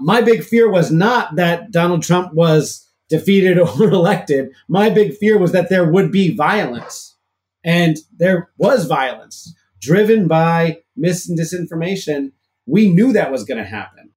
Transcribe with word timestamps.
My 0.00 0.20
big 0.20 0.44
fear 0.44 0.70
was 0.70 0.92
not 0.92 1.34
that 1.34 1.72
Donald 1.72 2.04
Trump 2.04 2.32
was 2.32 2.88
defeated 3.08 3.58
or 3.80 3.90
elected. 3.90 4.50
My 4.68 4.90
big 4.90 5.16
fear 5.16 5.38
was 5.38 5.50
that 5.52 5.70
there 5.70 5.90
would 5.90 6.12
be 6.12 6.36
violence. 6.36 7.16
And 7.64 7.96
there 8.16 8.50
was 8.58 8.86
violence 8.86 9.52
driven 9.80 10.28
by 10.28 10.82
mis 10.96 11.28
and 11.28 11.36
disinformation. 11.36 12.30
We 12.66 12.88
knew 12.88 13.12
that 13.12 13.32
was 13.32 13.42
going 13.42 13.58
to 13.58 13.68
happen. 13.68 14.10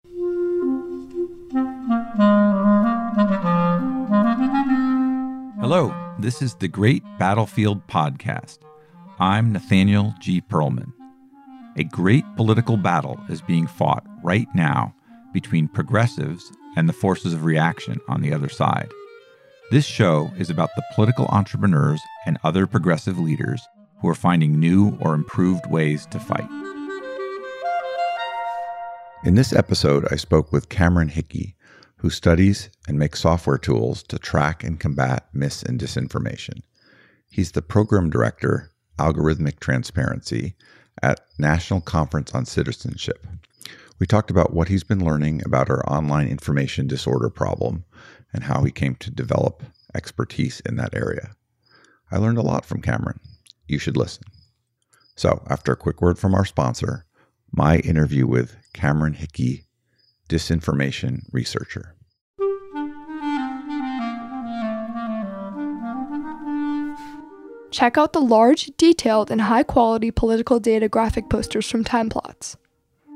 Hello, 5.60 5.96
this 6.20 6.44
is 6.44 6.54
the 6.56 6.68
Great 6.68 7.02
Battlefield 7.18 7.88
Podcast. 7.88 8.60
I'm 9.18 9.52
Nathaniel 9.52 10.14
G. 10.20 10.42
Pearlman. 10.42 10.94
A 11.76 11.84
great 11.86 12.26
political 12.36 12.78
battle 12.78 13.20
is 13.30 13.42
being 13.42 13.66
fought 13.66 14.06
right 14.24 14.48
now 14.54 14.94
between 15.34 15.68
progressives 15.68 16.52
and 16.76 16.88
the 16.88 16.94
forces 16.94 17.34
of 17.34 17.44
reaction 17.44 18.00
on 18.08 18.22
the 18.22 18.34
other 18.34 18.50
side. 18.50 18.90
This 19.72 19.86
show 19.86 20.32
is 20.38 20.50
about 20.50 20.70
the 20.76 20.84
political 20.94 21.26
entrepreneurs 21.28 22.02
and 22.26 22.38
other 22.44 22.68
progressive 22.68 23.18
leaders 23.18 23.62
who 24.02 24.10
are 24.10 24.16
finding 24.16 24.60
new 24.60 24.98
or 25.00 25.14
improved 25.14 25.66
ways 25.68 26.06
to 26.08 26.20
fight. 26.20 26.50
In 29.24 29.36
this 29.36 29.54
episode, 29.54 30.08
I 30.12 30.16
spoke 30.16 30.52
with 30.52 30.70
Cameron 30.70 31.10
Hickey, 31.10 31.56
who 31.98 32.10
studies 32.10 32.70
and 32.88 32.98
makes 32.98 33.20
software 33.20 33.60
tools 33.60 34.02
to 34.04 34.18
track 34.18 34.64
and 34.64 34.80
combat 34.80 35.28
mis 35.34 35.62
and 35.62 35.80
disinformation. 35.80 36.64
He's 37.30 37.52
the 37.52 37.62
program 37.62 38.10
director, 38.10 38.72
Algorithmic 38.98 39.60
Transparency, 39.60 40.56
at 41.04 41.22
National 41.38 41.80
Conference 41.80 42.34
on 42.34 42.46
Citizenship. 42.46 43.26
We 44.02 44.08
talked 44.08 44.32
about 44.32 44.52
what 44.52 44.68
he's 44.68 44.84
been 44.84 45.06
learning 45.06 45.44
about 45.46 45.70
our 45.70 45.88
online 45.88 46.28
information 46.28 46.88
disorder 46.88 47.30
problem 47.30 47.86
and 48.34 48.46
how 48.46 48.64
he 48.64 48.72
came 48.72 48.96
to 48.96 49.12
develop 49.12 49.62
expertise 49.94 50.60
in 50.62 50.76
that 50.78 50.96
area. 50.96 51.36
I 52.10 52.18
learned 52.18 52.40
a 52.40 52.42
lot 52.42 52.66
from 52.66 52.82
Cameron. 52.82 53.20
You 53.68 53.78
should 53.78 53.96
listen. 53.96 54.24
So, 55.16 55.44
after 55.52 55.72
a 55.72 55.76
quick 55.76 56.02
word 56.02 56.18
from 56.18 56.34
our 56.34 56.46
sponsor, 56.46 57.06
my 57.52 57.78
interview 57.78 58.26
with 58.26 58.58
Cameron 58.74 59.14
Hickey, 59.14 59.66
disinformation 60.28 61.22
researcher. 61.32 61.94
Check 67.70 68.00
out 68.00 68.14
the 68.14 68.20
large, 68.20 68.72
detailed, 68.78 69.30
and 69.30 69.42
high 69.42 69.62
quality 69.62 70.10
political 70.10 70.60
data 70.60 70.90
graphic 70.90 71.30
posters 71.30 71.70
from 71.70 71.84
Timeplots. 71.84 72.56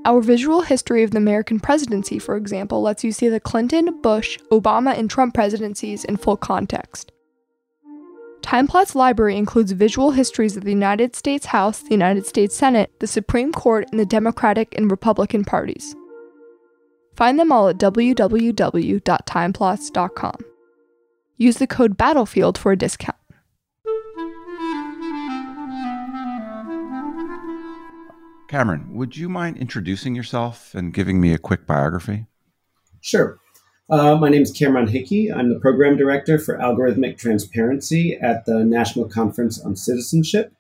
Our 0.06 0.22
visual 0.22 0.62
history 0.62 1.02
of 1.02 1.12
the 1.12 1.18
American 1.18 1.60
presidency, 1.60 2.20
for 2.20 2.38
example, 2.38 2.84
lets 2.84 3.04
you 3.04 3.12
see 3.12 3.28
the 3.28 3.40
Clinton, 3.40 4.02
Bush, 4.02 4.38
Obama, 4.52 4.96
and 4.96 5.10
Trump 5.10 5.34
presidencies 5.34 6.06
in 6.06 6.18
full 6.18 6.38
context. 6.38 7.12
Timeplot's 8.42 8.94
library 8.94 9.36
includes 9.36 9.72
visual 9.72 10.12
histories 10.12 10.56
of 10.56 10.64
the 10.64 10.70
United 10.70 11.16
States 11.16 11.48
House, 11.48 11.80
the 11.80 11.90
United 11.90 12.28
States 12.28 12.56
Senate, 12.56 12.92
the 13.00 13.08
Supreme 13.08 13.52
Court, 13.52 13.88
and 13.90 14.00
the 14.00 14.06
Democratic 14.06 14.78
and 14.78 14.92
Republican 14.92 15.44
parties. 15.44 15.96
Find 17.16 17.40
them 17.40 17.52
all 17.52 17.70
at 17.70 17.80
www.timeplots.com. 17.80 20.36
Use 21.38 21.58
the 21.58 21.66
code 21.66 21.98
BATTLEFIELD 21.98 22.60
for 22.60 22.72
a 22.72 22.78
discount. 22.78 23.18
Cameron, 28.48 28.94
would 28.94 29.18
you 29.18 29.28
mind 29.28 29.58
introducing 29.58 30.16
yourself 30.16 30.76
and 30.76 30.94
giving 30.94 31.20
me 31.20 31.34
a 31.34 31.38
quick 31.38 31.66
biography? 31.66 32.28
Sure. 33.02 33.40
Uh, 33.90 34.16
my 34.16 34.30
name 34.30 34.42
is 34.42 34.52
Cameron 34.52 34.88
Hickey. 34.88 35.32
I'm 35.32 35.50
the 35.50 35.60
program 35.60 35.98
director 35.98 36.40
for 36.40 36.58
algorithmic 36.58 37.18
transparency 37.18 38.18
at 38.22 38.46
the 38.46 38.64
National 38.64 39.08
Conference 39.08 39.64
on 39.64 39.76
Citizenship. 39.76 40.54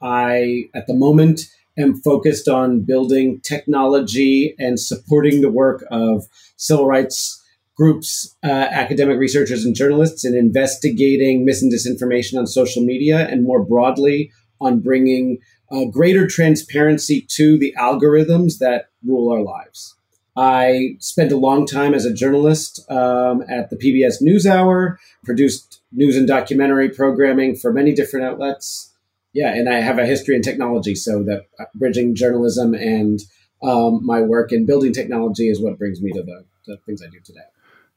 I, 0.00 0.64
at 0.74 0.86
the 0.86 0.94
moment, 0.94 1.50
am 1.78 2.00
focused 2.00 2.48
on 2.48 2.80
building 2.80 3.40
technology 3.40 4.54
and 4.58 4.78
supporting 4.78 5.40
the 5.40 5.50
work 5.50 5.84
of 5.90 6.26
civil 6.56 6.86
rights 6.86 7.42
groups, 7.76 8.36
uh, 8.42 8.48
academic 8.48 9.18
researchers, 9.18 9.64
and 9.64 9.74
journalists 9.74 10.24
in 10.24 10.36
investigating 10.36 11.44
mis 11.44 11.62
and 11.62 11.72
disinformation 11.72 12.38
on 12.38 12.46
social 12.46 12.82
media 12.82 13.28
and 13.28 13.44
more 13.44 13.64
broadly 13.64 14.32
on 14.60 14.80
bringing 14.80 15.38
uh, 15.70 15.84
greater 15.84 16.26
transparency 16.26 17.20
to 17.28 17.58
the 17.58 17.74
algorithms 17.78 18.58
that 18.58 18.86
rule 19.04 19.32
our 19.32 19.42
lives. 19.42 19.94
I 20.36 20.96
spent 21.00 21.32
a 21.32 21.36
long 21.36 21.66
time 21.66 21.94
as 21.94 22.04
a 22.04 22.14
journalist 22.14 22.88
um, 22.90 23.42
at 23.48 23.70
the 23.70 23.76
PBS 23.76 24.22
NewsHour, 24.22 24.96
produced 25.24 25.80
news 25.90 26.16
and 26.16 26.28
documentary 26.28 26.88
programming 26.88 27.56
for 27.56 27.72
many 27.72 27.92
different 27.92 28.24
outlets. 28.24 28.94
Yeah, 29.32 29.52
and 29.52 29.68
I 29.68 29.80
have 29.80 29.98
a 29.98 30.06
history 30.06 30.36
in 30.36 30.42
technology, 30.42 30.94
so 30.94 31.24
that 31.24 31.46
uh, 31.58 31.64
bridging 31.74 32.14
journalism 32.14 32.72
and 32.74 33.20
um, 33.62 34.04
my 34.06 34.20
work 34.20 34.52
in 34.52 34.64
building 34.64 34.92
technology 34.92 35.48
is 35.48 35.60
what 35.60 35.76
brings 35.76 36.00
me 36.00 36.12
to 36.12 36.22
the, 36.22 36.44
the 36.66 36.76
things 36.86 37.02
I 37.02 37.10
do 37.10 37.18
today. 37.20 37.40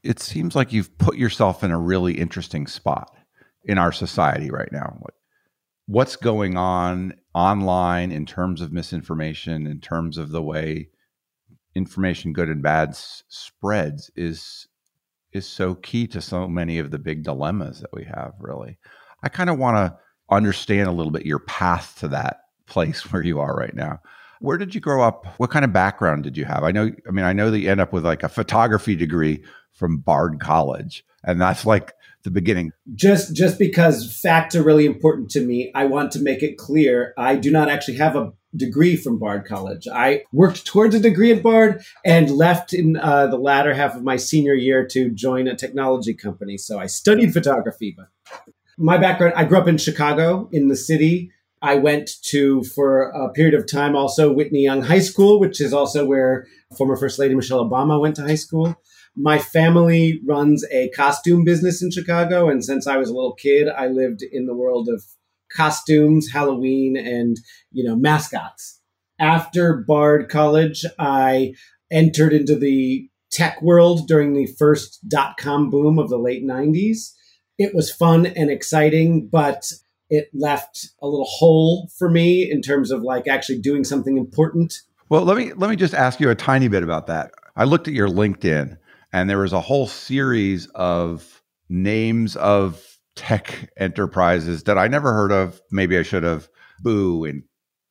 It 0.03 0.19
seems 0.19 0.55
like 0.55 0.73
you've 0.73 0.97
put 0.97 1.17
yourself 1.17 1.63
in 1.63 1.69
a 1.69 1.79
really 1.79 2.13
interesting 2.13 2.65
spot 2.65 3.15
in 3.65 3.77
our 3.77 3.91
society 3.91 4.49
right 4.49 4.71
now. 4.71 4.99
What's 5.85 6.15
going 6.15 6.57
on 6.57 7.13
online 7.33 8.11
in 8.11 8.25
terms 8.25 8.61
of 8.61 8.71
misinformation, 8.73 9.67
in 9.67 9.79
terms 9.79 10.17
of 10.17 10.31
the 10.31 10.41
way 10.41 10.89
information, 11.75 12.33
good 12.33 12.49
and 12.49 12.61
bad, 12.61 12.89
s- 12.89 13.23
spreads, 13.29 14.11
is 14.15 14.67
is 15.31 15.47
so 15.47 15.75
key 15.75 16.07
to 16.07 16.19
so 16.21 16.45
many 16.47 16.77
of 16.77 16.91
the 16.91 16.99
big 16.99 17.23
dilemmas 17.23 17.79
that 17.79 17.93
we 17.93 18.03
have. 18.03 18.33
Really, 18.39 18.77
I 19.23 19.29
kind 19.29 19.49
of 19.49 19.57
want 19.57 19.77
to 19.77 19.97
understand 20.33 20.87
a 20.87 20.91
little 20.91 21.11
bit 21.11 21.25
your 21.25 21.39
path 21.39 21.95
to 21.99 22.07
that 22.09 22.41
place 22.67 23.01
where 23.11 23.23
you 23.23 23.39
are 23.39 23.55
right 23.55 23.75
now. 23.75 23.99
Where 24.39 24.57
did 24.57 24.73
you 24.73 24.81
grow 24.81 25.03
up? 25.03 25.27
What 25.37 25.51
kind 25.51 25.63
of 25.63 25.71
background 25.71 26.23
did 26.23 26.35
you 26.35 26.45
have? 26.45 26.63
I 26.63 26.71
know, 26.71 26.89
I 27.07 27.11
mean, 27.11 27.25
I 27.25 27.33
know 27.33 27.51
that 27.51 27.59
you 27.59 27.69
end 27.69 27.79
up 27.79 27.93
with 27.93 28.03
like 28.03 28.23
a 28.23 28.29
photography 28.29 28.95
degree 28.95 29.43
from 29.71 29.99
Bard 29.99 30.39
College, 30.39 31.05
and 31.23 31.39
that's 31.39 31.63
like 31.65 31.93
the 32.23 32.31
beginning. 32.31 32.71
Just 32.93 33.35
just 33.35 33.59
because 33.59 34.19
facts 34.19 34.55
are 34.55 34.63
really 34.63 34.85
important 34.85 35.29
to 35.31 35.41
me, 35.41 35.71
I 35.75 35.85
want 35.85 36.11
to 36.13 36.19
make 36.19 36.43
it 36.43 36.57
clear 36.57 37.13
I 37.17 37.35
do 37.35 37.51
not 37.51 37.69
actually 37.69 37.97
have 37.97 38.15
a 38.15 38.33
degree 38.55 38.95
from 38.95 39.17
Bard 39.17 39.45
College. 39.45 39.87
I 39.87 40.23
worked 40.33 40.65
towards 40.65 40.93
a 40.93 40.99
degree 40.99 41.31
at 41.31 41.43
Bard 41.43 41.83
and 42.03 42.29
left 42.29 42.73
in 42.73 42.97
uh, 42.97 43.27
the 43.27 43.37
latter 43.37 43.73
half 43.73 43.95
of 43.95 44.03
my 44.03 44.17
senior 44.17 44.53
year 44.53 44.85
to 44.87 45.09
join 45.09 45.47
a 45.47 45.55
technology 45.55 46.13
company. 46.13 46.57
So 46.57 46.79
I 46.79 46.87
studied 46.87 47.33
photography, 47.33 47.95
but 47.95 48.07
my 48.77 48.97
background, 48.97 49.33
I 49.35 49.45
grew 49.45 49.57
up 49.57 49.67
in 49.67 49.77
Chicago 49.77 50.49
in 50.51 50.67
the 50.67 50.75
city. 50.75 51.31
I 51.61 51.75
went 51.75 52.09
to, 52.23 52.63
for 52.63 53.03
a 53.11 53.31
period 53.31 53.53
of 53.53 53.71
time, 53.71 53.95
also 53.95 54.33
Whitney 54.33 54.63
Young 54.63 54.81
High 54.81 54.99
School, 54.99 55.39
which 55.39 55.61
is 55.61 55.73
also 55.73 56.05
where 56.05 56.47
former 56.75 56.97
First 56.97 57.19
Lady 57.19 57.35
Michelle 57.35 57.63
Obama 57.63 58.01
went 58.01 58.15
to 58.15 58.23
high 58.23 58.35
school 58.35 58.75
my 59.15 59.39
family 59.39 60.21
runs 60.25 60.65
a 60.71 60.89
costume 60.89 61.43
business 61.43 61.81
in 61.81 61.91
Chicago. 61.91 62.49
And 62.49 62.63
since 62.63 62.87
I 62.87 62.97
was 62.97 63.09
a 63.09 63.13
little 63.13 63.33
kid, 63.33 63.67
I 63.67 63.87
lived 63.87 64.21
in 64.21 64.45
the 64.45 64.55
world 64.55 64.87
of 64.89 65.03
costumes, 65.51 66.29
Halloween, 66.31 66.95
and, 66.95 67.37
you 67.71 67.83
know, 67.83 67.95
mascots. 67.95 68.79
After 69.19 69.83
Bard 69.85 70.29
College, 70.29 70.85
I 70.97 71.53
entered 71.91 72.33
into 72.33 72.55
the 72.55 73.09
tech 73.31 73.61
world 73.61 74.07
during 74.07 74.33
the 74.33 74.47
first 74.47 74.99
dot 75.07 75.37
com 75.37 75.69
boom 75.69 75.99
of 75.99 76.09
the 76.09 76.17
late 76.17 76.45
90s. 76.45 77.13
It 77.57 77.75
was 77.75 77.91
fun 77.91 78.25
and 78.25 78.49
exciting, 78.49 79.27
but 79.27 79.71
it 80.09 80.29
left 80.33 80.89
a 81.01 81.07
little 81.07 81.27
hole 81.27 81.89
for 81.97 82.09
me 82.09 82.49
in 82.49 82.61
terms 82.61 82.91
of 82.91 83.01
like 83.03 83.27
actually 83.27 83.59
doing 83.59 83.83
something 83.83 84.17
important. 84.17 84.81
Well, 85.09 85.23
let 85.23 85.37
me 85.37 85.53
let 85.53 85.69
me 85.69 85.75
just 85.75 85.93
ask 85.93 86.19
you 86.19 86.29
a 86.29 86.35
tiny 86.35 86.67
bit 86.67 86.83
about 86.83 87.07
that. 87.07 87.31
I 87.55 87.65
looked 87.65 87.87
at 87.87 87.93
your 87.93 88.07
LinkedIn 88.07 88.77
and 89.13 89.29
there 89.29 89.39
was 89.39 89.53
a 89.53 89.61
whole 89.61 89.87
series 89.87 90.67
of 90.75 91.41
names 91.69 92.35
of 92.35 92.83
tech 93.15 93.69
enterprises 93.77 94.63
that 94.63 94.77
I 94.77 94.87
never 94.87 95.13
heard 95.13 95.31
of. 95.31 95.61
Maybe 95.71 95.97
I 95.97 96.03
should 96.03 96.23
have. 96.23 96.47
Boo 96.81 97.25
and 97.25 97.43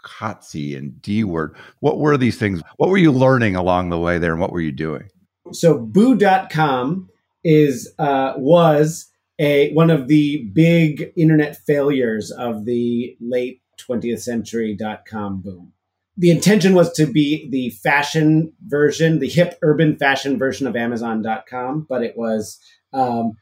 Qatsi 0.04 0.76
and 0.76 1.00
D 1.00 1.22
word. 1.24 1.54
What 1.80 1.98
were 1.98 2.16
these 2.16 2.38
things? 2.38 2.62
What 2.76 2.90
were 2.90 2.98
you 2.98 3.12
learning 3.12 3.54
along 3.54 3.90
the 3.90 3.98
way 3.98 4.18
there, 4.18 4.32
and 4.32 4.40
what 4.40 4.52
were 4.52 4.60
you 4.60 4.72
doing? 4.72 5.08
So 5.52 5.78
Boo.com 5.78 7.08
is 7.44 7.92
uh, 7.98 8.34
was 8.36 9.08
a 9.38 9.72
one 9.72 9.90
of 9.90 10.08
the 10.08 10.50
big 10.52 11.12
internet 11.16 11.56
failures 11.66 12.30
of 12.30 12.64
the 12.64 13.16
late 13.20 13.62
20th 13.78 14.20
century 14.20 14.76
dot 14.76 15.06
com 15.06 15.40
boom 15.40 15.72
the 16.20 16.30
intention 16.30 16.74
was 16.74 16.92
to 16.92 17.06
be 17.06 17.48
the 17.50 17.70
fashion 17.82 18.52
version, 18.66 19.20
the 19.20 19.28
hip 19.28 19.58
urban 19.62 19.96
fashion 19.96 20.38
version 20.38 20.66
of 20.66 20.76
Amazon.com, 20.76 21.86
but 21.88 22.02
it 22.02 22.14
was 22.14 22.58
um, 22.92 23.32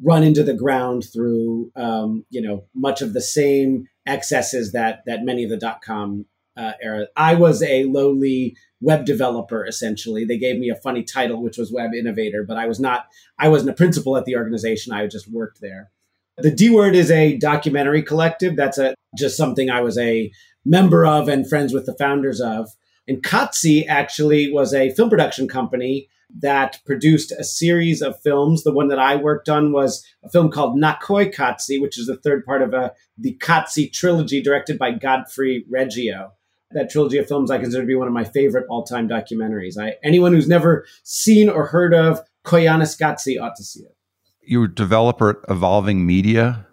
run 0.00 0.22
into 0.22 0.44
the 0.44 0.54
ground 0.54 1.04
through 1.12 1.72
um, 1.74 2.24
you 2.30 2.40
know 2.40 2.64
much 2.72 3.02
of 3.02 3.14
the 3.14 3.20
same 3.20 3.88
excesses 4.06 4.70
that 4.72 5.02
that 5.06 5.24
many 5.24 5.42
of 5.42 5.50
the 5.50 5.56
dot 5.56 5.82
com 5.82 6.24
uh, 6.56 6.72
era. 6.80 7.08
I 7.16 7.34
was 7.34 7.64
a 7.64 7.84
lowly 7.84 8.56
web 8.80 9.04
developer 9.04 9.66
essentially. 9.66 10.24
They 10.24 10.38
gave 10.38 10.56
me 10.56 10.70
a 10.70 10.76
funny 10.76 11.02
title, 11.02 11.42
which 11.42 11.58
was 11.58 11.72
web 11.72 11.92
innovator, 11.94 12.44
but 12.46 12.56
I 12.56 12.66
was 12.66 12.78
not. 12.78 13.06
I 13.40 13.48
wasn't 13.48 13.70
a 13.70 13.74
principal 13.74 14.16
at 14.16 14.24
the 14.24 14.36
organization. 14.36 14.92
I 14.92 15.04
just 15.08 15.28
worked 15.28 15.60
there. 15.60 15.90
The 16.38 16.52
D 16.52 16.70
Word 16.70 16.94
is 16.94 17.10
a 17.10 17.36
documentary 17.38 18.04
collective. 18.04 18.54
That's 18.54 18.78
a 18.78 18.94
just 19.18 19.36
something 19.36 19.68
I 19.68 19.80
was 19.80 19.98
a 19.98 20.30
member 20.64 21.06
of 21.06 21.28
and 21.28 21.48
friends 21.48 21.72
with 21.72 21.86
the 21.86 21.94
founders 21.94 22.40
of. 22.40 22.70
And 23.08 23.22
Qatsi 23.22 23.86
actually 23.88 24.52
was 24.52 24.72
a 24.72 24.90
film 24.90 25.10
production 25.10 25.48
company 25.48 26.08
that 26.38 26.78
produced 26.86 27.32
a 27.32 27.42
series 27.42 28.02
of 28.02 28.20
films. 28.20 28.62
The 28.62 28.72
one 28.72 28.88
that 28.88 29.00
I 29.00 29.16
worked 29.16 29.48
on 29.48 29.72
was 29.72 30.06
a 30.22 30.28
film 30.28 30.50
called 30.50 30.80
Naqoyqatsi, 30.80 31.80
which 31.80 31.98
is 31.98 32.06
the 32.06 32.16
third 32.16 32.44
part 32.44 32.62
of 32.62 32.72
a, 32.72 32.92
the 33.18 33.36
Qatsi 33.40 33.92
trilogy 33.92 34.40
directed 34.40 34.78
by 34.78 34.92
Godfrey 34.92 35.64
Reggio. 35.68 36.32
That 36.70 36.88
trilogy 36.88 37.18
of 37.18 37.26
films 37.26 37.50
I 37.50 37.58
consider 37.58 37.82
to 37.82 37.86
be 37.86 37.96
one 37.96 38.06
of 38.06 38.14
my 38.14 38.22
favorite 38.22 38.66
all-time 38.70 39.08
documentaries. 39.08 39.76
I, 39.76 39.94
anyone 40.04 40.32
who's 40.32 40.46
never 40.46 40.86
seen 41.02 41.48
or 41.48 41.66
heard 41.66 41.92
of 41.92 42.20
Koyaanisqatsi 42.44 43.40
ought 43.42 43.56
to 43.56 43.64
see 43.64 43.80
it. 43.80 43.96
You 44.42 44.60
were 44.60 44.68
developer 44.68 45.30
at 45.30 45.36
Evolving 45.48 46.06
Media 46.06 46.68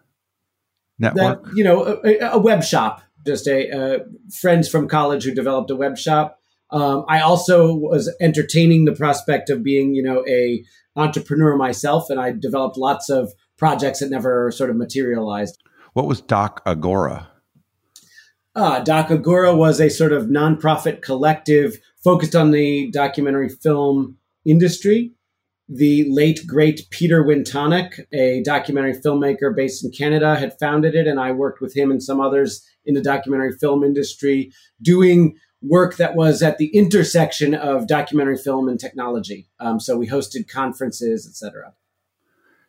Network? 1.00 1.46
That, 1.46 1.56
you 1.56 1.64
know, 1.64 2.00
a, 2.04 2.34
a 2.34 2.38
web 2.38 2.64
shop 2.64 3.02
just 3.28 3.48
a 3.48 3.70
uh, 3.70 4.00
friends 4.42 4.68
from 4.68 4.88
college 4.88 5.24
who 5.24 5.34
developed 5.34 5.70
a 5.70 5.76
web 5.76 5.98
shop. 5.98 6.40
Um, 6.72 7.06
I 7.08 7.22
also 7.22 7.74
was 7.74 8.14
entertaining 8.20 8.86
the 8.86 8.96
prospect 8.96 9.50
of 9.50 9.64
being, 9.64 9.94
you 9.94 10.04
know, 10.04 10.26
a 10.28 10.64
entrepreneur 10.96 11.56
myself, 11.56 12.10
and 12.10 12.20
I 12.20 12.32
developed 12.32 12.78
lots 12.78 13.10
of 13.10 13.32
projects 13.58 14.00
that 14.00 14.10
never 14.10 14.52
sort 14.52 14.70
of 14.70 14.76
materialized. 14.76 15.62
What 15.94 16.08
was 16.08 16.22
Doc 16.22 16.62
Agora? 16.66 17.30
Uh, 18.56 18.80
Doc 18.80 19.12
Agora 19.12 19.56
was 19.56 19.80
a 19.80 19.90
sort 19.90 20.12
of 20.12 20.26
nonprofit 20.26 21.02
collective 21.02 21.78
focused 22.04 22.36
on 22.36 22.52
the 22.52 22.90
documentary 22.92 23.50
film 23.50 24.18
industry. 24.46 25.12
The 25.70 26.06
late, 26.10 26.48
great 26.48 26.88
Peter 26.90 27.24
Wintonick, 27.24 28.06
a 28.14 28.42
documentary 28.44 28.94
filmmaker 28.94 29.56
based 29.56 29.84
in 29.84 29.92
Canada, 29.92 30.36
had 30.36 30.58
founded 30.60 30.96
it, 30.96 31.08
and 31.08 31.20
I 31.20 31.34
worked 31.34 31.62
with 31.62 31.76
him 31.76 31.92
and 31.92 32.02
some 32.02 32.22
others 32.22 32.66
in 32.88 32.96
the 32.96 33.02
documentary 33.02 33.52
film 33.52 33.84
industry, 33.84 34.52
doing 34.82 35.36
work 35.62 35.98
that 35.98 36.16
was 36.16 36.42
at 36.42 36.58
the 36.58 36.68
intersection 36.68 37.54
of 37.54 37.88
documentary 37.88 38.38
film 38.38 38.70
and 38.70 38.80
technology. 38.80 39.50
Um, 39.60 39.80
so 39.80 39.98
we 39.98 40.08
hosted 40.08 40.48
conferences, 40.50 41.28
etc. 41.28 41.74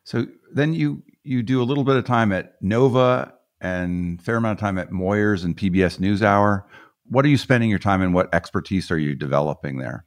So 0.05 0.27
then 0.53 0.75
you 0.75 1.03
you 1.23 1.43
do 1.43 1.63
a 1.63 1.65
little 1.65 1.85
bit 1.85 1.97
of 1.97 2.05
time 2.05 2.33
at 2.33 2.55
Nova 2.63 3.35
and 3.61 4.23
fair 4.23 4.37
amount 4.37 4.59
of 4.59 4.61
time 4.61 4.79
at 4.79 4.91
Moyers 4.91 5.45
and 5.45 5.57
PBS 5.57 5.99
NewsHour. 5.99 6.65
What 7.07 7.25
are 7.25 7.29
you 7.29 7.37
spending 7.37 7.71
your 7.71 7.79
time 7.79 8.03
and 8.03 8.15
what 8.15 8.33
expertise 8.35 8.91
are 8.91 8.99
you 8.99 9.15
developing 9.15 9.79
there? 9.79 10.05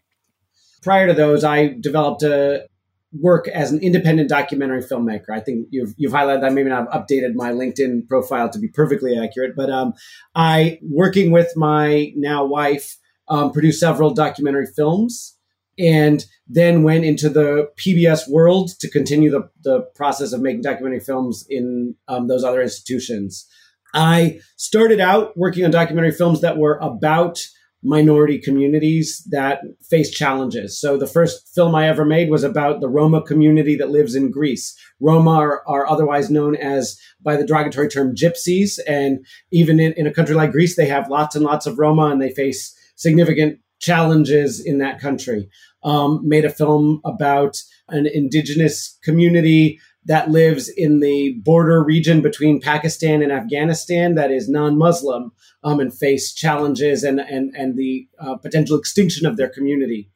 Prior 0.81 1.07
to 1.07 1.13
those, 1.13 1.43
I 1.43 1.75
developed 1.79 2.23
a 2.23 2.67
work 3.13 3.47
as 3.47 3.71
an 3.71 3.79
independent 3.79 4.29
documentary 4.29 4.81
filmmaker. 4.81 5.29
I 5.31 5.39
think 5.39 5.67
you've 5.69 5.93
you've 5.97 6.13
highlighted 6.13 6.41
that. 6.41 6.53
Maybe 6.53 6.69
not 6.69 6.89
updated 6.91 7.33
my 7.35 7.51
LinkedIn 7.51 8.07
profile 8.07 8.49
to 8.49 8.59
be 8.59 8.67
perfectly 8.67 9.17
accurate, 9.17 9.55
but 9.55 9.69
um, 9.69 9.93
I 10.35 10.79
working 10.81 11.31
with 11.31 11.51
my 11.55 12.13
now 12.15 12.45
wife 12.45 12.97
um, 13.27 13.51
produced 13.51 13.79
several 13.79 14.13
documentary 14.13 14.67
films, 14.67 15.37
and 15.77 16.25
then 16.47 16.83
went 16.83 17.05
into 17.05 17.29
the 17.29 17.69
PBS 17.77 18.29
world 18.29 18.71
to 18.79 18.89
continue 18.89 19.29
the 19.29 19.49
the 19.63 19.81
process 19.95 20.33
of 20.33 20.41
making 20.41 20.61
documentary 20.61 21.01
films 21.01 21.45
in 21.49 21.95
um, 22.07 22.27
those 22.27 22.43
other 22.43 22.61
institutions. 22.61 23.47
I 23.93 24.39
started 24.55 25.01
out 25.01 25.37
working 25.37 25.65
on 25.65 25.71
documentary 25.71 26.13
films 26.13 26.39
that 26.41 26.57
were 26.57 26.77
about 26.81 27.41
minority 27.83 28.37
communities 28.37 29.25
that 29.31 29.61
face 29.89 30.11
challenges. 30.11 30.79
So 30.79 30.97
the 30.97 31.07
first 31.07 31.53
film 31.55 31.73
I 31.73 31.87
ever 31.87 32.05
made 32.05 32.29
was 32.29 32.43
about 32.43 32.79
the 32.79 32.89
Roma 32.89 33.21
community 33.21 33.75
that 33.77 33.89
lives 33.89 34.13
in 34.15 34.31
Greece. 34.31 34.77
Roma 34.99 35.31
are, 35.31 35.63
are 35.67 35.87
otherwise 35.87 36.29
known 36.29 36.55
as 36.55 36.99
by 37.21 37.35
the 37.35 37.45
derogatory 37.45 37.89
term 37.89 38.15
gypsies. 38.15 38.79
And 38.87 39.25
even 39.51 39.79
in, 39.79 39.93
in 39.93 40.05
a 40.05 40.13
country 40.13 40.35
like 40.35 40.51
Greece, 40.51 40.75
they 40.75 40.85
have 40.85 41.09
lots 41.09 41.35
and 41.35 41.43
lots 41.43 41.65
of 41.65 41.79
Roma 41.79 42.07
and 42.07 42.21
they 42.21 42.31
face 42.31 42.75
significant 42.95 43.59
challenges 43.79 44.63
in 44.63 44.77
that 44.77 44.99
country. 44.99 45.49
Um, 45.83 46.21
made 46.23 46.45
a 46.45 46.49
film 46.51 47.01
about 47.03 47.57
an 47.89 48.05
indigenous 48.05 48.97
community 49.03 49.79
that 50.05 50.31
lives 50.31 50.69
in 50.69 50.99
the 50.99 51.33
border 51.43 51.83
region 51.83 52.21
between 52.21 52.59
Pakistan 52.59 53.21
and 53.21 53.31
Afghanistan 53.31 54.15
that 54.15 54.31
is 54.31 54.49
non-Muslim 54.49 55.31
um, 55.63 55.79
and 55.79 55.95
face 55.95 56.33
challenges 56.33 57.03
and 57.03 57.19
and 57.19 57.55
and 57.55 57.77
the 57.77 58.07
uh, 58.19 58.35
potential 58.35 58.77
extinction 58.77 59.25
of 59.25 59.37
their 59.37 59.49
community. 59.49 60.09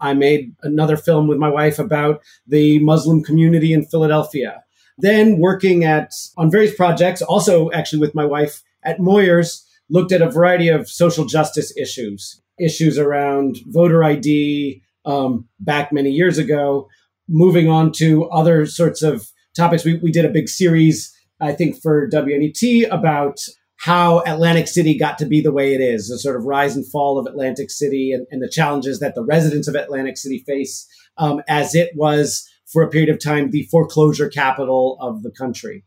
I 0.00 0.14
made 0.14 0.54
another 0.62 0.96
film 0.96 1.28
with 1.28 1.38
my 1.38 1.48
wife 1.48 1.78
about 1.78 2.22
the 2.46 2.80
Muslim 2.80 3.22
community 3.22 3.72
in 3.72 3.84
Philadelphia. 3.84 4.62
Then 4.98 5.38
working 5.38 5.84
at 5.84 6.12
on 6.36 6.50
various 6.50 6.74
projects, 6.74 7.22
also 7.22 7.70
actually 7.72 8.00
with 8.00 8.14
my 8.14 8.24
wife 8.24 8.62
at 8.84 8.98
Moyers, 8.98 9.64
looked 9.88 10.12
at 10.12 10.22
a 10.22 10.30
variety 10.30 10.68
of 10.68 10.88
social 10.88 11.24
justice 11.24 11.76
issues, 11.76 12.40
issues 12.58 12.98
around 12.98 13.58
voter 13.66 14.04
ID 14.04 14.82
um, 15.04 15.48
back 15.60 15.92
many 15.92 16.10
years 16.10 16.38
ago, 16.38 16.88
moving 17.28 17.68
on 17.68 17.92
to 17.92 18.28
other 18.30 18.66
sorts 18.66 19.02
of 19.02 19.31
topics. 19.56 19.84
We, 19.84 19.96
we 19.96 20.10
did 20.10 20.24
a 20.24 20.30
big 20.30 20.48
series, 20.48 21.14
I 21.40 21.52
think, 21.52 21.80
for 21.80 22.08
WNET 22.08 22.88
about 22.90 23.40
how 23.78 24.20
Atlantic 24.20 24.68
City 24.68 24.96
got 24.96 25.18
to 25.18 25.26
be 25.26 25.40
the 25.40 25.52
way 25.52 25.74
it 25.74 25.80
is, 25.80 26.08
the 26.08 26.18
sort 26.18 26.36
of 26.36 26.44
rise 26.44 26.76
and 26.76 26.88
fall 26.90 27.18
of 27.18 27.26
Atlantic 27.26 27.70
City 27.70 28.12
and, 28.12 28.26
and 28.30 28.40
the 28.40 28.48
challenges 28.48 29.00
that 29.00 29.14
the 29.14 29.24
residents 29.24 29.66
of 29.66 29.74
Atlantic 29.74 30.16
City 30.16 30.44
face 30.46 30.86
um, 31.18 31.42
as 31.48 31.74
it 31.74 31.90
was 31.96 32.48
for 32.66 32.82
a 32.82 32.88
period 32.88 33.10
of 33.10 33.22
time 33.22 33.50
the 33.50 33.64
foreclosure 33.70 34.28
capital 34.28 34.96
of 35.00 35.22
the 35.22 35.32
country. 35.32 35.84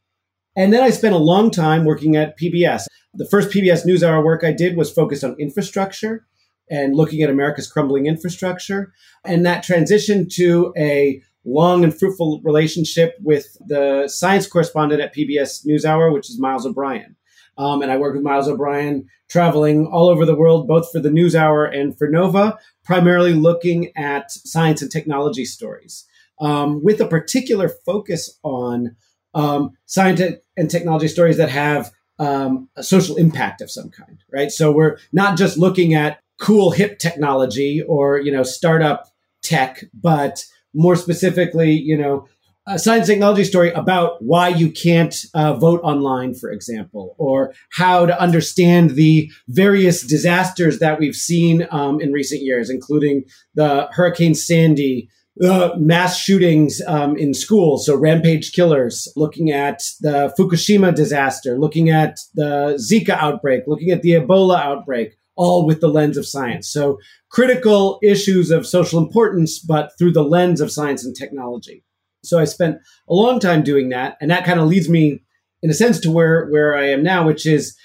And 0.57 0.71
then 0.71 0.83
I 0.83 0.89
spent 0.89 1.15
a 1.15 1.19
long 1.19 1.51
time 1.51 1.85
working 1.85 2.15
at 2.15 2.37
PBS. 2.37 2.83
The 3.13 3.27
first 3.29 3.49
PBS 3.49 3.85
NewsHour 3.85 4.23
work 4.23 4.43
I 4.43 4.51
did 4.51 4.77
was 4.77 4.91
focused 4.91 5.23
on 5.23 5.35
infrastructure 5.39 6.25
and 6.69 6.95
looking 6.95 7.21
at 7.21 7.29
America's 7.29 7.71
crumbling 7.71 8.07
infrastructure. 8.07 8.93
And 9.25 9.45
that 9.45 9.63
transition 9.63 10.27
to 10.33 10.73
a 10.77 11.21
long 11.45 11.83
and 11.83 11.97
fruitful 11.97 12.41
relationship 12.43 13.15
with 13.21 13.57
the 13.67 14.07
science 14.07 14.47
correspondent 14.47 15.01
at 15.01 15.15
PBS 15.15 15.65
NewsHour, 15.65 16.13
which 16.13 16.29
is 16.29 16.39
Miles 16.39 16.65
O'Brien. 16.65 17.15
Um, 17.57 17.81
and 17.81 17.91
I 17.91 17.97
worked 17.97 18.15
with 18.15 18.23
Miles 18.23 18.47
O'Brien 18.47 19.07
traveling 19.29 19.87
all 19.87 20.09
over 20.09 20.25
the 20.25 20.35
world, 20.35 20.67
both 20.67 20.91
for 20.91 20.99
the 20.99 21.09
NewsHour 21.09 21.73
and 21.75 21.97
for 21.97 22.09
Nova, 22.09 22.57
primarily 22.83 23.33
looking 23.33 23.95
at 23.95 24.31
science 24.31 24.81
and 24.81 24.91
technology 24.91 25.45
stories, 25.45 26.05
um, 26.39 26.83
with 26.83 26.99
a 26.99 27.07
particular 27.07 27.69
focus 27.85 28.37
on 28.43 28.95
um, 29.33 29.71
science 29.85 30.21
and 30.57 30.69
technology 30.69 31.07
stories 31.07 31.37
that 31.37 31.49
have 31.49 31.91
um, 32.19 32.69
a 32.75 32.83
social 32.83 33.17
impact 33.17 33.61
of 33.61 33.71
some 33.71 33.89
kind, 33.89 34.23
right? 34.31 34.51
So 34.51 34.71
we're 34.71 34.97
not 35.11 35.37
just 35.37 35.57
looking 35.57 35.93
at 35.93 36.19
cool 36.39 36.71
hip 36.71 36.99
technology 36.99 37.81
or 37.81 38.19
you 38.19 38.31
know 38.31 38.43
startup 38.43 39.07
tech, 39.41 39.83
but 39.93 40.45
more 40.75 40.95
specifically, 40.95 41.71
you 41.71 41.97
know, 41.97 42.27
a 42.67 42.79
science 42.79 43.05
technology 43.05 43.43
story 43.43 43.71
about 43.73 44.21
why 44.23 44.47
you 44.47 44.71
can't 44.71 45.15
uh, 45.35 45.53
vote 45.53 45.81
online, 45.83 46.33
for 46.33 46.51
example, 46.51 47.15
or 47.19 47.53
how 47.71 48.05
to 48.07 48.19
understand 48.19 48.91
the 48.91 49.31
various 49.47 50.01
disasters 50.01 50.79
that 50.79 50.99
we've 50.99 51.15
seen 51.15 51.67
um, 51.69 52.01
in 52.01 52.11
recent 52.11 52.41
years, 52.41 52.69
including 52.69 53.23
the 53.53 53.87
Hurricane 53.91 54.33
Sandy, 54.33 55.09
uh, 55.43 55.71
mass 55.77 56.17
shootings 56.17 56.81
um, 56.87 57.17
in 57.17 57.33
schools, 57.33 57.85
so 57.85 57.95
rampage 57.95 58.53
killers, 58.53 59.07
looking 59.15 59.51
at 59.51 59.83
the 59.99 60.33
Fukushima 60.39 60.95
disaster, 60.95 61.59
looking 61.59 61.89
at 61.89 62.19
the 62.33 62.79
Zika 62.79 63.11
outbreak, 63.11 63.63
looking 63.67 63.91
at 63.91 64.01
the 64.01 64.11
Ebola 64.11 64.59
outbreak, 64.59 65.17
all 65.35 65.65
with 65.65 65.81
the 65.81 65.87
lens 65.87 66.17
of 66.17 66.25
science. 66.25 66.67
So 66.67 66.99
critical 67.29 67.99
issues 68.01 68.51
of 68.51 68.65
social 68.65 68.99
importance, 68.99 69.59
but 69.59 69.91
through 69.97 70.13
the 70.13 70.23
lens 70.23 70.61
of 70.61 70.71
science 70.71 71.05
and 71.05 71.15
technology. 71.15 71.83
So 72.23 72.39
I 72.39 72.45
spent 72.45 72.77
a 73.07 73.13
long 73.13 73.39
time 73.39 73.63
doing 73.63 73.89
that. 73.89 74.17
And 74.19 74.31
that 74.31 74.45
kind 74.45 74.59
of 74.59 74.67
leads 74.67 74.89
me, 74.89 75.21
in 75.61 75.69
a 75.69 75.73
sense, 75.73 75.99
to 76.01 76.11
where, 76.11 76.47
where 76.47 76.75
I 76.75 76.89
am 76.89 77.03
now, 77.03 77.25
which 77.25 77.45
is 77.45 77.75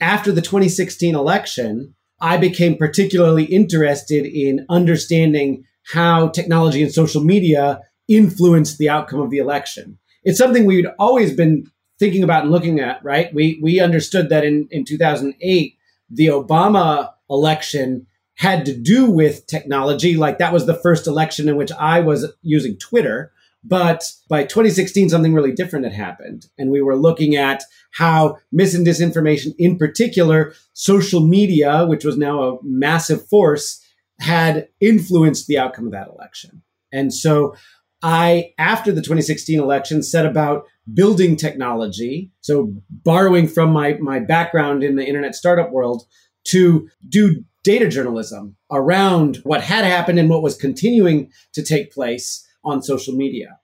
after 0.00 0.32
the 0.32 0.42
2016 0.42 1.14
election, 1.14 1.94
I 2.20 2.36
became 2.36 2.76
particularly 2.76 3.44
interested 3.44 4.26
in 4.26 4.66
understanding 4.68 5.64
how 5.92 6.28
technology 6.28 6.82
and 6.82 6.92
social 6.92 7.22
media 7.22 7.80
influenced 8.08 8.78
the 8.78 8.88
outcome 8.88 9.20
of 9.20 9.30
the 9.30 9.38
election. 9.38 9.98
It's 10.22 10.38
something 10.38 10.64
we'd 10.64 10.86
always 10.98 11.34
been 11.34 11.70
thinking 11.98 12.22
about 12.22 12.42
and 12.42 12.52
looking 12.52 12.80
at, 12.80 13.04
right? 13.04 13.32
We, 13.34 13.60
we 13.62 13.80
understood 13.80 14.28
that 14.30 14.44
in, 14.44 14.68
in 14.70 14.84
2008, 14.84 15.76
the 16.14 16.28
Obama 16.28 17.10
election 17.28 18.06
had 18.36 18.64
to 18.66 18.76
do 18.76 19.10
with 19.10 19.46
technology. 19.46 20.16
Like 20.16 20.38
that 20.38 20.52
was 20.52 20.66
the 20.66 20.74
first 20.74 21.06
election 21.06 21.48
in 21.48 21.56
which 21.56 21.72
I 21.72 22.00
was 22.00 22.32
using 22.42 22.76
Twitter. 22.78 23.32
But 23.62 24.04
by 24.28 24.44
2016, 24.44 25.08
something 25.08 25.32
really 25.32 25.52
different 25.52 25.86
had 25.86 25.94
happened. 25.94 26.46
And 26.58 26.70
we 26.70 26.82
were 26.82 26.96
looking 26.96 27.34
at 27.34 27.62
how 27.92 28.38
mis 28.52 28.74
and 28.74 28.86
disinformation, 28.86 29.54
in 29.58 29.78
particular, 29.78 30.52
social 30.74 31.26
media, 31.26 31.86
which 31.86 32.04
was 32.04 32.18
now 32.18 32.42
a 32.42 32.58
massive 32.62 33.26
force, 33.28 33.80
had 34.20 34.68
influenced 34.80 35.46
the 35.46 35.58
outcome 35.58 35.86
of 35.86 35.92
that 35.92 36.08
election. 36.08 36.62
And 36.92 37.12
so 37.12 37.56
I, 38.02 38.52
after 38.58 38.92
the 38.92 39.00
2016 39.00 39.58
election, 39.58 40.02
set 40.02 40.26
about 40.26 40.66
building 40.92 41.36
technology. 41.36 42.30
So 42.40 42.74
borrowing 42.90 43.48
from 43.48 43.72
my, 43.72 43.94
my 44.00 44.18
background 44.18 44.82
in 44.82 44.96
the 44.96 45.06
internet 45.06 45.34
startup 45.34 45.70
world 45.70 46.04
to 46.44 46.88
do 47.08 47.44
data 47.62 47.88
journalism 47.88 48.56
around 48.70 49.36
what 49.38 49.62
had 49.62 49.84
happened 49.84 50.18
and 50.18 50.28
what 50.28 50.42
was 50.42 50.56
continuing 50.56 51.30
to 51.54 51.62
take 51.62 51.92
place 51.92 52.46
on 52.62 52.82
social 52.82 53.14
media. 53.14 53.58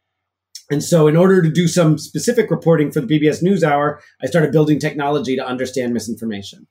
And 0.70 0.82
so, 0.84 1.08
in 1.08 1.16
order 1.16 1.42
to 1.42 1.50
do 1.50 1.66
some 1.66 1.98
specific 1.98 2.50
reporting 2.50 2.92
for 2.92 3.00
the 3.00 3.06
PBS 3.06 3.42
NewsHour, 3.42 3.98
I 4.22 4.26
started 4.26 4.52
building 4.52 4.78
technology 4.78 5.34
to 5.34 5.44
understand 5.44 5.92
misinformation. 5.92 6.68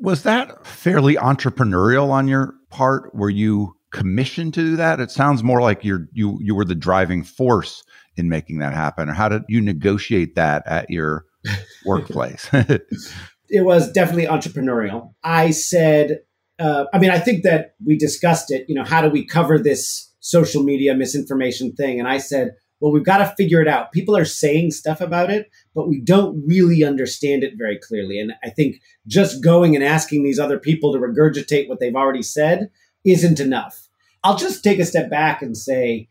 Was 0.00 0.24
that 0.24 0.66
fairly 0.66 1.14
entrepreneurial 1.14 2.10
on 2.10 2.26
your 2.26 2.54
part? 2.70 3.14
Were 3.14 3.30
you 3.30 3.76
commissioned 3.92 4.52
to 4.54 4.62
do 4.62 4.76
that? 4.76 4.98
It 4.98 5.12
sounds 5.12 5.44
more 5.44 5.60
like 5.60 5.84
you're 5.84 6.08
you 6.12 6.38
you 6.40 6.56
were 6.56 6.64
the 6.64 6.74
driving 6.74 7.22
force 7.22 7.84
in 8.16 8.28
making 8.28 8.58
that 8.58 8.74
happen. 8.74 9.08
Or 9.08 9.12
how 9.12 9.28
did 9.28 9.42
you 9.48 9.60
negotiate 9.60 10.34
that 10.36 10.62
at 10.66 10.90
your 10.90 11.26
workplace? 11.84 12.48
it 12.52 13.64
was 13.64 13.90
definitely 13.92 14.26
entrepreneurial. 14.26 15.14
I 15.22 15.50
said, 15.50 16.20
uh, 16.58 16.84
I 16.92 16.98
mean, 16.98 17.10
I 17.10 17.18
think 17.18 17.42
that 17.44 17.74
we 17.84 17.96
discussed 17.96 18.50
it. 18.50 18.66
You 18.68 18.74
know, 18.74 18.84
how 18.84 19.02
do 19.02 19.10
we 19.10 19.26
cover 19.26 19.58
this 19.58 20.12
social 20.20 20.62
media 20.62 20.94
misinformation 20.94 21.72
thing? 21.74 21.98
And 21.98 22.08
I 22.08 22.18
said, 22.18 22.52
well, 22.80 22.92
we've 22.92 23.04
got 23.04 23.18
to 23.18 23.34
figure 23.36 23.62
it 23.62 23.68
out. 23.68 23.92
People 23.92 24.16
are 24.16 24.24
saying 24.24 24.72
stuff 24.72 25.00
about 25.00 25.30
it, 25.30 25.50
but 25.74 25.88
we 25.88 26.00
don't 26.00 26.44
really 26.46 26.84
understand 26.84 27.42
it 27.42 27.54
very 27.56 27.78
clearly. 27.78 28.20
And 28.20 28.34
I 28.42 28.50
think 28.50 28.76
just 29.06 29.42
going 29.42 29.74
and 29.74 29.84
asking 29.84 30.22
these 30.22 30.38
other 30.38 30.58
people 30.58 30.92
to 30.92 30.98
regurgitate 30.98 31.68
what 31.68 31.80
they've 31.80 31.94
already 31.94 32.22
said 32.22 32.70
isn't 33.04 33.40
enough. 33.40 33.88
I'll 34.22 34.36
just 34.36 34.64
take 34.64 34.78
a 34.78 34.84
step 34.84 35.10
back 35.10 35.42
and 35.42 35.56
say, 35.56 36.08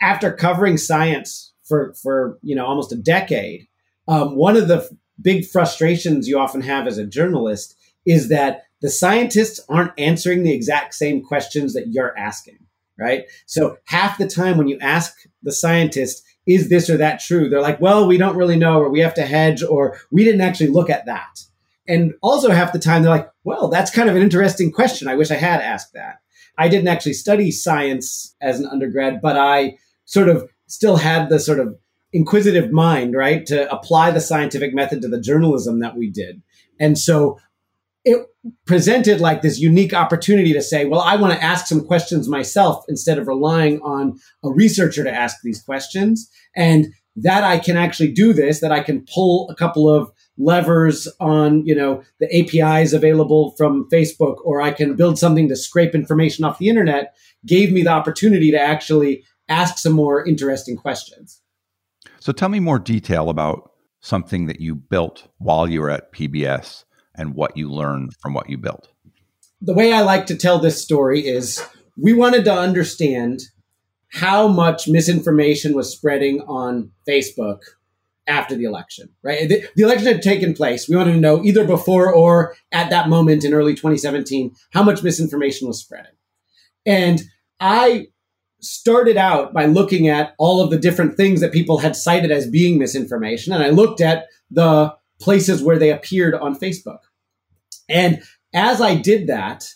after 0.00 0.32
covering 0.32 0.76
science 0.76 1.52
for 1.64 1.94
for 1.94 2.38
you 2.42 2.54
know 2.54 2.66
almost 2.66 2.92
a 2.92 2.96
decade, 2.96 3.66
um, 4.08 4.36
one 4.36 4.56
of 4.56 4.68
the 4.68 4.88
big 5.20 5.46
frustrations 5.46 6.28
you 6.28 6.38
often 6.38 6.60
have 6.60 6.86
as 6.86 6.98
a 6.98 7.06
journalist 7.06 7.76
is 8.06 8.28
that 8.28 8.64
the 8.80 8.90
scientists 8.90 9.60
aren't 9.68 9.92
answering 9.98 10.42
the 10.42 10.52
exact 10.52 10.94
same 10.94 11.22
questions 11.22 11.72
that 11.74 11.88
you're 11.88 12.16
asking, 12.18 12.58
right? 12.98 13.24
So 13.46 13.78
half 13.84 14.18
the 14.18 14.26
time 14.26 14.58
when 14.58 14.66
you 14.66 14.78
ask 14.80 15.14
the 15.42 15.52
scientist, 15.52 16.24
is 16.46 16.68
this 16.68 16.90
or 16.90 16.96
that 16.96 17.20
true? 17.20 17.48
They're 17.48 17.60
like, 17.60 17.80
well, 17.80 18.06
we 18.06 18.18
don't 18.18 18.36
really 18.36 18.56
know, 18.56 18.80
or 18.80 18.90
we 18.90 19.00
have 19.00 19.14
to 19.14 19.22
hedge, 19.22 19.62
or 19.62 20.00
we 20.10 20.24
didn't 20.24 20.40
actually 20.40 20.70
look 20.70 20.90
at 20.90 21.06
that. 21.06 21.44
And 21.86 22.14
also 22.22 22.50
half 22.50 22.72
the 22.72 22.78
time 22.78 23.02
they're 23.02 23.10
like, 23.10 23.30
well, 23.44 23.68
that's 23.68 23.90
kind 23.90 24.08
of 24.08 24.16
an 24.16 24.22
interesting 24.22 24.72
question. 24.72 25.08
I 25.08 25.14
wish 25.14 25.30
I 25.30 25.36
had 25.36 25.60
asked 25.60 25.92
that. 25.94 26.21
I 26.58 26.68
didn't 26.68 26.88
actually 26.88 27.14
study 27.14 27.50
science 27.50 28.34
as 28.40 28.60
an 28.60 28.66
undergrad, 28.66 29.20
but 29.22 29.36
I 29.36 29.78
sort 30.04 30.28
of 30.28 30.48
still 30.66 30.96
had 30.96 31.28
the 31.28 31.38
sort 31.38 31.60
of 31.60 31.76
inquisitive 32.12 32.70
mind, 32.70 33.14
right, 33.14 33.46
to 33.46 33.70
apply 33.72 34.10
the 34.10 34.20
scientific 34.20 34.74
method 34.74 35.02
to 35.02 35.08
the 35.08 35.20
journalism 35.20 35.80
that 35.80 35.96
we 35.96 36.10
did. 36.10 36.42
And 36.78 36.98
so 36.98 37.38
it 38.04 38.26
presented 38.66 39.20
like 39.20 39.42
this 39.42 39.60
unique 39.60 39.94
opportunity 39.94 40.52
to 40.52 40.62
say, 40.62 40.84
well, 40.84 41.00
I 41.00 41.16
want 41.16 41.32
to 41.32 41.42
ask 41.42 41.66
some 41.66 41.84
questions 41.84 42.28
myself 42.28 42.84
instead 42.88 43.18
of 43.18 43.28
relying 43.28 43.80
on 43.80 44.18
a 44.42 44.50
researcher 44.50 45.04
to 45.04 45.12
ask 45.12 45.36
these 45.42 45.62
questions. 45.62 46.28
And 46.56 46.88
that 47.16 47.44
I 47.44 47.58
can 47.58 47.76
actually 47.76 48.12
do 48.12 48.32
this, 48.32 48.60
that 48.60 48.72
I 48.72 48.82
can 48.82 49.06
pull 49.12 49.48
a 49.50 49.54
couple 49.54 49.88
of 49.88 50.10
levers 50.38 51.08
on, 51.20 51.64
you 51.66 51.74
know, 51.74 52.02
the 52.20 52.28
APIs 52.34 52.92
available 52.92 53.54
from 53.56 53.88
Facebook, 53.90 54.36
or 54.44 54.62
I 54.62 54.70
can 54.70 54.96
build 54.96 55.18
something 55.18 55.48
to 55.48 55.56
scrape 55.56 55.94
information 55.94 56.44
off 56.44 56.58
the 56.58 56.68
internet, 56.68 57.14
gave 57.46 57.72
me 57.72 57.82
the 57.82 57.90
opportunity 57.90 58.50
to 58.50 58.60
actually 58.60 59.24
ask 59.48 59.78
some 59.78 59.92
more 59.92 60.26
interesting 60.26 60.76
questions. 60.76 61.40
So 62.20 62.32
tell 62.32 62.48
me 62.48 62.60
more 62.60 62.78
detail 62.78 63.28
about 63.28 63.72
something 64.00 64.46
that 64.46 64.60
you 64.60 64.74
built 64.74 65.28
while 65.38 65.68
you 65.68 65.80
were 65.80 65.90
at 65.90 66.12
PBS 66.12 66.84
and 67.14 67.34
what 67.34 67.56
you 67.56 67.70
learned 67.70 68.14
from 68.20 68.34
what 68.34 68.48
you 68.48 68.56
built. 68.56 68.88
The 69.60 69.74
way 69.74 69.92
I 69.92 70.00
like 70.00 70.26
to 70.26 70.36
tell 70.36 70.58
this 70.58 70.82
story 70.82 71.26
is 71.26 71.64
we 71.96 72.12
wanted 72.12 72.44
to 72.46 72.52
understand 72.52 73.42
how 74.12 74.48
much 74.48 74.88
misinformation 74.88 75.74
was 75.74 75.92
spreading 75.92 76.40
on 76.42 76.90
Facebook 77.08 77.60
after 78.26 78.54
the 78.54 78.64
election, 78.64 79.08
right? 79.22 79.48
The, 79.48 79.66
the, 79.74 79.82
election 79.82 80.06
had 80.06 80.22
taken 80.22 80.54
place. 80.54 80.88
We 80.88 80.96
wanted 80.96 81.14
to 81.14 81.20
know 81.20 81.42
either 81.44 81.64
before 81.64 82.12
or 82.12 82.54
at 82.70 82.90
that 82.90 83.08
moment 83.08 83.44
in 83.44 83.52
early 83.52 83.74
2017 83.74 84.54
how 84.72 84.82
much 84.82 85.02
misinformation 85.02 85.66
was 85.66 85.80
spreading. 85.80 86.12
And 86.86 87.22
I 87.58 88.08
started 88.60 89.16
out 89.16 89.52
by 89.52 89.66
looking 89.66 90.08
at 90.08 90.34
all 90.38 90.60
of 90.60 90.70
the 90.70 90.78
different 90.78 91.16
things 91.16 91.40
that 91.40 91.52
people 91.52 91.78
had 91.78 91.96
cited 91.96 92.30
as 92.30 92.48
being 92.48 92.78
misinformation. 92.78 93.52
And 93.52 93.62
I 93.62 93.70
looked 93.70 94.00
at 94.00 94.26
the 94.50 94.94
places 95.20 95.62
where 95.62 95.78
they 95.78 95.90
appeared 95.90 96.34
on 96.34 96.58
Facebook. 96.58 96.98
And 97.88 98.22
as 98.54 98.80
I 98.80 98.94
did 98.94 99.26
that, 99.26 99.68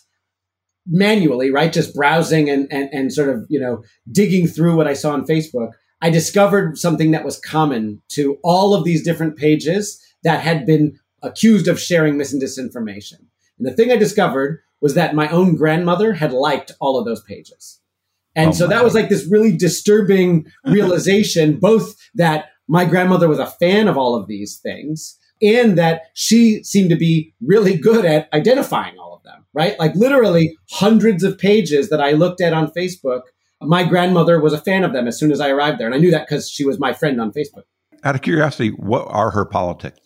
manually, 0.85 1.51
right, 1.51 1.73
just 1.73 1.93
browsing 1.93 2.49
and, 2.49 2.71
and, 2.71 2.89
and 2.93 3.13
sort 3.13 3.29
of, 3.29 3.45
you 3.49 3.59
know, 3.59 3.83
digging 4.09 4.47
through 4.47 4.75
what 4.77 4.87
I 4.87 4.93
saw 4.93 5.11
on 5.11 5.25
Facebook, 5.25 5.71
I 6.01 6.09
discovered 6.09 6.77
something 6.77 7.11
that 7.11 7.25
was 7.25 7.39
common 7.39 8.01
to 8.09 8.37
all 8.43 8.73
of 8.73 8.83
these 8.83 9.03
different 9.03 9.37
pages 9.37 10.01
that 10.23 10.41
had 10.41 10.65
been 10.65 10.99
accused 11.23 11.67
of 11.67 11.79
sharing 11.79 12.17
mis 12.17 12.33
and 12.33 12.41
disinformation. 12.41 13.19
And 13.57 13.67
the 13.67 13.73
thing 13.73 13.91
I 13.91 13.97
discovered 13.97 14.61
was 14.81 14.93
that 14.93 15.15
my 15.15 15.27
own 15.29 15.55
grandmother 15.55 16.13
had 16.13 16.31
liked 16.31 16.71
all 16.79 16.99
of 16.99 17.05
those 17.05 17.23
pages. 17.23 17.79
And 18.35 18.49
oh 18.49 18.53
so 18.53 18.67
that 18.67 18.83
was 18.83 18.93
like 18.93 19.09
this 19.09 19.25
really 19.25 19.57
disturbing 19.57 20.45
realization, 20.65 21.59
both 21.59 21.95
that 22.13 22.49
my 22.67 22.85
grandmother 22.85 23.27
was 23.27 23.39
a 23.39 23.47
fan 23.47 23.87
of 23.87 23.97
all 23.97 24.15
of 24.15 24.27
these 24.27 24.57
things 24.57 25.17
and 25.41 25.77
that 25.77 26.03
she 26.13 26.63
seemed 26.63 26.89
to 26.89 26.95
be 26.95 27.33
really 27.41 27.77
good 27.77 28.05
at 28.05 28.31
identifying 28.33 28.97
all 28.97 29.15
of 29.15 29.23
them, 29.23 29.45
right? 29.53 29.77
Like 29.79 29.95
literally 29.95 30.57
hundreds 30.71 31.23
of 31.23 31.37
pages 31.37 31.89
that 31.89 32.01
I 32.01 32.11
looked 32.11 32.41
at 32.41 32.53
on 32.53 32.71
Facebook. 32.71 33.21
My 33.61 33.83
grandmother 33.83 34.39
was 34.39 34.53
a 34.53 34.59
fan 34.59 34.83
of 34.83 34.93
them 34.93 35.07
as 35.07 35.17
soon 35.17 35.31
as 35.31 35.39
I 35.39 35.49
arrived 35.49 35.79
there. 35.79 35.87
And 35.87 35.95
I 35.95 35.99
knew 35.99 36.11
that 36.11 36.27
because 36.27 36.49
she 36.49 36.65
was 36.65 36.79
my 36.79 36.93
friend 36.93 37.19
on 37.19 37.31
Facebook. 37.31 37.63
Out 38.03 38.15
of 38.15 38.21
curiosity, 38.21 38.69
what 38.69 39.05
are 39.09 39.31
her 39.31 39.45
politics? 39.45 39.99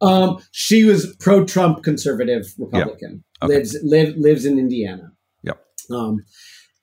Um, 0.00 0.38
she 0.52 0.84
was 0.84 1.16
pro 1.18 1.44
Trump 1.44 1.82
conservative 1.82 2.52
Republican, 2.58 3.24
yep. 3.42 3.50
okay. 3.50 3.58
lives, 3.58 3.76
live, 3.82 4.16
lives 4.16 4.44
in 4.44 4.58
Indiana. 4.58 5.12
Yep. 5.42 5.64
Um, 5.90 6.24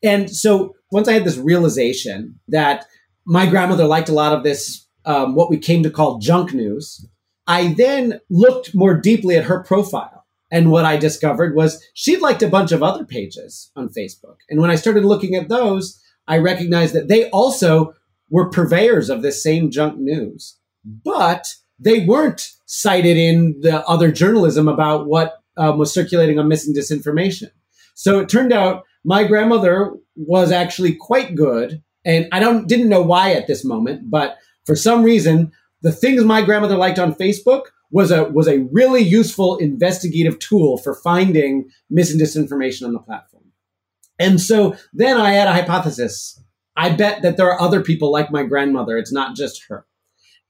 and 0.03 0.29
so 0.29 0.75
once 0.91 1.07
I 1.07 1.13
had 1.13 1.23
this 1.23 1.37
realization 1.37 2.39
that 2.49 2.85
my 3.25 3.45
grandmother 3.45 3.85
liked 3.85 4.09
a 4.09 4.13
lot 4.13 4.33
of 4.33 4.43
this, 4.43 4.87
um, 5.05 5.35
what 5.35 5.49
we 5.49 5.57
came 5.57 5.83
to 5.83 5.89
call 5.89 6.19
junk 6.19 6.53
news, 6.53 7.07
I 7.47 7.73
then 7.73 8.19
looked 8.29 8.75
more 8.75 8.95
deeply 8.95 9.37
at 9.37 9.45
her 9.45 9.63
profile. 9.63 10.24
And 10.55 10.71
what 10.71 10.85
I 10.85 10.95
discovered 10.95 11.53
was 11.53 11.85
she'd 11.95 12.21
liked 12.21 12.41
a 12.41 12.47
bunch 12.47 12.71
of 12.71 12.81
other 12.81 13.03
pages 13.03 13.71
on 13.75 13.89
Facebook. 13.89 14.37
And 14.49 14.61
when 14.61 14.71
I 14.71 14.75
started 14.75 15.03
looking 15.03 15.35
at 15.35 15.49
those, 15.49 16.01
I 16.29 16.37
recognized 16.37 16.95
that 16.95 17.09
they 17.09 17.29
also 17.31 17.93
were 18.29 18.49
purveyors 18.49 19.09
of 19.09 19.21
this 19.21 19.43
same 19.43 19.69
junk 19.69 19.99
news, 19.99 20.57
but 20.85 21.53
they 21.77 22.05
weren't 22.05 22.53
cited 22.65 23.17
in 23.17 23.59
the 23.59 23.85
other 23.85 24.13
journalism 24.13 24.69
about 24.69 25.07
what 25.07 25.41
um, 25.57 25.77
was 25.77 25.93
circulating 25.93 26.39
on 26.39 26.47
missing 26.47 26.73
disinformation. 26.73 27.51
So 27.93 28.21
it 28.21 28.29
turned 28.29 28.53
out 28.53 28.83
my 29.03 29.25
grandmother 29.25 29.91
was 30.15 30.53
actually 30.53 30.95
quite 30.95 31.35
good, 31.35 31.83
and 32.05 32.29
I 32.31 32.39
don't 32.39 32.65
didn't 32.65 32.87
know 32.87 33.01
why 33.01 33.33
at 33.33 33.47
this 33.47 33.65
moment, 33.65 34.09
but 34.09 34.37
for 34.65 34.77
some 34.77 35.03
reason, 35.03 35.51
the 35.81 35.91
things 35.91 36.23
my 36.23 36.41
grandmother 36.41 36.77
liked 36.77 36.97
on 36.97 37.13
Facebook 37.13 37.63
was 37.91 38.11
a 38.11 38.25
was 38.25 38.47
a 38.47 38.67
really 38.71 39.01
useful 39.01 39.57
investigative 39.57 40.39
tool 40.39 40.77
for 40.77 40.95
finding 40.95 41.69
mis 41.89 42.11
and 42.11 42.19
disinformation 42.19 42.85
on 42.85 42.93
the 42.93 42.99
platform. 42.99 43.43
And 44.17 44.39
so 44.39 44.75
then 44.93 45.17
I 45.17 45.31
had 45.31 45.47
a 45.47 45.53
hypothesis. 45.53 46.41
I 46.77 46.89
bet 46.89 47.21
that 47.21 47.37
there 47.37 47.49
are 47.49 47.61
other 47.61 47.81
people 47.81 48.11
like 48.11 48.31
my 48.31 48.43
grandmother. 48.43 48.97
It's 48.97 49.13
not 49.13 49.35
just 49.35 49.63
her. 49.69 49.85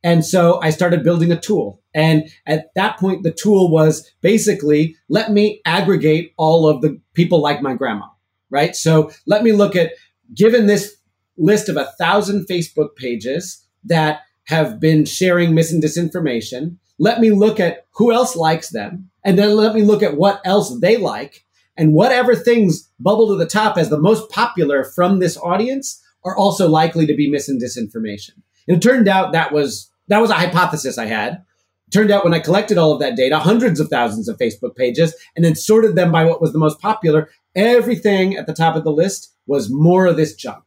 And 0.03 0.23
so 0.23 0.59
I 0.61 0.69
started 0.69 1.03
building 1.03 1.31
a 1.31 1.39
tool. 1.39 1.81
And 1.93 2.29
at 2.45 2.73
that 2.75 2.99
point, 2.99 3.23
the 3.23 3.31
tool 3.31 3.71
was 3.71 4.11
basically 4.21 4.95
let 5.09 5.31
me 5.31 5.61
aggregate 5.65 6.33
all 6.37 6.67
of 6.67 6.81
the 6.81 6.99
people 7.13 7.41
like 7.41 7.61
my 7.61 7.73
grandma 7.73 8.05
right? 8.49 8.75
So 8.75 9.11
let 9.25 9.43
me 9.43 9.51
look 9.51 9.75
at, 9.75 9.91
given 10.33 10.65
this 10.65 10.95
list 11.37 11.69
of 11.69 11.77
a 11.77 11.91
thousand 11.99 12.47
Facebook 12.47 12.95
pages 12.95 13.65
that 13.83 14.21
have 14.45 14.79
been 14.79 15.05
sharing 15.05 15.53
mis 15.53 15.71
and 15.71 15.83
disinformation, 15.83 16.77
let 16.97 17.19
me 17.19 17.31
look 17.31 17.59
at 17.59 17.85
who 17.95 18.11
else 18.11 18.35
likes 18.35 18.69
them. 18.69 19.09
And 19.23 19.37
then 19.37 19.55
let 19.55 19.73
me 19.73 19.83
look 19.83 20.03
at 20.03 20.17
what 20.17 20.41
else 20.45 20.77
they 20.79 20.97
like. 20.97 21.45
And 21.77 21.93
whatever 21.93 22.35
things 22.35 22.89
bubble 22.99 23.27
to 23.27 23.35
the 23.35 23.45
top 23.45 23.77
as 23.77 23.89
the 23.89 23.99
most 23.99 24.29
popular 24.29 24.83
from 24.83 25.19
this 25.19 25.37
audience 25.37 26.01
are 26.23 26.37
also 26.37 26.69
likely 26.69 27.05
to 27.05 27.15
be 27.15 27.29
mis 27.29 27.49
and 27.49 27.61
disinformation. 27.61 28.35
And 28.67 28.77
it 28.77 28.81
turned 28.81 29.07
out 29.07 29.33
that 29.33 29.51
was 29.51 29.91
that 30.07 30.19
was 30.19 30.29
a 30.29 30.35
hypothesis 30.35 30.97
I 30.97 31.05
had. 31.05 31.43
It 31.87 31.91
turned 31.91 32.11
out 32.11 32.23
when 32.23 32.33
I 32.33 32.39
collected 32.39 32.77
all 32.77 32.91
of 32.91 32.99
that 32.99 33.15
data, 33.15 33.39
hundreds 33.39 33.79
of 33.79 33.89
thousands 33.89 34.27
of 34.27 34.37
Facebook 34.37 34.75
pages, 34.75 35.15
and 35.35 35.43
then 35.43 35.55
sorted 35.55 35.95
them 35.95 36.11
by 36.11 36.25
what 36.25 36.41
was 36.41 36.53
the 36.53 36.59
most 36.59 36.79
popular, 36.79 37.29
everything 37.55 38.35
at 38.35 38.47
the 38.47 38.53
top 38.53 38.75
of 38.75 38.83
the 38.83 38.91
list 38.91 39.33
was 39.47 39.71
more 39.71 40.05
of 40.05 40.17
this 40.17 40.35
junk. 40.35 40.63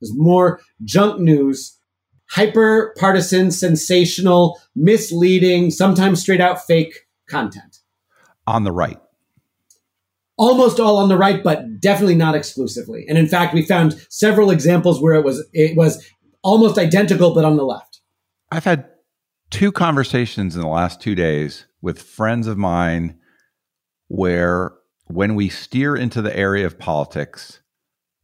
It 0.00 0.02
was 0.02 0.12
more 0.16 0.60
junk 0.84 1.20
news, 1.20 1.78
hyper 2.32 2.94
partisan, 2.98 3.50
sensational, 3.50 4.60
misleading, 4.74 5.70
sometimes 5.70 6.20
straight 6.20 6.40
out 6.40 6.64
fake 6.66 7.06
content. 7.28 7.78
On 8.46 8.64
the 8.64 8.72
right 8.72 8.98
almost 10.42 10.80
all 10.80 10.96
on 10.96 11.08
the 11.08 11.16
right, 11.16 11.42
but 11.42 11.80
definitely 11.80 12.16
not 12.16 12.34
exclusively. 12.34 13.06
And 13.08 13.16
in 13.16 13.28
fact, 13.28 13.54
we 13.54 13.62
found 13.62 14.04
several 14.08 14.50
examples 14.50 15.00
where 15.00 15.14
it 15.14 15.24
was 15.24 15.46
it 15.52 15.76
was 15.76 16.04
almost 16.42 16.78
identical, 16.78 17.32
but 17.32 17.44
on 17.44 17.56
the 17.56 17.64
left. 17.64 18.00
I've 18.50 18.64
had 18.64 18.88
two 19.50 19.70
conversations 19.70 20.56
in 20.56 20.62
the 20.62 20.68
last 20.68 21.00
two 21.00 21.14
days 21.14 21.66
with 21.80 22.02
friends 22.02 22.48
of 22.48 22.58
mine 22.58 23.18
where 24.08 24.72
when 25.06 25.34
we 25.36 25.48
steer 25.48 25.94
into 25.94 26.20
the 26.20 26.36
area 26.36 26.66
of 26.66 26.78
politics, 26.78 27.60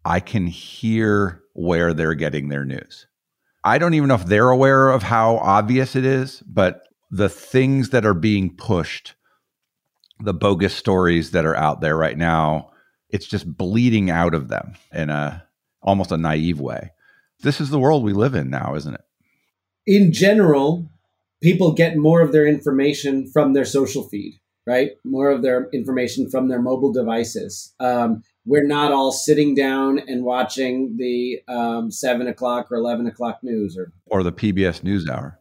I 0.05 0.21
can 0.21 0.47
hear 0.47 1.43
where 1.53 1.93
they're 1.93 2.15
getting 2.15 2.49
their 2.49 2.65
news. 2.65 3.07
I 3.65 3.79
don't 3.79 3.95
even 3.95 4.09
know 4.09 4.15
if 4.15 4.27
they're 4.27 4.51
aware 4.51 4.91
of 4.91 5.03
how 5.03 5.37
obvious 5.39 5.97
it 5.97 6.05
is, 6.05 6.43
but 6.47 6.83
the 7.11 7.29
things 7.29 7.91
that 7.91 8.07
are 8.07 8.15
being 8.15 8.55
pushed 8.55 9.15
the 10.21 10.35
bogus 10.35 10.75
stories 10.75 11.31
that 11.31 11.45
are 11.45 11.57
out 11.57 11.81
there 11.81 11.97
right 11.97 12.19
now, 12.19 12.71
it's 13.11 13.27
just 13.27 13.57
bleeding 13.57 14.11
out 14.11 14.35
of 14.35 14.49
them 14.49 14.75
in 14.93 15.11
a 15.11 15.45
almost 15.83 16.13
a 16.13 16.17
naive 16.17 16.61
way. 16.61 16.91
This 17.41 17.61
is 17.61 17.71
the 17.71 17.79
world 17.79 18.03
we 18.03 18.13
live 18.13 18.35
in 18.35 18.51
now, 18.51 18.75
isn't 18.75 18.95
it? 18.95 19.01
In 19.87 20.13
general, 20.13 20.91
people 21.41 21.73
get 21.73 21.97
more 21.97 22.21
of 22.21 22.33
their 22.33 22.47
information 22.47 23.31
from 23.31 23.53
their 23.53 23.65
social 23.65 24.09
feed, 24.09 24.41
right? 24.67 24.91
More 25.05 25.31
of 25.31 25.43
their 25.43 25.71
information 25.73 26.29
from 26.29 26.49
their 26.49 26.61
mobile 26.61 26.93
devices. 26.93 27.75
Um, 27.79 28.23
we're 28.49 28.67
not 28.67 28.93
all 28.93 29.13
sitting 29.13 29.55
down 29.55 29.99
and 29.99 30.25
watching 30.25 30.97
the 30.97 31.41
um, 31.49 31.91
seven 31.91 32.27
o'clock 32.27 32.73
or 32.73 32.77
eleven 32.77 33.07
o'clock 33.07 33.41
news, 33.43 33.77
or 33.77 33.93
or 34.07 34.23
the 34.23 34.33
PBS 34.33 34.83
NewsHour 34.83 35.37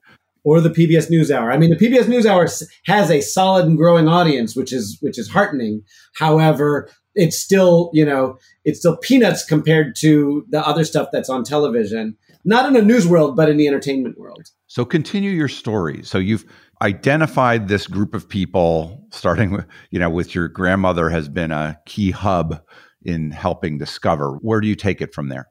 or 0.47 0.61
the 0.61 0.69
PBS 0.69 1.11
NewsHour. 1.11 1.53
I 1.53 1.57
mean, 1.57 1.71
the 1.71 1.75
PBS 1.75 2.05
NewsHour 2.05 2.63
has 2.85 3.11
a 3.11 3.19
solid 3.19 3.65
and 3.65 3.77
growing 3.77 4.07
audience, 4.07 4.55
which 4.55 4.71
is 4.71 4.97
which 5.01 5.17
is 5.17 5.29
heartening. 5.29 5.83
However, 6.15 6.89
it's 7.15 7.37
still 7.37 7.89
you 7.93 8.05
know 8.05 8.37
it's 8.63 8.79
still 8.79 8.95
peanuts 8.95 9.43
compared 9.43 9.95
to 9.97 10.45
the 10.49 10.65
other 10.65 10.85
stuff 10.85 11.09
that's 11.11 11.29
on 11.29 11.43
television. 11.43 12.15
Not 12.45 12.65
in 12.65 12.77
a 12.77 12.81
news 12.81 13.05
world, 13.05 13.35
but 13.35 13.49
in 13.49 13.57
the 13.57 13.67
entertainment 13.67 14.17
world. 14.17 14.51
So 14.67 14.85
continue 14.85 15.31
your 15.31 15.49
story. 15.49 16.01
So 16.03 16.17
you've 16.17 16.45
identified 16.81 17.67
this 17.67 17.85
group 17.87 18.15
of 18.15 18.29
people, 18.29 19.05
starting 19.11 19.51
with 19.51 19.65
you 19.91 19.99
know 19.99 20.09
with 20.09 20.33
your 20.33 20.47
grandmother 20.47 21.09
has 21.09 21.27
been 21.27 21.51
a 21.51 21.77
key 21.85 22.11
hub 22.11 22.61
in 23.07 23.31
helping 23.31 23.79
discover. 23.79 24.33
Where 24.41 24.61
do 24.61 24.67
you 24.67 24.75
take 24.75 25.01
it 25.01 25.13
from 25.13 25.29
there? 25.29 25.47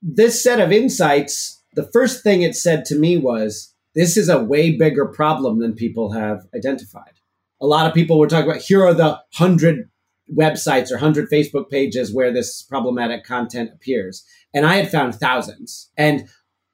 This 0.00 0.40
set 0.42 0.60
of 0.60 0.70
insights. 0.70 1.60
The 1.74 1.88
first 1.92 2.22
thing 2.22 2.42
it 2.42 2.54
said 2.54 2.84
to 2.86 2.94
me 2.94 3.16
was 3.16 3.74
this 3.94 4.16
is 4.16 4.28
a 4.28 4.44
way 4.44 4.76
bigger 4.76 5.06
problem 5.06 5.58
than 5.58 5.74
people 5.74 6.12
have 6.12 6.46
identified. 6.54 7.14
A 7.60 7.66
lot 7.66 7.86
of 7.86 7.94
people 7.94 8.18
were 8.18 8.28
talking 8.28 8.48
about 8.48 8.62
here 8.62 8.86
are 8.86 8.94
the 8.94 9.20
hundred 9.34 9.90
websites 10.32 10.92
or 10.92 10.98
hundred 10.98 11.30
Facebook 11.30 11.70
pages 11.70 12.14
where 12.14 12.32
this 12.32 12.62
problematic 12.62 13.24
content 13.24 13.70
appears. 13.74 14.24
And 14.54 14.66
I 14.66 14.76
had 14.76 14.90
found 14.90 15.14
thousands. 15.14 15.90
And 15.96 16.28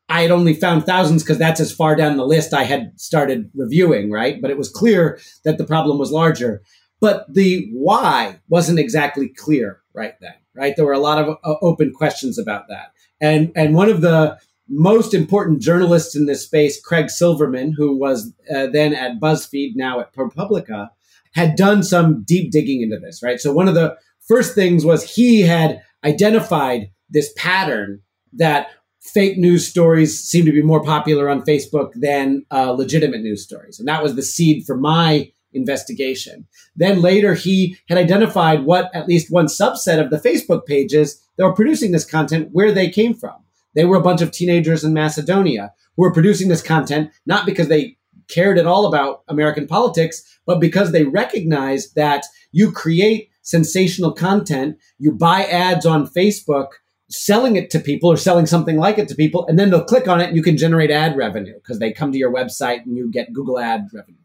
I 0.08 0.22
had 0.22 0.30
only 0.30 0.54
found 0.54 0.84
thousands 0.84 1.22
because 1.22 1.38
that's 1.38 1.60
as 1.60 1.72
far 1.72 1.96
down 1.96 2.16
the 2.16 2.26
list 2.26 2.52
I 2.52 2.64
had 2.64 2.92
started 3.00 3.50
reviewing, 3.54 4.10
right? 4.10 4.40
But 4.42 4.50
it 4.50 4.58
was 4.58 4.68
clear 4.68 5.18
that 5.44 5.56
the 5.56 5.64
problem 5.64 5.98
was 5.98 6.10
larger. 6.10 6.62
But 7.00 7.26
the 7.32 7.68
why 7.72 8.40
wasn't 8.48 8.78
exactly 8.78 9.28
clear 9.28 9.80
right 9.92 10.14
then, 10.20 10.34
right? 10.54 10.74
There 10.76 10.86
were 10.86 10.92
a 10.92 10.98
lot 10.98 11.18
of 11.18 11.36
uh, 11.44 11.54
open 11.60 11.92
questions 11.92 12.38
about 12.38 12.68
that. 12.68 12.92
And 13.20 13.52
and 13.54 13.74
one 13.74 13.90
of 13.90 14.00
the 14.00 14.38
most 14.68 15.12
important 15.12 15.60
journalists 15.60 16.16
in 16.16 16.26
this 16.26 16.44
space, 16.44 16.80
Craig 16.80 17.10
Silverman, 17.10 17.75
who 17.76 17.97
was 17.97 18.32
uh, 18.54 18.66
then 18.69 18.95
at 18.95 19.21
BuzzFeed, 19.21 19.73
now 19.75 20.00
at 20.00 20.14
ProPublica, 20.14 20.88
had 21.32 21.56
done 21.56 21.82
some 21.82 22.23
deep 22.25 22.50
digging 22.50 22.80
into 22.82 22.99
this, 22.99 23.23
right? 23.23 23.40
So 23.40 23.52
one 23.52 23.69
of 23.69 23.75
the 23.75 23.97
first 24.26 24.54
things 24.54 24.84
was 24.84 25.14
he 25.14 25.42
had 25.42 25.82
identified 26.04 26.90
this 27.10 27.32
pattern 27.36 28.00
that 28.32 28.69
fake 29.00 29.36
news 29.36 29.69
stories 29.69 30.19
seem 30.19 30.47
to 30.47 30.52
be 30.52 30.62
more 30.62 30.82
popular 30.82 31.28
on 31.28 31.42
Facebook 31.42 31.92
than 31.95 32.45
uh, 32.50 32.73
legitimate 32.73 33.21
news 33.21 33.42
stories. 33.42 33.78
And 33.78 33.86
that 33.86 34.02
was 34.02 34.16
the 34.16 34.23
seed 34.23 34.64
for 34.64 34.76
my 34.76 35.30
investigation. 35.54 36.47
Then 36.76 37.00
later, 37.00 37.34
he 37.34 37.76
had 37.88 37.99
identified 37.99 38.64
what 38.64 38.90
at 38.95 39.08
least 39.08 39.32
one 39.32 39.47
subset 39.47 40.02
of 40.02 40.10
the 40.10 40.19
Facebook 40.19 40.67
pages 40.67 41.21
that 41.36 41.45
were 41.45 41.54
producing 41.54 41.93
this 41.93 42.04
content, 42.04 42.50
where 42.52 42.73
they 42.73 42.90
came 42.90 43.14
from. 43.14 43.36
They 43.75 43.84
were 43.84 43.97
a 43.97 44.02
bunch 44.02 44.23
of 44.23 44.30
teenagers 44.30 44.84
in 44.84 44.93
Macedonia 44.93 45.73
who 45.97 46.02
were 46.02 46.12
producing 46.12 46.49
this 46.49 46.62
content, 46.62 47.10
not 47.26 47.47
because 47.47 47.69
they 47.69 47.97
cared 48.28 48.58
at 48.58 48.67
all 48.67 48.86
about 48.86 49.23
American 49.28 49.67
politics, 49.67 50.23
but 50.47 50.60
because 50.60 50.93
they 50.93 51.04
recognized 51.04 51.95
that 51.95 52.25
you 52.52 52.73
create 52.73 53.30
sensational 53.43 54.12
content, 54.12 54.78
you 54.99 55.12
buy 55.12 55.45
ads 55.45 55.84
on 55.84 56.06
Facebook, 56.06 56.69
selling 57.10 57.56
it 57.56 57.71
to 57.71 57.78
people 57.78 58.10
or 58.10 58.17
selling 58.17 58.47
something 58.47 58.78
like 58.78 58.99
it 58.99 59.08
to 59.08 59.14
people, 59.14 59.47
and 59.47 59.58
then 59.58 59.71
they'll 59.71 59.84
click 59.84 60.08
on 60.08 60.21
it 60.21 60.28
and 60.28 60.36
you 60.36 60.43
can 60.43 60.56
generate 60.56 60.90
ad 60.90 61.17
revenue 61.17 61.54
because 61.54 61.78
they 61.78 61.93
come 61.93 62.12
to 62.12 62.19
your 62.19 62.32
website 62.32 62.84
and 62.84 62.97
you 62.97 63.10
get 63.10 63.32
Google 63.32 63.58
ad 63.58 63.88
revenue 63.93 64.17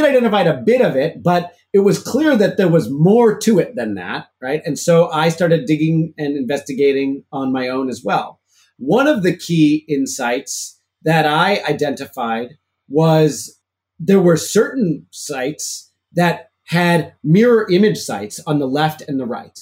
from 0.00 0.08
it. 0.08 0.18
He 0.20 0.32
had 0.36 0.42
identified 0.42 0.46
a 0.46 0.62
bit 0.62 0.80
of 0.80 0.96
it, 0.96 1.22
but 1.22 1.52
it 1.72 1.80
was 1.80 2.02
clear 2.02 2.36
that 2.36 2.56
there 2.56 2.68
was 2.68 2.90
more 2.90 3.38
to 3.40 3.58
it 3.58 3.76
than 3.76 3.94
that, 3.94 4.28
right? 4.40 4.62
And 4.64 4.78
so 4.78 5.10
I 5.10 5.28
started 5.28 5.66
digging 5.66 6.14
and 6.18 6.36
investigating 6.36 7.24
on 7.32 7.52
my 7.52 7.68
own 7.68 7.88
as 7.88 8.02
well. 8.04 8.40
One 8.78 9.06
of 9.06 9.22
the 9.22 9.36
key 9.36 9.84
insights 9.88 10.80
that 11.02 11.26
I 11.26 11.62
identified 11.68 12.58
was 12.88 13.60
there 13.98 14.20
were 14.20 14.36
certain 14.36 15.06
sites 15.10 15.92
that 16.12 16.50
had 16.64 17.14
mirror 17.22 17.66
image 17.70 17.98
sites 17.98 18.40
on 18.46 18.58
the 18.58 18.66
left 18.66 19.02
and 19.02 19.20
the 19.20 19.26
right. 19.26 19.58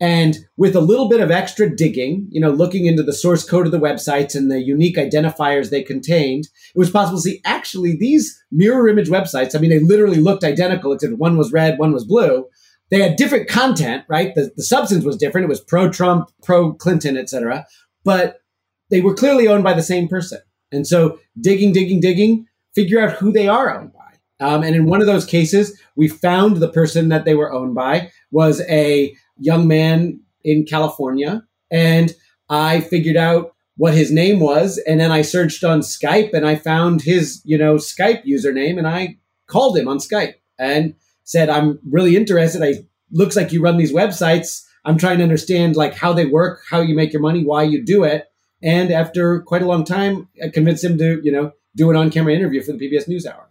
And 0.00 0.38
with 0.56 0.74
a 0.74 0.80
little 0.80 1.10
bit 1.10 1.20
of 1.20 1.30
extra 1.30 1.74
digging, 1.74 2.26
you 2.30 2.40
know, 2.40 2.50
looking 2.50 2.86
into 2.86 3.02
the 3.02 3.12
source 3.12 3.44
code 3.44 3.66
of 3.66 3.72
the 3.72 3.78
websites 3.78 4.34
and 4.34 4.50
the 4.50 4.62
unique 4.62 4.96
identifiers 4.96 5.68
they 5.68 5.82
contained, 5.82 6.46
it 6.74 6.78
was 6.78 6.90
possible 6.90 7.18
to 7.18 7.22
see 7.22 7.42
actually 7.44 7.96
these 7.96 8.42
mirror 8.50 8.88
image 8.88 9.10
websites. 9.10 9.54
I 9.54 9.58
mean, 9.58 9.68
they 9.68 9.78
literally 9.78 10.18
looked 10.18 10.42
identical, 10.42 10.92
except 10.92 11.18
one 11.18 11.36
was 11.36 11.52
red, 11.52 11.78
one 11.78 11.92
was 11.92 12.06
blue. 12.06 12.46
They 12.90 13.02
had 13.02 13.16
different 13.16 13.48
content, 13.48 14.04
right? 14.08 14.34
The, 14.34 14.50
the 14.56 14.62
substance 14.62 15.04
was 15.04 15.18
different. 15.18 15.44
It 15.44 15.48
was 15.48 15.60
pro 15.60 15.90
Trump, 15.90 16.30
pro 16.42 16.72
Clinton, 16.72 17.18
etc. 17.18 17.66
But 18.02 18.40
they 18.88 19.02
were 19.02 19.14
clearly 19.14 19.48
owned 19.48 19.64
by 19.64 19.74
the 19.74 19.82
same 19.82 20.08
person. 20.08 20.40
And 20.72 20.86
so 20.86 21.18
digging, 21.38 21.72
digging, 21.72 22.00
digging, 22.00 22.46
figure 22.74 23.00
out 23.00 23.12
who 23.12 23.32
they 23.32 23.48
are 23.48 23.78
owned 23.78 23.92
by. 23.92 24.00
Um, 24.40 24.62
and 24.62 24.74
in 24.74 24.86
one 24.86 25.02
of 25.02 25.06
those 25.06 25.26
cases, 25.26 25.78
we 25.96 26.08
found 26.08 26.56
the 26.56 26.72
person 26.72 27.10
that 27.10 27.26
they 27.26 27.34
were 27.34 27.52
owned 27.52 27.74
by 27.74 28.10
was 28.30 28.62
a 28.62 29.14
young 29.40 29.66
man 29.66 30.20
in 30.44 30.64
California. 30.64 31.42
And 31.70 32.14
I 32.48 32.80
figured 32.80 33.16
out 33.16 33.54
what 33.76 33.94
his 33.94 34.12
name 34.12 34.40
was. 34.40 34.78
And 34.86 35.00
then 35.00 35.10
I 35.10 35.22
searched 35.22 35.64
on 35.64 35.80
Skype 35.80 36.34
and 36.34 36.46
I 36.46 36.56
found 36.56 37.02
his, 37.02 37.40
you 37.44 37.56
know, 37.56 37.76
Skype 37.76 38.24
username 38.24 38.78
and 38.78 38.86
I 38.86 39.16
called 39.46 39.76
him 39.76 39.88
on 39.88 39.98
Skype 39.98 40.34
and 40.58 40.94
said, 41.24 41.48
I'm 41.48 41.78
really 41.88 42.16
interested. 42.16 42.62
I 42.62 42.84
looks 43.10 43.36
like 43.36 43.52
you 43.52 43.62
run 43.62 43.76
these 43.76 43.92
websites. 43.92 44.64
I'm 44.84 44.98
trying 44.98 45.18
to 45.18 45.24
understand 45.24 45.76
like 45.76 45.94
how 45.94 46.12
they 46.12 46.26
work, 46.26 46.62
how 46.68 46.80
you 46.80 46.94
make 46.94 47.12
your 47.12 47.22
money, 47.22 47.44
why 47.44 47.64
you 47.64 47.84
do 47.84 48.04
it. 48.04 48.26
And 48.62 48.90
after 48.90 49.40
quite 49.40 49.62
a 49.62 49.66
long 49.66 49.84
time, 49.84 50.28
I 50.44 50.48
convinced 50.48 50.84
him 50.84 50.98
to, 50.98 51.20
you 51.22 51.32
know, 51.32 51.52
do 51.76 51.90
an 51.90 51.96
on-camera 51.96 52.34
interview 52.34 52.62
for 52.62 52.72
the 52.72 52.78
PBS 52.78 53.08
NewsHour. 53.08 53.44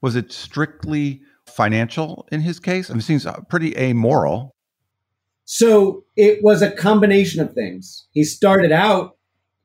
Was 0.00 0.16
it 0.16 0.32
strictly 0.32 1.22
financial 1.46 2.26
in 2.32 2.40
his 2.40 2.58
case? 2.58 2.90
I 2.90 2.94
mean, 2.94 3.00
it 3.00 3.04
seems 3.04 3.26
uh, 3.26 3.40
pretty 3.48 3.76
amoral. 3.76 4.54
So 5.54 6.04
it 6.16 6.42
was 6.42 6.62
a 6.62 6.70
combination 6.70 7.42
of 7.42 7.52
things. 7.52 8.06
He 8.12 8.24
started 8.24 8.72
out 8.72 9.18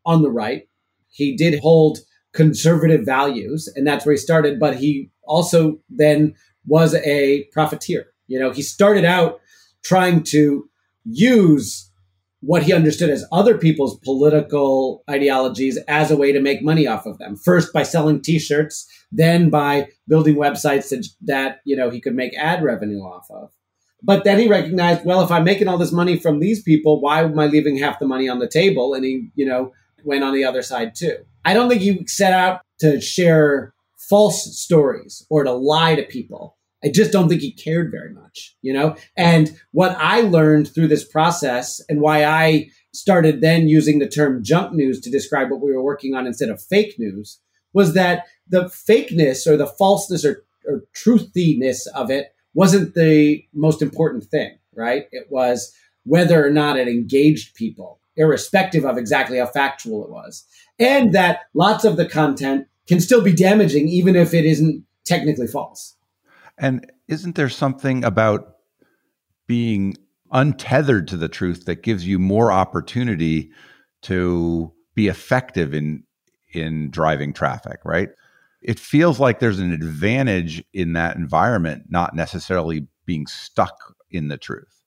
on 0.06 0.22
the 0.22 0.30
right. 0.30 0.68
He 1.08 1.38
did 1.38 1.62
hold 1.62 2.00
conservative 2.34 3.06
values, 3.06 3.72
and 3.74 3.88
that's 3.88 4.06
where 4.06 4.12
he 4.12 4.18
started. 4.18 4.60
But 4.60 4.76
he 4.76 5.12
also 5.24 5.80
then 5.90 6.36
was 6.66 6.94
a 6.94 7.46
profiteer. 7.54 8.08
You 8.28 8.38
know, 8.38 8.52
he 8.52 8.64
started 8.64 9.06
out 9.06 9.40
trying 9.82 10.24
to 10.24 10.70
use 11.06 11.90
what 12.42 12.64
he 12.64 12.74
understood 12.74 13.10
as 13.10 13.24
other 13.32 13.58
people's 13.58 13.98
political 14.00 15.06
ideologies 15.10 15.80
as 15.88 16.12
a 16.12 16.18
way 16.18 16.34
to 16.34 16.42
make 16.42 16.62
money 16.62 16.86
off 16.86 17.06
of 17.06 17.18
them. 17.18 17.38
First 17.38 17.72
by 17.72 17.84
selling 17.84 18.22
T-shirts, 18.22 18.86
then 19.10 19.50
by 19.50 19.88
building 20.06 20.36
websites 20.36 20.90
that, 20.90 21.08
that 21.22 21.60
you 21.64 21.78
know 21.78 21.90
he 21.90 22.02
could 22.02 22.14
make 22.14 22.38
ad 22.38 22.62
revenue 22.62 23.00
off 23.00 23.32
of. 23.32 23.52
But 24.04 24.24
then 24.24 24.40
he 24.40 24.48
recognized, 24.48 25.06
well, 25.06 25.22
if 25.22 25.32
I'm 25.32 25.44
making 25.44 25.68
all 25.68 25.78
this 25.78 25.92
money 25.92 26.18
from 26.18 26.40
these 26.40 26.62
people, 26.62 27.02
why 27.02 27.24
am 27.24 27.38
I 27.40 27.48
leaving 27.48 27.78
half 27.78 28.00
the 28.00 28.08
money 28.08 28.30
on 28.30 28.40
the 28.40 28.48
table? 28.48 28.94
And 28.94 29.04
he, 29.04 29.30
you 29.36 29.46
know, 29.46 29.74
went 30.04 30.24
on 30.24 30.34
the 30.34 30.46
other 30.46 30.62
side 30.62 30.96
too. 30.96 31.18
I 31.46 31.54
don't 31.54 31.70
think 31.70 31.82
he 31.82 32.06
set 32.08 32.34
out 32.34 32.62
to 32.80 33.02
share 33.02 33.74
false 34.10 34.60
stories 34.60 35.26
or 35.30 35.44
to 35.44 35.52
lie 35.52 35.96
to 35.96 36.04
people. 36.04 36.58
I 36.84 36.90
just 36.90 37.12
don't 37.12 37.28
think 37.28 37.42
he 37.42 37.52
cared 37.52 37.92
very 37.92 38.14
much, 38.14 38.56
you 38.62 38.72
know? 38.72 38.96
And 39.18 39.60
what 39.72 39.98
I 39.98 40.22
learned 40.22 40.74
through 40.74 40.90
this 40.90 41.08
process 41.08 41.82
and 41.90 42.02
why 42.02 42.24
I 42.24 42.70
started 42.94 43.42
then 43.42 43.68
using 43.68 44.00
the 44.00 44.08
term 44.08 44.44
junk 44.44 44.74
news 44.74 45.02
to 45.02 45.10
describe 45.10 45.50
what 45.50 45.62
we 45.62 45.74
were 45.74 45.84
working 45.84 46.14
on 46.14 46.28
instead 46.28 46.50
of 46.50 46.62
fake 46.62 46.96
news 47.00 47.40
was 47.74 47.94
that 47.94 48.26
the 48.48 48.66
fakeness 48.66 49.48
or 49.48 49.58
the 49.58 49.68
falseness 49.68 50.24
or, 50.24 50.44
or 50.68 50.84
truthiness 50.96 51.88
of 51.96 52.12
it 52.12 52.28
wasn't 52.58 52.96
the 52.96 53.46
most 53.54 53.84
important 53.84 54.24
thing, 54.24 54.58
right? 54.76 55.06
It 55.12 55.28
was 55.30 55.72
whether 56.06 56.44
or 56.44 56.50
not 56.50 56.76
it 56.76 56.88
engaged 56.88 57.54
people, 57.54 58.00
irrespective 58.16 58.84
of 58.84 58.98
exactly 58.98 59.38
how 59.38 59.46
factual 59.46 60.04
it 60.04 60.10
was. 60.10 60.44
And 60.80 61.14
that 61.14 61.42
lots 61.54 61.86
of 61.86 61.98
the 61.98 62.10
content 62.10 62.66
can 62.88 63.00
still 63.00 63.22
be 63.22 63.32
damaging, 63.32 63.88
even 63.90 64.16
if 64.16 64.34
it 64.34 64.44
isn't 64.44 64.84
technically 65.06 65.46
false. 65.46 65.96
And 66.58 66.92
isn't 67.08 67.36
there 67.36 67.48
something 67.48 68.04
about 68.04 68.56
being 69.46 69.96
untethered 70.32 71.08
to 71.10 71.18
the 71.18 71.30
truth 71.30 71.66
that 71.66 71.84
gives 71.84 72.08
you 72.08 72.18
more 72.18 72.52
opportunity 72.52 73.52
to 74.02 74.74
be 74.96 75.08
effective 75.08 75.76
in 75.76 76.04
in 76.54 76.90
driving 76.90 77.34
traffic, 77.34 77.82
right? 77.86 78.10
It 78.62 78.80
feels 78.80 79.20
like 79.20 79.40
there's 79.40 79.60
an 79.60 79.72
advantage 79.72 80.64
in 80.74 80.94
that 80.94 81.16
environment, 81.16 81.84
not 81.90 82.16
necessarily 82.16 82.88
being 83.06 83.28
stuck 83.28 83.96
in 84.10 84.28
the 84.28 84.38
truth. 84.38 84.84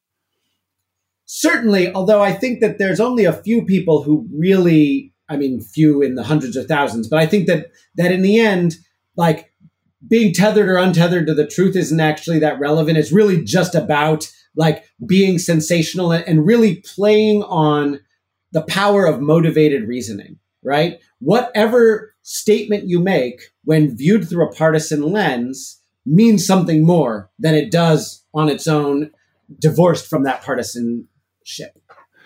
Certainly, 1.25 1.93
although 1.95 2.23
I 2.23 2.33
think 2.33 2.61
that 2.61 2.79
there's 2.79 3.01
only 3.01 3.25
a 3.25 3.33
few 3.33 3.65
people 3.65 4.03
who 4.03 4.27
really, 4.35 5.13
I 5.29 5.37
mean, 5.37 5.61
few 5.61 6.03
in 6.03 6.17
the 6.17 6.25
hundreds 6.25 6.57
of 6.57 6.67
thousands, 6.67 7.09
but 7.09 7.21
I 7.21 7.27
think 7.27 7.47
that 7.47 7.69
that 7.97 8.11
in 8.11 8.23
the 8.23 8.41
end, 8.41 8.77
like 9.17 9.53
being 10.07 10.33
tethered 10.33 10.69
or 10.69 10.77
untethered 10.77 11.27
to 11.27 11.35
the 11.35 11.47
truth 11.47 11.77
isn't 11.77 12.01
actually 12.01 12.39
that 12.41 12.59
relevant. 12.59 12.99
It's 12.99 13.13
really 13.13 13.45
just 13.45 13.75
about 13.75 14.31
like 14.57 14.85
being 15.07 15.39
sensational 15.39 16.13
and 16.13 16.47
really 16.47 16.77
playing 16.77 17.43
on 17.45 18.01
the 18.53 18.63
power 18.63 19.07
of 19.07 19.21
motivated 19.21 19.87
reasoning, 19.87 20.39
right? 20.63 20.99
Whatever 21.21 22.15
statement 22.23 22.89
you 22.89 23.01
make 23.01 23.41
when 23.65 23.97
viewed 23.97 24.29
through 24.29 24.47
a 24.47 24.53
partisan 24.55 25.03
lens 25.03 25.81
means 26.07 26.47
something 26.47 26.85
more 26.85 27.31
than 27.39 27.55
it 27.55 27.71
does 27.71 28.25
on 28.35 28.49
its 28.49 28.67
own, 28.67 29.11
divorced 29.59 30.07
from 30.07 30.23
that 30.25 30.43
partisanship. 30.43 31.79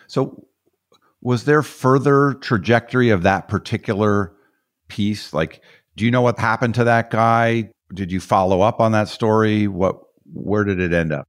So, 0.06 0.46
was 1.20 1.44
there 1.44 1.62
further 1.62 2.34
trajectory 2.34 3.08
of 3.10 3.22
that 3.22 3.48
particular 3.48 4.34
piece? 4.88 5.32
Like, 5.32 5.62
do 5.96 6.04
you 6.04 6.10
know 6.10 6.20
what 6.20 6.38
happened 6.38 6.74
to 6.74 6.84
that 6.84 7.10
guy? 7.10 7.70
Did 7.92 8.12
you 8.12 8.20
follow 8.20 8.60
up 8.60 8.80
on 8.80 8.92
that 8.92 9.08
story? 9.08 9.66
What 9.66 10.00
where 10.32 10.64
did 10.64 10.80
it 10.80 10.92
end 10.92 11.12
up? 11.12 11.26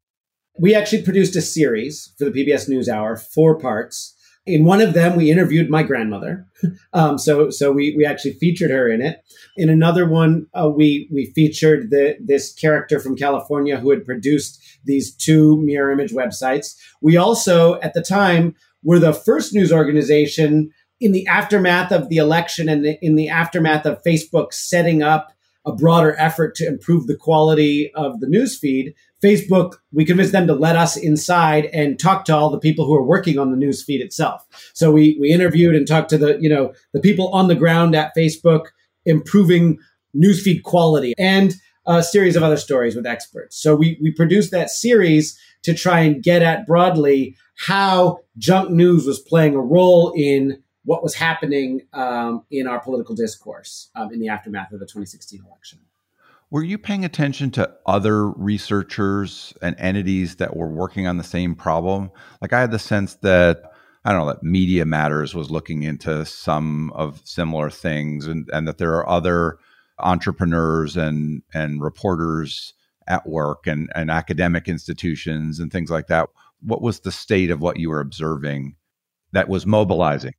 We 0.60 0.74
actually 0.74 1.04
produced 1.04 1.36
a 1.36 1.42
series 1.42 2.14
for 2.18 2.26
the 2.26 2.32
PBS 2.32 2.70
NewsHour, 2.70 3.22
four 3.34 3.60
parts. 3.60 4.15
In 4.46 4.64
one 4.64 4.80
of 4.80 4.94
them, 4.94 5.16
we 5.16 5.32
interviewed 5.32 5.70
my 5.70 5.82
grandmother, 5.82 6.46
um, 6.94 7.18
so 7.18 7.50
so 7.50 7.72
we 7.72 7.96
we 7.98 8.06
actually 8.06 8.34
featured 8.34 8.72
her 8.72 8.90
in 8.90 9.02
it. 9.02 9.24
In 9.58 9.70
another 9.70 10.08
one, 10.08 10.48
uh, 10.54 10.70
we 10.70 11.10
we 11.12 11.32
featured 11.34 11.90
the 11.90 12.16
this 12.20 12.54
character 12.54 13.00
from 13.00 13.16
California 13.16 13.78
who 13.78 13.90
had 13.90 14.06
produced 14.06 14.62
these 14.84 15.16
two 15.16 15.60
mirror 15.62 15.92
image 15.92 16.12
websites. 16.12 16.76
We 17.02 17.18
also, 17.18 17.80
at 17.82 17.94
the 17.94 18.04
time, 18.04 18.56
were 18.84 19.00
the 19.00 19.14
first 19.14 19.54
news 19.54 19.74
organization 19.74 20.72
in 21.02 21.12
the 21.12 21.28
aftermath 21.28 21.92
of 21.92 22.10
the 22.10 22.18
election 22.18 22.70
and 22.70 22.86
in 23.02 23.16
the 23.16 23.30
aftermath 23.30 23.86
of 23.86 24.02
Facebook 24.04 24.54
setting 24.54 25.04
up 25.04 25.34
a 25.66 25.74
broader 25.74 26.16
effort 26.20 26.56
to 26.56 26.68
improve 26.68 27.08
the 27.08 27.18
quality 27.18 27.92
of 27.96 28.20
the 28.20 28.28
news 28.28 28.58
feed. 28.58 28.94
Facebook, 29.24 29.76
we 29.92 30.06
convinced 30.06 30.32
them 30.32 30.48
to 30.48 30.54
let 30.54 30.76
us 30.76 30.98
inside 30.98 31.66
and 31.68 32.00
talk 32.00 32.26
to 32.26 32.36
all 32.36 32.50
the 32.50 32.60
people 32.60 32.86
who 32.86 32.96
are 32.96 33.04
working 33.04 33.40
on 33.40 33.52
the 33.52 33.58
news 33.58 33.84
feed 33.84 34.02
itself. 34.02 34.46
So 34.74 34.92
we 34.92 35.18
we 35.20 35.32
interviewed 35.32 35.76
and 35.76 35.88
talked 35.88 36.10
to 36.10 36.18
the 36.18 36.38
you 36.40 36.50
know 36.50 36.74
the 36.94 37.02
people 37.02 37.30
on 37.30 37.48
the 37.48 37.56
ground 37.56 37.96
at 37.96 38.16
Facebook 38.16 38.68
improving 39.06 39.78
newsfeed 40.16 40.64
quality 40.64 41.14
and 41.18 41.56
a 41.86 42.02
series 42.02 42.36
of 42.36 42.44
other 42.44 42.58
stories 42.58 42.96
with 42.96 43.06
experts. 43.06 43.62
So 43.62 43.76
we 43.76 43.98
we 44.02 44.12
produced 44.12 44.52
that 44.52 44.70
series 44.70 45.40
to 45.64 45.74
try 45.74 46.02
and 46.02 46.22
get 46.22 46.42
at 46.42 46.68
broadly 46.68 47.36
how 47.58 48.20
junk 48.38 48.70
news 48.70 49.06
was 49.06 49.20
playing 49.20 49.56
a 49.56 49.62
role 49.62 50.14
in 50.16 50.62
what 50.84 51.02
was 51.02 51.16
happening 51.16 51.82
um, 51.94 52.44
in 52.52 52.68
our 52.68 52.80
political 52.80 53.16
discourse 53.16 53.90
um, 53.96 54.14
in 54.14 54.20
the 54.20 54.28
aftermath 54.28 54.72
of 54.72 54.80
the 54.80 54.86
2016 54.86 55.44
election. 55.44 55.80
Were 56.52 56.64
you 56.64 56.78
paying 56.78 57.04
attention 57.04 57.52
to 57.52 57.72
other 57.86 58.30
researchers 58.30 59.54
and 59.62 59.76
entities 59.80 60.36
that 60.36 60.56
were 60.56 60.70
working 60.70 61.08
on 61.08 61.18
the 61.18 61.24
same 61.24 61.56
problem? 61.56 62.12
Like 62.42 62.54
I 62.54 62.62
had 62.62 62.72
the 62.72 62.80
sense 62.80 63.16
that 63.16 63.64
I 64.06 64.12
don't 64.12 64.22
know 64.22 64.32
that 64.32 64.44
Media 64.44 64.86
Matters 64.86 65.34
was 65.34 65.50
looking 65.50 65.82
into 65.82 66.24
some 66.26 66.92
of 66.92 67.22
similar 67.24 67.72
things, 67.72 68.28
and, 68.28 68.48
and 68.54 68.68
that 68.68 68.78
there 68.78 68.94
are 68.94 69.10
other 69.10 69.58
entrepreneurs 69.98 70.96
and 70.96 71.42
and 71.54 71.82
reporters 71.82 72.74
at 73.08 73.28
work 73.28 73.66
and, 73.66 73.90
and 73.96 74.12
academic 74.12 74.68
institutions 74.68 75.60
and 75.60 75.72
things 75.72 75.90
like 75.90 76.08
that. 76.08 76.30
What 76.62 76.82
was 76.82 77.00
the 77.00 77.12
state 77.12 77.50
of 77.50 77.62
what 77.62 77.78
you 77.78 77.90
were 77.90 78.00
observing 78.00 78.76
that 79.32 79.50
was 79.50 79.66
mobilizing? 79.66 80.34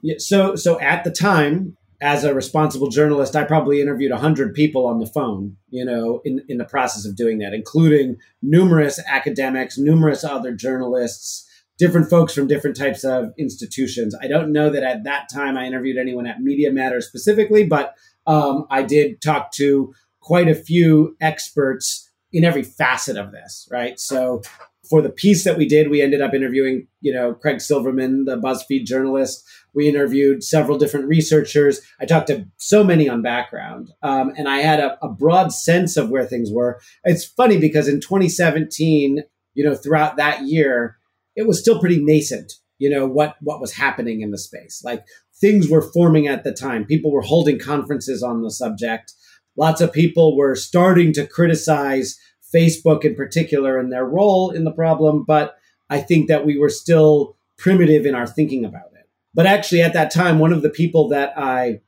Yeah, 0.00 0.16
so 0.18 0.54
so 0.54 0.78
at 0.80 1.02
the 1.02 1.10
time, 1.10 1.76
as 2.04 2.22
a 2.22 2.34
responsible 2.34 2.88
journalist, 2.88 3.34
I 3.34 3.44
probably 3.44 3.80
interviewed 3.80 4.12
100 4.12 4.52
people 4.52 4.86
on 4.86 4.98
the 4.98 5.06
phone, 5.06 5.56
you 5.70 5.86
know, 5.86 6.20
in, 6.26 6.44
in 6.50 6.58
the 6.58 6.66
process 6.66 7.06
of 7.06 7.16
doing 7.16 7.38
that, 7.38 7.54
including 7.54 8.18
numerous 8.42 9.00
academics, 9.08 9.78
numerous 9.78 10.22
other 10.22 10.52
journalists, 10.52 11.48
different 11.78 12.10
folks 12.10 12.34
from 12.34 12.46
different 12.46 12.76
types 12.76 13.04
of 13.04 13.32
institutions. 13.38 14.14
I 14.20 14.28
don't 14.28 14.52
know 14.52 14.68
that 14.68 14.82
at 14.82 15.04
that 15.04 15.30
time 15.32 15.56
I 15.56 15.64
interviewed 15.64 15.96
anyone 15.96 16.26
at 16.26 16.42
Media 16.42 16.70
Matters 16.70 17.06
specifically, 17.06 17.64
but 17.64 17.94
um, 18.26 18.66
I 18.70 18.82
did 18.82 19.22
talk 19.22 19.50
to 19.52 19.94
quite 20.20 20.48
a 20.48 20.54
few 20.54 21.16
experts 21.22 22.10
in 22.34 22.44
every 22.44 22.64
facet 22.64 23.16
of 23.16 23.32
this, 23.32 23.66
right? 23.70 23.98
So 23.98 24.42
for 24.88 25.02
the 25.02 25.10
piece 25.10 25.44
that 25.44 25.56
we 25.56 25.66
did, 25.66 25.90
we 25.90 26.02
ended 26.02 26.20
up 26.20 26.34
interviewing, 26.34 26.86
you 27.00 27.12
know, 27.12 27.34
Craig 27.34 27.60
Silverman, 27.60 28.24
the 28.24 28.36
BuzzFeed 28.36 28.84
journalist. 28.84 29.44
We 29.74 29.88
interviewed 29.88 30.44
several 30.44 30.78
different 30.78 31.08
researchers. 31.08 31.80
I 32.00 32.06
talked 32.06 32.28
to 32.28 32.46
so 32.58 32.84
many 32.84 33.08
on 33.08 33.22
background, 33.22 33.90
um, 34.02 34.32
and 34.36 34.48
I 34.48 34.58
had 34.58 34.80
a, 34.80 34.98
a 35.04 35.08
broad 35.08 35.52
sense 35.52 35.96
of 35.96 36.10
where 36.10 36.24
things 36.24 36.50
were. 36.52 36.80
It's 37.04 37.24
funny 37.24 37.58
because 37.58 37.88
in 37.88 38.00
2017, 38.00 39.22
you 39.54 39.64
know, 39.64 39.74
throughout 39.74 40.16
that 40.16 40.42
year, 40.42 40.98
it 41.36 41.46
was 41.46 41.60
still 41.60 41.80
pretty 41.80 42.02
nascent. 42.02 42.52
You 42.78 42.90
know 42.90 43.06
what 43.06 43.36
what 43.40 43.60
was 43.60 43.72
happening 43.72 44.20
in 44.20 44.30
the 44.30 44.38
space. 44.38 44.82
Like 44.84 45.04
things 45.40 45.68
were 45.68 45.82
forming 45.82 46.26
at 46.26 46.44
the 46.44 46.52
time. 46.52 46.84
People 46.84 47.12
were 47.12 47.22
holding 47.22 47.58
conferences 47.58 48.22
on 48.22 48.42
the 48.42 48.50
subject. 48.50 49.12
Lots 49.56 49.80
of 49.80 49.92
people 49.92 50.36
were 50.36 50.56
starting 50.56 51.12
to 51.12 51.26
criticize 51.26 52.18
Facebook 52.54 53.04
in 53.04 53.14
particular 53.14 53.78
and 53.78 53.92
their 53.92 54.04
role 54.04 54.50
in 54.50 54.64
the 54.64 54.72
problem, 54.72 55.24
but 55.24 55.56
I 55.90 56.00
think 56.00 56.28
that 56.28 56.46
we 56.46 56.58
were 56.58 56.68
still 56.68 57.36
primitive 57.58 58.06
in 58.06 58.14
our 58.14 58.26
thinking 58.26 58.64
about 58.64 58.92
it. 58.94 59.08
But 59.34 59.46
actually, 59.46 59.82
at 59.82 59.92
that 59.94 60.12
time, 60.12 60.38
one 60.38 60.52
of 60.52 60.62
the 60.62 60.70
people 60.70 61.08
that 61.08 61.32
I 61.36 61.80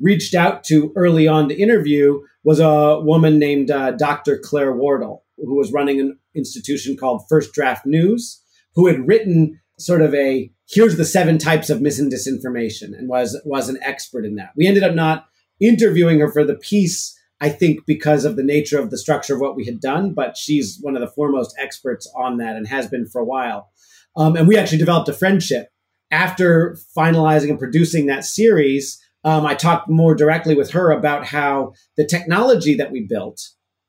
reached 0.00 0.34
out 0.34 0.64
to 0.64 0.92
early 0.96 1.26
on 1.26 1.48
to 1.48 1.54
interview 1.54 2.20
was 2.44 2.60
a 2.60 3.00
woman 3.00 3.38
named 3.38 3.70
uh, 3.70 3.92
Dr. 3.92 4.38
Claire 4.38 4.72
Wardle, 4.72 5.24
who 5.36 5.56
was 5.56 5.72
running 5.72 6.00
an 6.00 6.18
institution 6.34 6.96
called 6.96 7.24
First 7.28 7.52
Draft 7.52 7.86
News, 7.86 8.42
who 8.74 8.86
had 8.86 9.06
written 9.06 9.60
sort 9.78 10.02
of 10.02 10.14
a 10.14 10.50
here's 10.68 10.96
the 10.96 11.04
seven 11.04 11.38
types 11.38 11.70
of 11.70 11.80
mis 11.80 11.98
and 11.98 12.12
disinformation 12.12 12.96
and 12.96 13.08
was 13.08 13.40
was 13.44 13.68
an 13.68 13.78
expert 13.82 14.24
in 14.24 14.36
that. 14.36 14.50
We 14.56 14.66
ended 14.66 14.82
up 14.82 14.94
not 14.94 15.26
interviewing 15.60 16.20
her 16.20 16.30
for 16.30 16.44
the 16.44 16.54
piece 16.54 17.15
I 17.40 17.50
think 17.50 17.84
because 17.86 18.24
of 18.24 18.36
the 18.36 18.42
nature 18.42 18.78
of 18.78 18.90
the 18.90 18.98
structure 18.98 19.34
of 19.34 19.40
what 19.40 19.56
we 19.56 19.66
had 19.66 19.80
done, 19.80 20.14
but 20.14 20.36
she's 20.36 20.78
one 20.80 20.96
of 20.96 21.00
the 21.00 21.12
foremost 21.12 21.54
experts 21.58 22.10
on 22.16 22.38
that 22.38 22.56
and 22.56 22.66
has 22.66 22.88
been 22.88 23.06
for 23.06 23.20
a 23.20 23.24
while. 23.24 23.70
Um, 24.16 24.36
and 24.36 24.48
we 24.48 24.56
actually 24.56 24.78
developed 24.78 25.08
a 25.08 25.12
friendship. 25.12 25.68
After 26.10 26.78
finalizing 26.96 27.50
and 27.50 27.58
producing 27.58 28.06
that 28.06 28.24
series, 28.24 28.98
um, 29.24 29.44
I 29.44 29.54
talked 29.54 29.88
more 29.88 30.14
directly 30.14 30.54
with 30.54 30.70
her 30.70 30.92
about 30.92 31.26
how 31.26 31.72
the 31.96 32.06
technology 32.06 32.74
that 32.76 32.92
we 32.92 33.06
built 33.06 33.40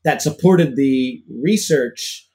that 0.04 0.22
supported 0.22 0.76
the 0.76 1.24
research 1.42 2.28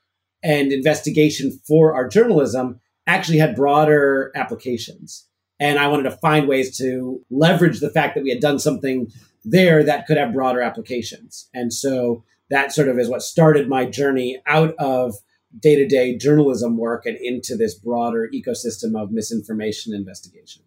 and 0.43 0.73
investigation 0.73 1.59
for 1.67 1.95
our 1.95 2.09
journalism 2.09 2.81
actually 3.07 3.39
had 3.39 3.57
broader 3.57 4.31
applications. 4.35 5.27
And 5.59 5.79
I 5.79 5.89
wanted 5.89 6.05
to 6.05 6.17
find 6.19 6.49
ways 6.49 6.77
to 6.79 7.21
leverage 7.31 7.81
the 7.81 7.91
fact 7.91 8.15
that 8.15 8.25
we 8.25 8.31
had 8.31 8.41
done 8.41 8.59
something 8.59 9.09
there 9.45 9.83
that 9.85 10.07
could 10.07 10.17
have 10.17 10.33
broader 10.33 10.61
applications. 10.61 11.49
And 11.53 11.73
so 11.73 12.25
that 12.51 12.73
sort 12.73 12.89
of 12.89 12.99
is 12.99 13.09
what 13.09 13.23
started 13.23 13.69
my 13.69 13.85
journey 13.85 14.41
out 14.47 14.75
of 14.79 15.15
day 15.59 15.77
to 15.77 15.87
day 15.87 16.17
journalism 16.17 16.77
work 16.77 17.07
and 17.07 17.17
into 17.17 17.57
this 17.57 17.75
broader 17.75 18.29
ecosystem 18.33 19.01
of 19.01 19.11
misinformation 19.11 19.95
investigation. 19.95 20.63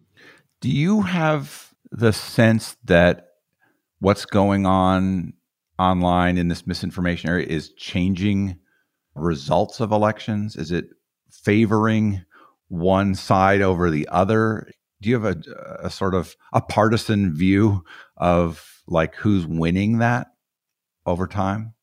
Do 0.60 0.70
you 0.70 1.02
have 1.02 1.74
the 1.90 2.12
sense 2.12 2.76
that 2.84 3.28
what's 4.00 4.24
going 4.24 4.66
on 4.66 5.32
online 5.78 6.38
in 6.38 6.48
this 6.48 6.66
misinformation 6.66 7.28
area 7.28 7.46
is 7.46 7.72
changing 7.74 8.58
results 9.14 9.80
of 9.80 9.92
elections? 9.92 10.56
Is 10.56 10.70
it 10.70 10.86
favoring 11.30 12.24
one 12.68 13.14
side 13.14 13.62
over 13.62 13.90
the 13.90 14.08
other? 14.10 14.70
Do 15.06 15.10
you 15.10 15.20
have 15.20 15.36
a, 15.36 15.78
a 15.84 15.88
sort 15.88 16.16
of 16.16 16.34
a 16.52 16.60
partisan 16.60 17.32
view 17.32 17.84
of 18.16 18.82
like 18.88 19.14
who's 19.14 19.46
winning 19.46 19.98
that 19.98 20.32
over 21.06 21.28
time? 21.28 21.74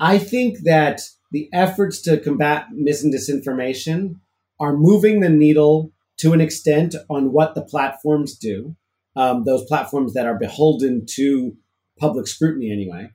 I 0.00 0.16
think 0.16 0.60
that 0.60 1.02
the 1.32 1.50
efforts 1.52 2.00
to 2.00 2.16
combat 2.16 2.68
mis 2.72 3.04
and 3.04 3.12
disinformation 3.12 4.20
are 4.58 4.74
moving 4.74 5.20
the 5.20 5.28
needle 5.28 5.92
to 6.20 6.32
an 6.32 6.40
extent 6.40 6.94
on 7.10 7.30
what 7.30 7.54
the 7.54 7.60
platforms 7.60 8.38
do, 8.38 8.74
um, 9.14 9.44
those 9.44 9.66
platforms 9.66 10.14
that 10.14 10.24
are 10.24 10.38
beholden 10.38 11.04
to 11.16 11.54
public 11.98 12.26
scrutiny 12.26 12.72
anyway. 12.72 13.10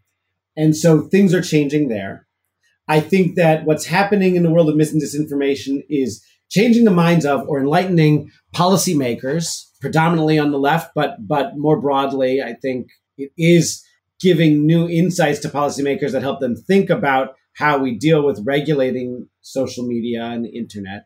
And 0.55 0.77
so 0.77 1.01
things 1.01 1.33
are 1.33 1.41
changing 1.41 1.87
there. 1.87 2.27
I 2.87 2.99
think 2.99 3.37
that 3.37 3.65
what's 3.65 3.85
happening 3.85 4.35
in 4.35 4.43
the 4.43 4.51
world 4.51 4.69
of 4.69 4.75
mis 4.75 4.93
and 4.93 5.01
disinformation 5.01 5.83
is 5.89 6.23
changing 6.49 6.85
the 6.85 6.91
minds 6.91 7.25
of 7.25 7.47
or 7.47 7.59
enlightening 7.59 8.31
policymakers, 8.53 9.65
predominantly 9.81 10.37
on 10.39 10.51
the 10.51 10.59
left, 10.59 10.91
but 10.95 11.15
but 11.27 11.57
more 11.57 11.79
broadly, 11.79 12.41
I 12.41 12.53
think 12.53 12.87
it 13.17 13.31
is 13.37 13.83
giving 14.19 14.65
new 14.65 14.87
insights 14.87 15.39
to 15.39 15.49
policymakers 15.49 16.11
that 16.11 16.21
help 16.21 16.39
them 16.39 16.55
think 16.55 16.89
about 16.89 17.35
how 17.53 17.77
we 17.77 17.97
deal 17.97 18.25
with 18.25 18.43
regulating 18.45 19.27
social 19.41 19.85
media 19.85 20.23
and 20.23 20.45
the 20.45 20.49
internet. 20.49 21.05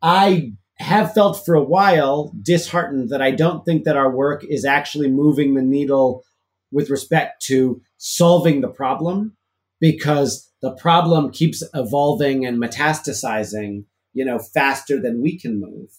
I 0.00 0.52
have 0.76 1.14
felt 1.14 1.44
for 1.44 1.54
a 1.54 1.62
while 1.62 2.32
disheartened 2.42 3.10
that 3.10 3.22
I 3.22 3.30
don't 3.30 3.64
think 3.64 3.84
that 3.84 3.96
our 3.96 4.10
work 4.10 4.44
is 4.44 4.64
actually 4.64 5.08
moving 5.08 5.54
the 5.54 5.62
needle 5.62 6.24
with 6.70 6.90
respect 6.90 7.42
to 7.42 7.80
solving 7.98 8.60
the 8.60 8.68
problem 8.68 9.36
because 9.80 10.50
the 10.62 10.74
problem 10.74 11.30
keeps 11.30 11.62
evolving 11.74 12.46
and 12.46 12.58
metastasizing, 12.58 13.84
you 14.12 14.24
know, 14.24 14.38
faster 14.38 15.00
than 15.00 15.22
we 15.22 15.38
can 15.38 15.60
move. 15.60 15.90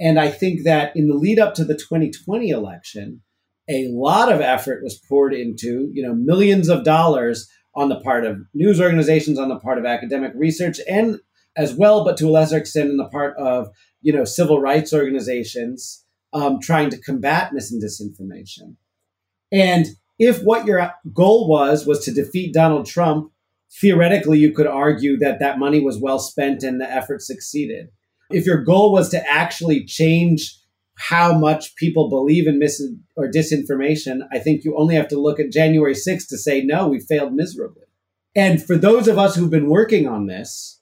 And 0.00 0.18
I 0.20 0.30
think 0.30 0.64
that 0.64 0.94
in 0.94 1.08
the 1.08 1.14
lead 1.14 1.38
up 1.38 1.54
to 1.54 1.64
the 1.64 1.74
2020 1.74 2.50
election, 2.50 3.22
a 3.68 3.88
lot 3.88 4.32
of 4.32 4.40
effort 4.40 4.82
was 4.82 4.98
poured 5.08 5.34
into, 5.34 5.90
you 5.92 6.02
know, 6.02 6.14
millions 6.14 6.68
of 6.68 6.84
dollars 6.84 7.48
on 7.74 7.88
the 7.88 8.00
part 8.00 8.24
of 8.24 8.38
news 8.54 8.80
organizations, 8.80 9.38
on 9.38 9.48
the 9.48 9.58
part 9.58 9.78
of 9.78 9.84
academic 9.84 10.32
research, 10.34 10.78
and 10.88 11.20
as 11.56 11.74
well, 11.74 12.04
but 12.04 12.16
to 12.16 12.28
a 12.28 12.30
lesser 12.30 12.56
extent, 12.56 12.90
in 12.90 12.96
the 12.96 13.08
part 13.08 13.36
of 13.36 13.68
you 14.00 14.12
know 14.12 14.24
civil 14.24 14.60
rights 14.60 14.92
organizations 14.92 16.04
um, 16.32 16.60
trying 16.60 16.90
to 16.90 17.00
combat 17.00 17.52
mis 17.52 17.72
and 17.72 17.82
disinformation. 17.82 18.76
And 19.52 19.86
if 20.18 20.42
what 20.42 20.66
your 20.66 20.92
goal 21.12 21.48
was 21.48 21.86
was 21.86 22.04
to 22.04 22.12
defeat 22.12 22.54
Donald 22.54 22.86
Trump, 22.86 23.32
theoretically, 23.70 24.38
you 24.38 24.52
could 24.52 24.66
argue 24.66 25.16
that 25.18 25.40
that 25.40 25.58
money 25.58 25.80
was 25.80 26.00
well 26.00 26.18
spent 26.18 26.62
and 26.62 26.80
the 26.80 26.90
effort 26.90 27.22
succeeded. 27.22 27.88
If 28.30 28.46
your 28.46 28.62
goal 28.62 28.92
was 28.92 29.08
to 29.10 29.30
actually 29.30 29.84
change 29.84 30.54
how 30.98 31.38
much 31.38 31.76
people 31.76 32.08
believe 32.08 32.46
in 32.46 32.58
mis 32.58 32.82
or 33.16 33.30
disinformation, 33.30 34.26
I 34.32 34.38
think 34.38 34.64
you 34.64 34.76
only 34.76 34.96
have 34.96 35.08
to 35.08 35.20
look 35.20 35.38
at 35.38 35.52
January 35.52 35.94
6th 35.94 36.28
to 36.28 36.38
say, 36.38 36.60
no, 36.60 36.88
we 36.88 37.00
failed 37.00 37.32
miserably. 37.34 37.84
And 38.34 38.62
for 38.62 38.76
those 38.76 39.08
of 39.08 39.18
us 39.18 39.34
who've 39.34 39.50
been 39.50 39.70
working 39.70 40.06
on 40.06 40.26
this, 40.26 40.80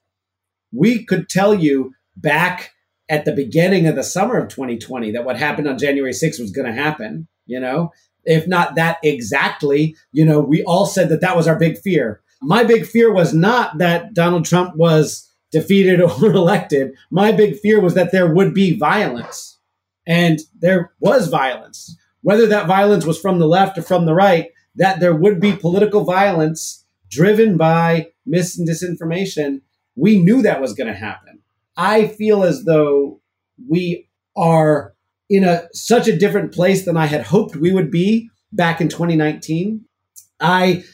we 0.72 1.04
could 1.04 1.28
tell 1.28 1.54
you 1.54 1.92
back 2.16 2.72
at 3.08 3.24
the 3.24 3.32
beginning 3.32 3.86
of 3.86 3.94
the 3.94 4.02
summer 4.02 4.36
of 4.36 4.48
2020 4.48 5.12
that 5.12 5.24
what 5.24 5.38
happened 5.38 5.68
on 5.68 5.78
January 5.78 6.12
6th 6.12 6.40
was 6.40 6.50
going 6.50 6.66
to 6.66 6.72
happen, 6.72 7.28
you 7.46 7.60
know, 7.60 7.92
if 8.24 8.48
not 8.48 8.74
that 8.74 8.98
exactly, 9.04 9.94
you 10.12 10.24
know, 10.24 10.40
we 10.40 10.64
all 10.64 10.86
said 10.86 11.08
that 11.10 11.20
that 11.20 11.36
was 11.36 11.46
our 11.46 11.58
big 11.58 11.78
fear. 11.78 12.20
My 12.42 12.64
big 12.64 12.86
fear 12.86 13.12
was 13.12 13.32
not 13.32 13.78
that 13.78 14.14
Donald 14.14 14.44
Trump 14.44 14.76
was 14.76 15.30
defeated 15.52 16.00
or 16.22 16.32
elected. 16.32 16.92
My 17.10 17.32
big 17.32 17.58
fear 17.58 17.80
was 17.80 17.94
that 17.94 18.12
there 18.12 18.32
would 18.32 18.54
be 18.54 18.78
violence 18.78 19.58
and 20.06 20.40
there 20.58 20.92
was 21.00 21.28
violence. 21.28 21.96
Whether 22.22 22.46
that 22.48 22.66
violence 22.66 23.04
was 23.04 23.20
from 23.20 23.38
the 23.38 23.46
left 23.46 23.78
or 23.78 23.82
from 23.82 24.06
the 24.06 24.14
right, 24.14 24.50
that 24.74 25.00
there 25.00 25.14
would 25.14 25.40
be 25.40 25.52
political 25.52 26.04
violence 26.04 26.84
driven 27.08 27.56
by 27.56 28.08
mis 28.26 28.58
and 28.58 28.68
disinformation, 28.68 29.62
we 29.94 30.20
knew 30.20 30.42
that 30.42 30.60
was 30.60 30.74
going 30.74 30.88
to 30.88 30.98
happen. 30.98 31.40
I 31.76 32.08
feel 32.08 32.42
as 32.42 32.64
though 32.64 33.20
we 33.68 34.08
are 34.36 34.94
in 35.28 35.44
a 35.44 35.68
such 35.72 36.08
a 36.08 36.16
different 36.16 36.52
place 36.52 36.84
than 36.84 36.96
I 36.96 37.06
had 37.06 37.22
hoped 37.22 37.56
we 37.56 37.72
would 37.72 37.90
be 37.90 38.30
back 38.52 38.80
in 38.80 38.88
2019. 38.88 39.84
I, 40.40 40.84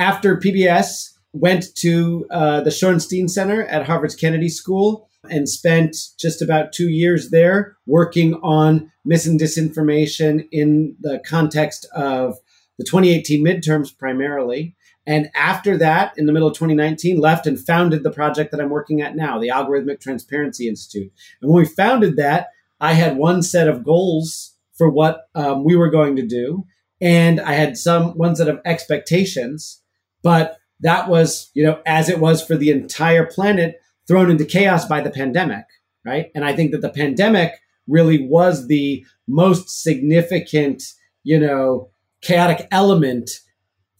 after 0.00 0.36
PBS, 0.36 1.10
went 1.32 1.66
to 1.76 2.26
uh, 2.30 2.60
the 2.62 2.70
Shorenstein 2.70 3.28
Center 3.28 3.64
at 3.64 3.86
Harvard's 3.86 4.16
Kennedy 4.16 4.48
School 4.48 5.08
and 5.28 5.48
spent 5.48 5.96
just 6.18 6.40
about 6.42 6.72
two 6.72 6.88
years 6.88 7.30
there 7.30 7.76
working 7.86 8.34
on 8.42 8.90
mis 9.04 9.26
and 9.26 9.38
disinformation 9.38 10.48
in 10.50 10.96
the 11.00 11.20
context 11.24 11.86
of 11.94 12.38
the 12.78 12.84
2018 12.84 13.44
midterms 13.44 13.96
primarily. 13.96 14.74
And 15.06 15.30
after 15.34 15.76
that, 15.76 16.16
in 16.16 16.26
the 16.26 16.32
middle 16.32 16.48
of 16.48 16.54
2019, 16.54 17.20
left 17.20 17.46
and 17.46 17.60
founded 17.60 18.02
the 18.02 18.10
project 18.10 18.50
that 18.50 18.60
I'm 18.60 18.70
working 18.70 19.02
at 19.02 19.16
now, 19.16 19.38
the 19.38 19.48
Algorithmic 19.48 20.00
Transparency 20.00 20.66
Institute. 20.66 21.12
And 21.42 21.50
when 21.50 21.62
we 21.62 21.68
founded 21.68 22.16
that, 22.16 22.48
I 22.80 22.94
had 22.94 23.16
one 23.16 23.42
set 23.42 23.68
of 23.68 23.84
goals 23.84 24.54
for 24.74 24.88
what 24.88 25.28
um, 25.34 25.62
we 25.64 25.76
were 25.76 25.90
going 25.90 26.16
to 26.16 26.26
do, 26.26 26.64
and 27.00 27.40
I 27.40 27.52
had 27.52 27.76
some 27.76 28.12
one 28.12 28.34
set 28.34 28.48
of 28.48 28.60
expectations. 28.64 29.82
But 30.22 30.58
that 30.80 31.08
was, 31.08 31.50
you 31.54 31.64
know, 31.64 31.80
as 31.86 32.08
it 32.08 32.20
was 32.20 32.44
for 32.44 32.56
the 32.56 32.70
entire 32.70 33.26
planet, 33.26 33.80
thrown 34.08 34.30
into 34.30 34.44
chaos 34.44 34.86
by 34.86 35.00
the 35.00 35.10
pandemic, 35.10 35.64
right? 36.04 36.30
And 36.34 36.44
I 36.44 36.54
think 36.54 36.72
that 36.72 36.80
the 36.80 36.90
pandemic 36.90 37.52
really 37.86 38.26
was 38.26 38.66
the 38.66 39.04
most 39.28 39.82
significant, 39.82 40.82
you 41.22 41.38
know, 41.38 41.90
chaotic 42.22 42.66
element 42.70 43.30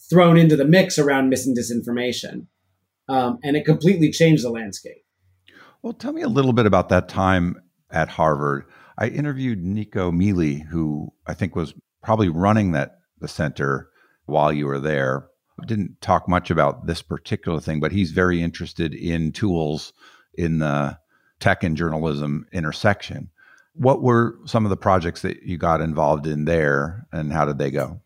thrown 0.09 0.37
into 0.37 0.57
the 0.57 0.65
mix 0.65 0.99
around 0.99 1.29
mis 1.29 1.47
and 1.47 1.57
disinformation. 1.57 2.47
Um, 3.09 3.39
and 3.43 3.57
it 3.57 3.65
completely 3.65 4.11
changed 4.11 4.45
the 4.45 4.51
landscape. 4.51 5.05
Well, 5.83 5.93
tell 5.93 6.13
me 6.13 6.23
a 6.23 6.29
little 6.29 6.53
bit 6.53 6.67
about 6.67 6.89
that 6.91 7.09
time 7.09 7.57
at 7.91 8.09
Harvard. 8.09 8.65
I 8.99 9.09
interviewed 9.09 9.65
Nicco 9.65 10.13
Mele, 10.13 10.67
who 10.69 11.13
I 11.27 11.35
think 11.35 11.57
was 11.57 11.75
probably 12.03 12.29
running 12.29 12.73
that 12.73 12.99
the 13.19 13.29
center 13.29 13.91
while 14.27 14.53
you 14.53 14.67
were 14.67 14.81
there 14.81 15.30
didn't 15.67 16.01
talk 16.01 16.29
much 16.29 16.51
about 16.51 16.87
this 16.87 17.03
particular 17.03 17.61
thing, 17.61 17.81
but 17.81 17.93
he's 17.93 18.11
very 18.11 18.43
interested 18.43 18.95
in 18.95 19.33
tools 19.33 19.93
in 20.35 20.59
the 20.59 20.99
tech 21.39 21.65
and 21.65 21.77
journalism 21.77 22.47
intersection. 22.53 23.31
What 23.75 24.03
were 24.03 24.37
some 24.45 24.65
of 24.67 24.71
the 24.71 24.77
projects 24.77 25.23
that 25.23 25.43
you 25.43 25.57
got 25.57 25.81
involved 25.81 26.27
in 26.27 26.45
there, 26.45 27.07
and 27.13 27.33
how 27.33 27.45
did 27.45 27.59
they 27.59 27.71
go? 27.71 28.01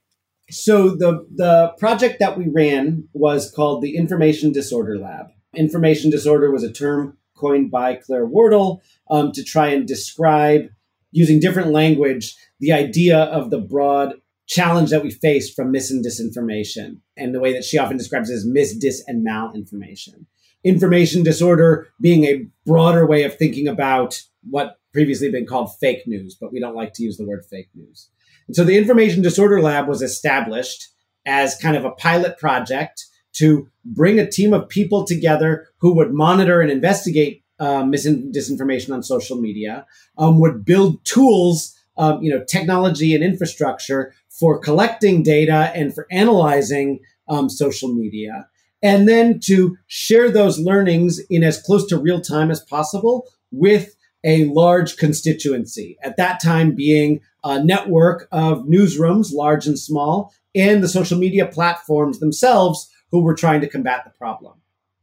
So 0.50 0.90
the 0.90 1.26
the 1.34 1.72
project 1.78 2.18
that 2.20 2.36
we 2.36 2.48
ran 2.48 3.08
was 3.12 3.50
called 3.50 3.82
the 3.82 3.96
Information 3.96 4.52
Disorder 4.52 4.98
Lab. 4.98 5.26
Information 5.56 6.10
disorder 6.10 6.50
was 6.50 6.62
a 6.62 6.72
term 6.72 7.16
coined 7.34 7.70
by 7.70 7.96
Claire 7.96 8.26
Wardle 8.26 8.82
um, 9.10 9.32
to 9.32 9.42
try 9.42 9.68
and 9.68 9.88
describe, 9.88 10.68
using 11.12 11.40
different 11.40 11.72
language, 11.72 12.36
the 12.60 12.72
idea 12.72 13.18
of 13.18 13.50
the 13.50 13.58
broad 13.58 14.14
challenge 14.46 14.90
that 14.90 15.02
we 15.02 15.10
face 15.10 15.52
from 15.52 15.70
mis 15.70 15.90
and 15.90 16.04
disinformation, 16.04 16.98
and 17.16 17.34
the 17.34 17.40
way 17.40 17.52
that 17.52 17.64
she 17.64 17.78
often 17.78 17.96
describes 17.96 18.30
it 18.30 18.34
as 18.34 18.46
mis, 18.46 18.76
dis, 18.76 19.02
and 19.06 19.26
malinformation. 19.26 20.26
Information 20.64 21.22
disorder 21.22 21.88
being 22.00 22.24
a 22.24 22.46
broader 22.66 23.06
way 23.06 23.24
of 23.24 23.36
thinking 23.36 23.68
about 23.68 24.22
what 24.48 24.78
previously 24.92 25.30
been 25.30 25.46
called 25.46 25.74
fake 25.78 26.06
news, 26.06 26.36
but 26.40 26.52
we 26.52 26.60
don't 26.60 26.76
like 26.76 26.92
to 26.94 27.02
use 27.02 27.16
the 27.16 27.26
word 27.26 27.44
fake 27.44 27.68
news. 27.74 28.08
And 28.46 28.54
so 28.54 28.64
the 28.64 28.76
Information 28.76 29.22
Disorder 29.22 29.60
Lab 29.60 29.88
was 29.88 30.02
established 30.02 30.88
as 31.26 31.56
kind 31.56 31.76
of 31.76 31.84
a 31.84 31.90
pilot 31.92 32.38
project 32.38 33.06
to 33.34 33.68
bring 33.84 34.18
a 34.18 34.30
team 34.30 34.52
of 34.52 34.68
people 34.68 35.04
together 35.04 35.68
who 35.78 35.94
would 35.94 36.12
monitor 36.12 36.60
and 36.60 36.70
investigate 36.70 37.42
uh, 37.58 37.84
mis 37.84 38.06
disinformation 38.06 38.92
on 38.92 39.02
social 39.02 39.40
media, 39.40 39.86
um, 40.18 40.40
would 40.40 40.64
build 40.64 41.04
tools, 41.04 41.74
um, 41.96 42.22
you 42.22 42.30
know, 42.30 42.44
technology 42.44 43.14
and 43.14 43.22
infrastructure 43.22 44.12
for 44.38 44.58
collecting 44.58 45.22
data 45.22 45.70
and 45.74 45.94
for 45.94 46.06
analyzing 46.10 47.00
um, 47.28 47.48
social 47.48 47.94
media, 47.94 48.48
and 48.82 49.08
then 49.08 49.38
to 49.40 49.76
share 49.86 50.30
those 50.30 50.58
learnings 50.58 51.20
in 51.30 51.42
as 51.44 51.62
close 51.62 51.86
to 51.86 51.98
real 51.98 52.20
time 52.20 52.50
as 52.50 52.60
possible 52.60 53.26
with 53.50 53.94
a 54.24 54.46
large 54.46 54.96
constituency. 54.96 55.96
At 56.02 56.16
that 56.16 56.42
time, 56.42 56.74
being 56.74 57.20
a 57.44 57.62
network 57.62 58.26
of 58.32 58.64
newsrooms, 58.64 59.32
large 59.32 59.66
and 59.66 59.78
small, 59.78 60.32
and 60.54 60.82
the 60.82 60.88
social 60.88 61.18
media 61.18 61.46
platforms 61.46 62.18
themselves 62.18 62.90
who 63.10 63.22
were 63.22 63.34
trying 63.34 63.60
to 63.60 63.68
combat 63.68 64.02
the 64.04 64.10
problem. 64.10 64.54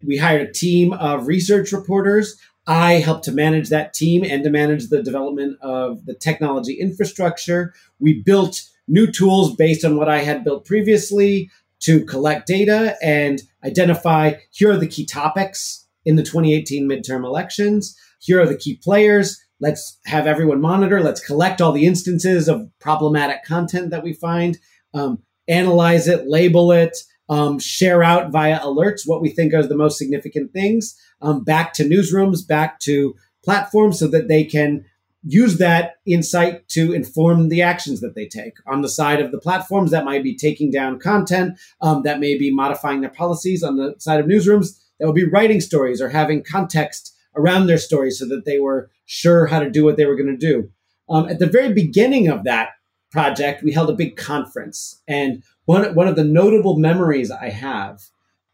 We 0.03 0.17
hired 0.17 0.49
a 0.49 0.51
team 0.51 0.93
of 0.93 1.27
research 1.27 1.71
reporters. 1.71 2.37
I 2.67 2.93
helped 2.93 3.25
to 3.25 3.31
manage 3.31 3.69
that 3.69 3.93
team 3.93 4.23
and 4.23 4.43
to 4.43 4.49
manage 4.49 4.89
the 4.89 5.03
development 5.03 5.57
of 5.61 6.05
the 6.05 6.15
technology 6.15 6.73
infrastructure. 6.73 7.73
We 7.99 8.21
built 8.21 8.63
new 8.87 9.11
tools 9.11 9.55
based 9.55 9.85
on 9.85 9.97
what 9.97 10.09
I 10.09 10.19
had 10.19 10.43
built 10.43 10.65
previously 10.65 11.49
to 11.81 12.05
collect 12.05 12.47
data 12.47 12.95
and 13.01 13.41
identify 13.63 14.33
here 14.51 14.71
are 14.71 14.77
the 14.77 14.87
key 14.87 15.05
topics 15.05 15.87
in 16.05 16.15
the 16.15 16.23
2018 16.23 16.87
midterm 16.87 17.25
elections. 17.25 17.97
Here 18.19 18.41
are 18.41 18.47
the 18.47 18.57
key 18.57 18.79
players. 18.83 19.39
Let's 19.59 19.99
have 20.05 20.27
everyone 20.27 20.61
monitor. 20.61 21.01
Let's 21.01 21.25
collect 21.25 21.61
all 21.61 21.71
the 21.71 21.85
instances 21.85 22.47
of 22.47 22.69
problematic 22.79 23.43
content 23.43 23.91
that 23.91 24.03
we 24.03 24.13
find, 24.13 24.57
um, 24.93 25.21
analyze 25.47 26.07
it, 26.07 26.27
label 26.27 26.71
it, 26.71 26.97
um, 27.29 27.59
share 27.59 28.03
out 28.03 28.31
via 28.31 28.59
alerts 28.59 29.01
what 29.05 29.21
we 29.21 29.29
think 29.29 29.53
are 29.53 29.65
the 29.65 29.75
most 29.75 29.97
significant 29.97 30.51
things 30.51 30.99
um, 31.21 31.43
back 31.43 31.73
to 31.73 31.83
newsrooms, 31.83 32.45
back 32.45 32.79
to 32.79 33.15
platforms 33.43 33.99
so 33.99 34.07
that 34.07 34.27
they 34.27 34.43
can 34.43 34.85
use 35.23 35.57
that 35.59 35.95
insight 36.05 36.67
to 36.69 36.93
inform 36.93 37.49
the 37.49 37.61
actions 37.61 38.01
that 38.01 38.15
they 38.15 38.27
take 38.27 38.55
on 38.65 38.81
the 38.81 38.89
side 38.89 39.19
of 39.19 39.31
the 39.31 39.39
platforms 39.39 39.91
that 39.91 40.05
might 40.05 40.23
be 40.23 40.35
taking 40.35 40.71
down 40.71 40.99
content 40.99 41.59
um, 41.81 42.01
that 42.03 42.19
may 42.19 42.37
be 42.37 42.53
modifying 42.53 43.01
their 43.01 43.09
policies 43.09 43.63
on 43.63 43.77
the 43.77 43.93
side 43.99 44.19
of 44.19 44.25
newsrooms 44.25 44.79
that 44.99 45.07
would 45.07 45.15
be 45.15 45.29
writing 45.29 45.61
stories 45.61 46.01
or 46.01 46.09
having 46.09 46.43
context 46.43 47.15
around 47.35 47.67
their 47.67 47.77
stories 47.77 48.19
so 48.19 48.27
that 48.27 48.45
they 48.45 48.59
were 48.59 48.89
sure 49.05 49.47
how 49.47 49.59
to 49.59 49.69
do 49.69 49.83
what 49.83 49.97
they 49.97 50.05
were 50.05 50.15
going 50.15 50.27
to 50.27 50.37
do. 50.37 50.69
Um, 51.09 51.27
at 51.27 51.39
the 51.39 51.47
very 51.47 51.73
beginning 51.73 52.27
of 52.27 52.43
that 52.45 52.69
project, 53.11 53.63
we 53.63 53.73
held 53.73 53.89
a 53.89 53.95
big 53.95 54.15
conference, 54.15 55.01
and 55.07 55.43
one 55.65 55.93
one 55.95 56.07
of 56.07 56.15
the 56.15 56.23
notable 56.23 56.77
memories 56.77 57.29
I 57.29 57.49
have 57.49 58.01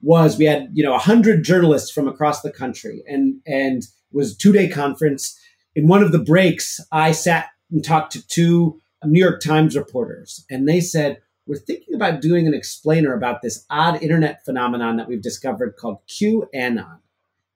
was 0.01 0.37
we 0.37 0.45
had 0.45 0.69
you 0.73 0.83
know 0.83 0.97
hundred 0.97 1.43
journalists 1.43 1.91
from 1.91 2.07
across 2.07 2.41
the 2.41 2.51
country, 2.51 3.03
and 3.07 3.39
and 3.45 3.83
it 3.83 3.89
was 4.11 4.33
a 4.33 4.37
two 4.37 4.51
day 4.51 4.67
conference. 4.67 5.39
In 5.77 5.87
one 5.87 6.01
of 6.01 6.11
the 6.11 6.17
breaks, 6.17 6.79
I 6.91 7.11
sat 7.11 7.49
and 7.69 7.85
talked 7.85 8.13
to 8.13 8.27
two 8.27 8.81
New 9.05 9.23
York 9.23 9.39
Times 9.39 9.77
reporters, 9.77 10.43
and 10.49 10.67
they 10.67 10.81
said, 10.81 11.21
we're 11.45 11.57
thinking 11.57 11.93
about 11.93 12.19
doing 12.19 12.47
an 12.47 12.55
explainer 12.55 13.13
about 13.13 13.43
this 13.43 13.63
odd 13.69 14.01
internet 14.01 14.43
phenomenon 14.43 14.97
that 14.97 15.07
we've 15.07 15.21
discovered 15.21 15.75
called 15.79 15.99
QAnon. 16.07 16.97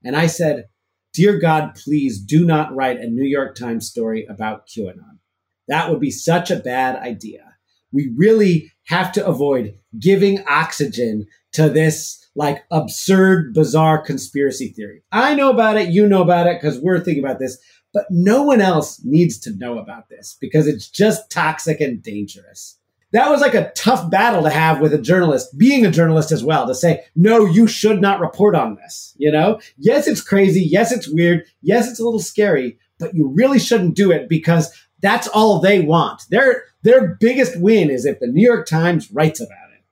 And 0.04 0.16
I 0.16 0.28
said, 0.28 0.70
Dear 1.14 1.40
God, 1.40 1.74
please 1.74 2.22
do 2.22 2.46
not 2.46 2.76
write 2.76 3.00
a 3.00 3.08
New 3.08 3.26
York 3.26 3.56
Times 3.56 3.90
story 3.90 4.28
about 4.28 4.68
QAnon. 4.68 5.18
That 5.68 5.90
would 5.90 6.00
be 6.00 6.12
such 6.12 6.52
a 6.52 6.58
bad 6.58 6.98
idea. 6.98 7.56
We 7.92 8.14
really 8.16 8.72
have 8.86 9.12
to 9.14 9.26
avoid 9.26 9.74
giving 9.98 10.44
oxygen 10.48 11.26
to 11.54 11.70
this 11.70 12.22
like 12.36 12.64
absurd, 12.72 13.54
bizarre 13.54 14.02
conspiracy 14.02 14.70
theory. 14.70 15.04
I 15.12 15.36
know 15.36 15.50
about 15.50 15.78
it, 15.78 15.90
you 15.90 16.08
know 16.08 16.22
about 16.22 16.48
it 16.48 16.62
because 16.62 16.80
we're 16.80 17.00
thinking 17.00 17.24
about 17.24 17.40
this, 17.40 17.58
but 17.94 18.06
no 18.10 18.44
one 18.44 18.62
else 18.62 19.02
needs 19.04 19.38
to 19.40 19.56
know 19.58 19.78
about 19.78 20.10
this 20.10 20.38
because 20.40 20.68
it's 20.68 20.88
just 20.88 21.30
toxic 21.30 21.82
and 21.82 22.02
dangerous 22.02 22.78
that 23.12 23.30
was 23.30 23.42
like 23.42 23.54
a 23.54 23.72
tough 23.72 24.10
battle 24.10 24.44
to 24.44 24.50
have 24.50 24.80
with 24.80 24.94
a 24.94 25.02
journalist, 25.02 25.58
being 25.58 25.86
a 25.86 25.92
journalist 25.92 26.32
as 26.32 26.44
well, 26.44 26.66
to 26.68 26.74
say, 26.74 27.04
no, 27.16 27.46
you 27.46 27.68
should 27.68 28.02
not 28.02 28.22
report 28.22 28.56
on 28.56 28.76
this. 28.76 29.14
You 29.18 29.32
know, 29.32 29.60
yes, 29.78 30.08
it's 30.08 30.22
crazy. 30.22 30.62
Yes, 30.62 30.92
it's 30.92 31.08
weird. 31.08 31.46
Yes, 31.62 31.90
it's 31.90 32.00
a 32.00 32.04
little 32.04 32.20
scary, 32.20 32.80
but 33.00 33.14
you 33.14 33.28
really 33.28 33.60
shouldn't 33.60 33.96
do 33.96 34.12
it 34.12 34.30
because 34.30 34.74
that's 35.02 35.28
all 35.28 35.60
they 35.60 35.82
want. 35.82 36.24
Their, 36.30 36.64
their 36.84 37.16
biggest 37.20 37.60
win 37.60 37.90
is 37.90 38.06
if 38.06 38.20
the 38.20 38.28
New 38.28 38.46
York 38.46 38.66
Times 38.66 39.12
writes 39.12 39.42
about 39.42 39.72
it. 39.74 39.84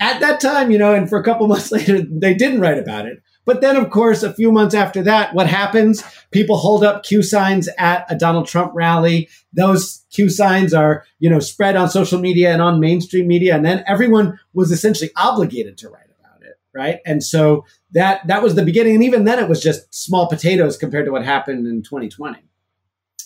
At 0.00 0.20
that 0.20 0.40
time, 0.40 0.70
you 0.70 0.78
know, 0.78 0.94
and 0.94 1.08
for 1.08 1.18
a 1.18 1.24
couple 1.24 1.46
months 1.48 1.70
later, 1.70 2.00
they 2.00 2.34
didn't 2.34 2.60
write 2.60 2.78
about 2.78 3.06
it. 3.06 3.22
But 3.44 3.60
then, 3.60 3.76
of 3.76 3.90
course, 3.90 4.22
a 4.22 4.32
few 4.32 4.52
months 4.52 4.74
after 4.74 5.02
that, 5.02 5.34
what 5.34 5.48
happens? 5.48 6.04
People 6.30 6.56
hold 6.56 6.84
up 6.84 7.02
Q 7.02 7.22
signs 7.22 7.68
at 7.76 8.06
a 8.10 8.16
Donald 8.16 8.46
Trump 8.46 8.72
rally. 8.74 9.28
Those 9.52 10.04
Q 10.10 10.28
signs 10.28 10.72
are, 10.72 11.04
you 11.18 11.28
know, 11.28 11.40
spread 11.40 11.76
on 11.76 11.90
social 11.90 12.20
media 12.20 12.52
and 12.52 12.62
on 12.62 12.78
mainstream 12.78 13.26
media. 13.26 13.56
And 13.56 13.64
then 13.64 13.82
everyone 13.86 14.38
was 14.52 14.70
essentially 14.70 15.10
obligated 15.16 15.76
to 15.78 15.88
write 15.88 16.06
about 16.20 16.42
it. 16.42 16.54
Right. 16.72 17.00
And 17.04 17.22
so 17.22 17.64
that, 17.90 18.26
that 18.28 18.42
was 18.42 18.54
the 18.54 18.64
beginning. 18.64 18.94
And 18.94 19.04
even 19.04 19.24
then 19.24 19.40
it 19.40 19.48
was 19.48 19.60
just 19.60 19.92
small 19.92 20.28
potatoes 20.28 20.76
compared 20.76 21.06
to 21.06 21.12
what 21.12 21.24
happened 21.24 21.66
in 21.66 21.82
2020. 21.82 22.38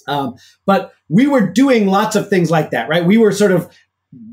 Um, 0.08 0.36
but 0.64 0.94
we 1.08 1.26
were 1.26 1.50
doing 1.50 1.88
lots 1.88 2.16
of 2.16 2.28
things 2.28 2.50
like 2.50 2.70
that, 2.70 2.88
right? 2.88 3.04
We 3.04 3.18
were 3.18 3.32
sort 3.32 3.52
of 3.52 3.70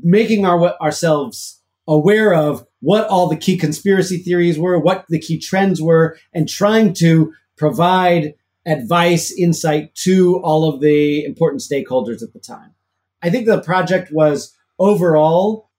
making 0.02 0.46
our, 0.46 0.80
ourselves 0.80 1.60
aware 1.86 2.32
of 2.32 2.66
what 2.84 3.08
all 3.08 3.28
the 3.28 3.36
key 3.36 3.56
conspiracy 3.56 4.18
theories 4.18 4.58
were, 4.58 4.78
what 4.78 5.06
the 5.08 5.18
key 5.18 5.38
trends 5.38 5.80
were, 5.80 6.18
and 6.34 6.46
trying 6.48 6.92
to 6.92 7.32
provide 7.56 8.34
advice, 8.66 9.32
insight 9.32 9.94
to 9.94 10.38
all 10.42 10.68
of 10.68 10.80
the 10.80 11.24
important 11.24 11.62
stakeholders 11.62 12.22
at 12.22 12.34
the 12.34 12.38
time. 12.38 12.74
I 13.22 13.30
think 13.30 13.46
the 13.46 13.62
project 13.62 14.12
was 14.12 14.54
overall 14.78 15.70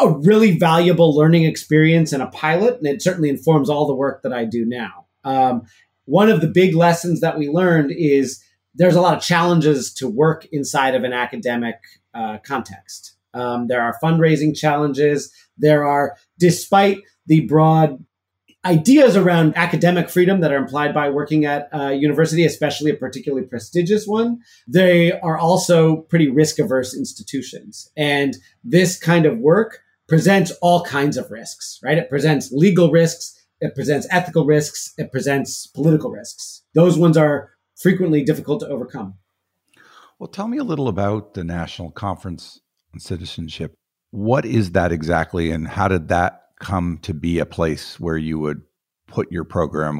a 0.00 0.08
really 0.08 0.58
valuable 0.58 1.14
learning 1.14 1.44
experience 1.44 2.12
and 2.12 2.22
a 2.22 2.28
pilot, 2.28 2.78
and 2.78 2.86
it 2.86 3.02
certainly 3.02 3.28
informs 3.28 3.68
all 3.68 3.86
the 3.86 3.94
work 3.94 4.22
that 4.22 4.32
I 4.32 4.46
do 4.46 4.64
now. 4.64 5.06
Um, 5.22 5.62
one 6.06 6.30
of 6.30 6.40
the 6.40 6.48
big 6.48 6.74
lessons 6.74 7.20
that 7.20 7.38
we 7.38 7.48
learned 7.48 7.90
is 7.92 8.42
there's 8.74 8.94
a 8.94 9.00
lot 9.02 9.16
of 9.16 9.22
challenges 9.22 9.92
to 9.94 10.08
work 10.08 10.46
inside 10.50 10.94
of 10.94 11.04
an 11.04 11.12
academic 11.12 11.76
uh, 12.14 12.38
context. 12.38 13.16
Um, 13.34 13.66
there 13.66 13.82
are 13.82 13.98
fundraising 14.02 14.56
challenges. 14.56 15.32
There 15.58 15.86
are, 15.86 16.16
despite 16.38 16.98
the 17.26 17.40
broad 17.46 18.04
ideas 18.64 19.14
around 19.16 19.56
academic 19.56 20.08
freedom 20.08 20.40
that 20.40 20.52
are 20.52 20.56
implied 20.56 20.94
by 20.94 21.10
working 21.10 21.44
at 21.44 21.68
a 21.72 21.92
university, 21.94 22.44
especially 22.44 22.90
a 22.90 22.96
particularly 22.96 23.46
prestigious 23.46 24.06
one, 24.06 24.40
they 24.66 25.12
are 25.20 25.36
also 25.36 25.96
pretty 25.96 26.30
risk 26.30 26.58
averse 26.58 26.96
institutions. 26.96 27.90
And 27.96 28.36
this 28.62 28.98
kind 28.98 29.26
of 29.26 29.38
work 29.38 29.80
presents 30.08 30.50
all 30.62 30.82
kinds 30.82 31.16
of 31.16 31.30
risks, 31.30 31.78
right? 31.82 31.98
It 31.98 32.08
presents 32.08 32.52
legal 32.52 32.90
risks, 32.90 33.38
it 33.60 33.74
presents 33.74 34.06
ethical 34.10 34.46
risks, 34.46 34.92
it 34.96 35.12
presents 35.12 35.66
political 35.66 36.10
risks. 36.10 36.62
Those 36.74 36.98
ones 36.98 37.16
are 37.16 37.50
frequently 37.76 38.22
difficult 38.22 38.60
to 38.60 38.68
overcome. 38.68 39.14
Well, 40.18 40.28
tell 40.28 40.48
me 40.48 40.58
a 40.58 40.64
little 40.64 40.88
about 40.88 41.34
the 41.34 41.44
National 41.44 41.90
Conference 41.90 42.60
on 42.94 43.00
Citizenship. 43.00 43.74
What 44.14 44.44
is 44.44 44.70
that 44.70 44.92
exactly, 44.92 45.50
and 45.50 45.66
how 45.66 45.88
did 45.88 46.06
that 46.06 46.42
come 46.60 47.00
to 47.02 47.12
be 47.12 47.40
a 47.40 47.44
place 47.44 47.98
where 47.98 48.16
you 48.16 48.38
would 48.38 48.62
put 49.08 49.32
your 49.32 49.42
program? 49.42 49.98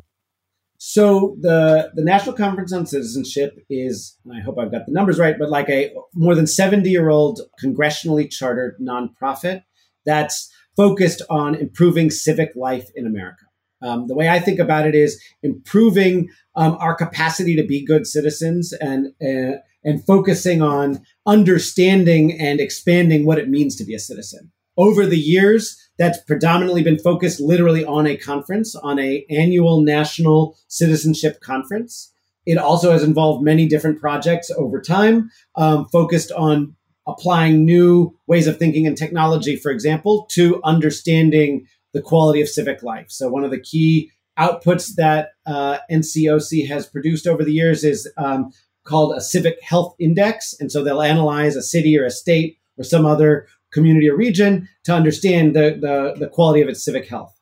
So 0.78 1.36
the 1.40 1.90
the 1.96 2.04
National 2.04 2.36
Conference 2.36 2.72
on 2.72 2.86
Citizenship 2.86 3.58
is, 3.68 4.16
I 4.32 4.38
hope 4.38 4.56
I've 4.56 4.70
got 4.70 4.86
the 4.86 4.92
numbers 4.92 5.18
right, 5.18 5.34
but 5.36 5.50
like 5.50 5.68
a 5.68 5.92
more 6.14 6.36
than 6.36 6.46
70 6.46 6.88
year 6.88 7.08
old 7.08 7.40
congressionally 7.60 8.30
chartered 8.30 8.76
nonprofit 8.80 9.64
that's 10.06 10.48
focused 10.76 11.22
on 11.28 11.56
improving 11.56 12.08
civic 12.08 12.52
life 12.54 12.90
in 12.94 13.08
America. 13.08 13.46
Um, 13.82 14.06
the 14.06 14.14
way 14.14 14.28
I 14.28 14.40
think 14.40 14.58
about 14.58 14.86
it 14.86 14.94
is 14.94 15.22
improving 15.42 16.28
um, 16.56 16.76
our 16.80 16.94
capacity 16.94 17.56
to 17.56 17.64
be 17.64 17.84
good 17.84 18.06
citizens 18.06 18.72
and 18.72 19.08
uh, 19.22 19.58
and 19.86 20.04
focusing 20.06 20.62
on 20.62 21.02
understanding 21.26 22.40
and 22.40 22.58
expanding 22.58 23.26
what 23.26 23.38
it 23.38 23.50
means 23.50 23.76
to 23.76 23.84
be 23.84 23.94
a 23.94 23.98
citizen. 23.98 24.50
Over 24.76 25.06
the 25.06 25.18
years, 25.18 25.78
that's 25.98 26.18
predominantly 26.22 26.82
been 26.82 26.98
focused 26.98 27.40
literally 27.40 27.84
on 27.84 28.06
a 28.06 28.16
conference, 28.16 28.74
on 28.74 28.98
a 28.98 29.24
annual 29.30 29.82
national 29.82 30.56
citizenship 30.68 31.40
conference. 31.40 32.12
It 32.46 32.58
also 32.58 32.92
has 32.92 33.02
involved 33.02 33.44
many 33.44 33.68
different 33.68 34.00
projects 34.00 34.50
over 34.50 34.80
time, 34.80 35.30
um, 35.54 35.86
focused 35.86 36.32
on 36.32 36.76
applying 37.06 37.64
new 37.64 38.16
ways 38.26 38.46
of 38.46 38.58
thinking 38.58 38.86
and 38.86 38.96
technology, 38.96 39.56
for 39.56 39.70
example, 39.70 40.26
to 40.30 40.60
understanding 40.64 41.66
the 41.94 42.02
quality 42.02 42.42
of 42.42 42.48
civic 42.48 42.82
life. 42.82 43.06
So 43.08 43.30
one 43.30 43.44
of 43.44 43.50
the 43.50 43.60
key 43.60 44.10
outputs 44.38 44.96
that 44.96 45.30
uh, 45.46 45.78
NCOC 45.90 46.68
has 46.68 46.86
produced 46.86 47.26
over 47.26 47.44
the 47.44 47.52
years 47.52 47.84
is 47.84 48.10
um, 48.18 48.52
called 48.84 49.16
a 49.16 49.20
civic 49.20 49.62
health 49.62 49.94
index. 49.98 50.54
And 50.60 50.70
so 50.70 50.84
they'll 50.84 51.02
analyze 51.02 51.56
a 51.56 51.62
city 51.62 51.98
or 51.98 52.04
a 52.04 52.10
state 52.10 52.58
or 52.76 52.84
some 52.84 53.06
other 53.06 53.46
community 53.72 54.08
or 54.08 54.16
region 54.16 54.68
to 54.84 54.92
understand 54.92 55.54
the, 55.54 55.78
the, 55.80 56.14
the 56.18 56.28
quality 56.28 56.60
of 56.60 56.68
its 56.68 56.84
civic 56.84 57.08
health. 57.08 57.32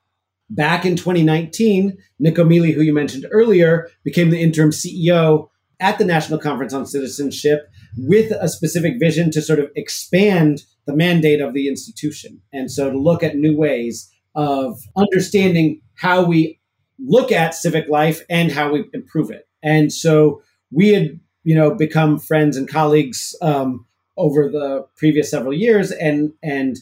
Back 0.51 0.85
in 0.85 0.97
2019, 0.97 1.97
Nicco 2.23 2.47
Mele, 2.47 2.73
who 2.73 2.83
you 2.83 2.93
mentioned 2.93 3.27
earlier, 3.31 3.89
became 4.05 4.31
the 4.31 4.41
interim 4.41 4.71
CEO 4.71 5.49
at 5.81 5.99
the 5.99 6.05
National 6.05 6.39
Conference 6.39 6.75
on 6.75 6.87
Citizenship 6.87 7.69
with 7.97 8.33
a 8.33 8.49
specific 8.49 8.95
vision 9.01 9.31
to 9.31 9.43
sort 9.43 9.59
of 9.59 9.71
expand 9.77 10.63
the 10.87 10.95
mandate 10.95 11.41
of 11.41 11.55
the 11.55 11.69
institution. 11.69 12.41
And 12.53 12.71
so 12.71 12.91
to 12.91 12.99
look 12.99 13.23
at 13.23 13.37
new 13.37 13.57
ways 13.57 14.12
of 14.35 14.81
understanding 14.97 15.81
how 15.95 16.25
we 16.25 16.59
look 16.99 17.33
at 17.33 17.55
civic 17.55 17.89
life 17.89 18.23
and 18.31 18.51
how 18.53 18.73
we 18.73 18.85
improve 18.93 19.31
it. 19.31 19.49
And 19.63 19.93
so 19.93 20.43
we 20.71 20.89
had 20.91 21.21
you 21.45 21.55
know, 21.55 21.75
become 21.75 22.19
friends 22.19 22.57
and 22.57 22.69
colleagues 22.69 23.35
um, 23.43 23.87
over 24.17 24.49
the 24.49 24.87
previous 24.97 25.31
several 25.31 25.53
years, 25.53 25.91
and 25.91 26.33
and 26.43 26.79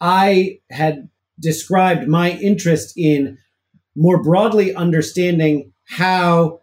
I 0.00 0.58
had 0.70 1.08
described 1.40 2.08
my 2.08 2.32
interest 2.32 2.92
in 2.96 3.38
more 3.96 4.22
broadly 4.22 4.74
understanding 4.74 5.72
how 5.84 6.60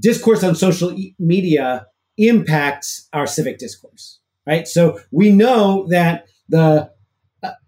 discourse 0.00 0.42
on 0.42 0.54
social 0.54 0.96
media 1.18 1.86
impacts 2.18 3.08
our 3.12 3.26
civic 3.26 3.58
discourse, 3.58 4.18
right? 4.46 4.66
So 4.66 5.00
we 5.10 5.30
know 5.30 5.86
that 5.90 6.26
the 6.48 6.90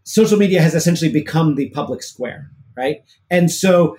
social 0.09 0.39
media 0.39 0.63
has 0.63 0.75
essentially 0.75 1.13
become 1.13 1.55
the 1.55 1.69
public 1.71 2.03
square, 2.03 2.51
right? 2.75 3.03
And 3.31 3.51
so 3.51 3.99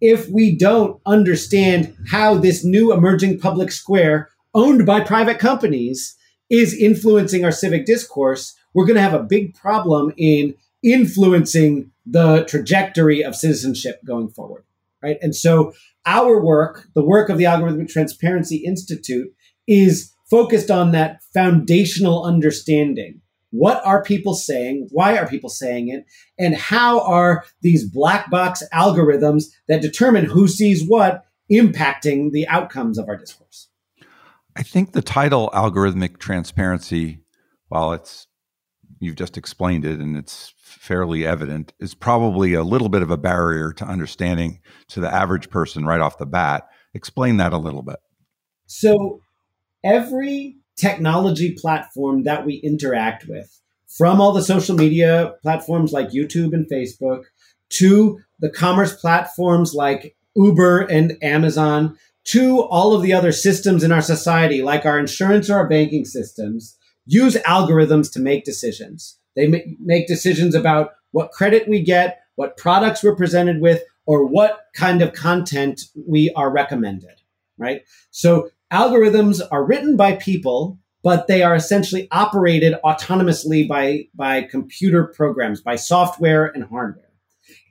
if 0.00 0.28
we 0.28 0.56
don't 0.56 1.00
understand 1.04 1.96
how 2.08 2.34
this 2.34 2.64
new 2.64 2.92
emerging 2.92 3.40
public 3.40 3.72
square 3.72 4.30
owned 4.54 4.86
by 4.86 5.00
private 5.00 5.40
companies 5.40 6.16
is 6.48 6.72
influencing 6.72 7.44
our 7.44 7.50
civic 7.50 7.86
discourse, 7.86 8.54
we're 8.72 8.86
going 8.86 8.94
to 8.94 9.02
have 9.02 9.14
a 9.14 9.22
big 9.22 9.52
problem 9.54 10.12
in 10.16 10.54
influencing 10.84 11.90
the 12.06 12.44
trajectory 12.44 13.24
of 13.24 13.34
citizenship 13.34 14.00
going 14.04 14.28
forward, 14.28 14.62
right? 15.02 15.18
And 15.20 15.34
so 15.34 15.72
our 16.06 16.40
work, 16.40 16.86
the 16.94 17.04
work 17.04 17.30
of 17.30 17.36
the 17.36 17.44
Algorithmic 17.44 17.88
Transparency 17.88 18.58
Institute, 18.58 19.34
is 19.66 20.14
focused 20.30 20.70
on 20.70 20.92
that 20.92 21.20
foundational 21.34 22.24
understanding. 22.24 23.22
What 23.50 23.84
are 23.84 24.02
people 24.02 24.34
saying? 24.34 24.88
Why 24.90 25.16
are 25.16 25.26
people 25.26 25.48
saying 25.48 25.88
it? 25.88 26.04
And 26.38 26.54
how 26.54 27.00
are 27.00 27.44
these 27.62 27.88
black 27.88 28.30
box 28.30 28.62
algorithms 28.72 29.44
that 29.68 29.82
determine 29.82 30.26
who 30.26 30.48
sees 30.48 30.84
what 30.86 31.24
impacting 31.50 32.30
the 32.30 32.46
outcomes 32.48 32.98
of 32.98 33.08
our 33.08 33.16
discourse? 33.16 33.68
I 34.56 34.62
think 34.62 34.92
the 34.92 35.02
title 35.02 35.50
algorithmic 35.54 36.18
transparency, 36.18 37.22
while 37.68 37.92
it's 37.92 38.26
you've 39.00 39.16
just 39.16 39.38
explained 39.38 39.84
it 39.84 40.00
and 40.00 40.16
it's 40.16 40.52
fairly 40.58 41.24
evident, 41.24 41.72
is 41.78 41.94
probably 41.94 42.54
a 42.54 42.64
little 42.64 42.88
bit 42.88 43.02
of 43.02 43.10
a 43.10 43.16
barrier 43.16 43.72
to 43.72 43.84
understanding 43.84 44.60
to 44.88 45.00
the 45.00 45.12
average 45.12 45.48
person 45.48 45.86
right 45.86 46.00
off 46.00 46.18
the 46.18 46.26
bat. 46.26 46.68
Explain 46.92 47.36
that 47.36 47.52
a 47.52 47.58
little 47.58 47.82
bit. 47.82 47.98
So 48.66 49.20
every 49.84 50.57
technology 50.78 51.54
platform 51.54 52.22
that 52.24 52.46
we 52.46 52.54
interact 52.54 53.26
with, 53.28 53.60
from 53.96 54.20
all 54.20 54.32
the 54.32 54.42
social 54.42 54.76
media 54.76 55.34
platforms 55.42 55.92
like 55.92 56.10
YouTube 56.10 56.52
and 56.52 56.68
Facebook 56.70 57.24
to 57.70 58.20
the 58.38 58.50
commerce 58.50 58.94
platforms 58.94 59.74
like 59.74 60.16
Uber 60.36 60.82
and 60.82 61.16
Amazon 61.22 61.96
to 62.24 62.60
all 62.62 62.94
of 62.94 63.02
the 63.02 63.12
other 63.12 63.32
systems 63.32 63.82
in 63.82 63.90
our 63.90 64.02
society, 64.02 64.62
like 64.62 64.84
our 64.84 64.98
insurance 64.98 65.50
or 65.50 65.56
our 65.56 65.68
banking 65.68 66.04
systems, 66.04 66.76
use 67.06 67.36
algorithms 67.36 68.12
to 68.12 68.20
make 68.20 68.44
decisions. 68.44 69.18
They 69.34 69.76
make 69.80 70.06
decisions 70.06 70.54
about 70.54 70.90
what 71.12 71.32
credit 71.32 71.68
we 71.68 71.82
get, 71.82 72.20
what 72.36 72.56
products 72.56 73.02
we're 73.02 73.16
presented 73.16 73.60
with, 73.60 73.82
or 74.06 74.26
what 74.26 74.60
kind 74.74 75.02
of 75.02 75.12
content 75.12 75.82
we 76.06 76.30
are 76.36 76.50
recommended, 76.50 77.20
right? 77.56 77.82
So 78.10 78.50
algorithms 78.72 79.40
are 79.50 79.64
written 79.64 79.96
by 79.96 80.16
people, 80.16 80.78
but 81.02 81.26
they 81.26 81.42
are 81.42 81.54
essentially 81.54 82.08
operated 82.10 82.74
autonomously 82.84 83.66
by, 83.66 84.04
by 84.14 84.42
computer 84.42 85.04
programs, 85.04 85.60
by 85.60 85.76
software 85.76 86.46
and 86.46 86.64
hardware. 86.64 87.10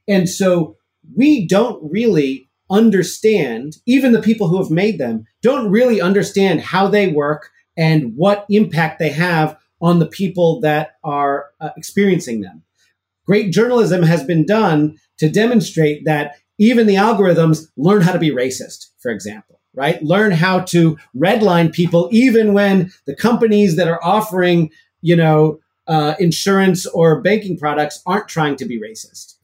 And 0.08 0.30
so 0.30 0.78
we 1.16 1.48
don't 1.48 1.91
really 1.91 2.50
understand, 2.70 3.78
even 3.86 4.12
the 4.12 4.22
people 4.22 4.48
who 4.48 4.58
have 4.58 4.72
made 4.72 4.98
them 4.98 5.26
don't 5.41 5.70
really 5.70 6.02
understand 6.02 6.62
how 6.62 6.88
they 6.88 7.08
work 7.08 7.50
and 7.78 8.14
what 8.16 8.45
impact 8.50 9.00
they 9.00 9.10
have 9.10 9.58
on 9.80 10.00
the 10.00 10.08
people 10.08 10.60
that 10.62 10.95
are 11.04 11.52
uh, 11.62 11.70
experiencing 11.78 12.41
them. 12.41 12.64
Great 13.26 13.52
journalism 13.52 14.04
has 14.04 14.24
been 14.24 14.45
done 14.45 14.98
to 15.18 15.30
demonstrate 15.30 16.06
that 16.06 16.36
even 16.58 16.88
the 16.88 16.95
algorithms 16.95 17.68
learn 17.78 18.02
how 18.02 18.12
to 18.12 18.20
be 18.20 18.32
racist, 18.32 18.88
for 19.00 19.12
example 19.12 19.57
right? 19.78 20.02
Learn 20.02 20.32
how 20.32 20.62
to 20.62 20.98
redline 21.16 21.72
people, 21.72 22.10
even 22.12 22.54
when 22.54 22.92
the 23.06 23.16
companies 23.16 23.76
that 23.76 23.88
are 23.88 24.04
offering, 24.04 24.72
you 25.02 25.16
know, 25.16 25.60
uh, 25.88 26.16
insurance 26.20 26.88
or 26.88 27.22
banking 27.22 27.58
products 27.58 28.02
aren't 28.06 28.28
trying 28.28 28.56
to 28.58 28.66
be 28.66 28.82
racist. 28.82 29.36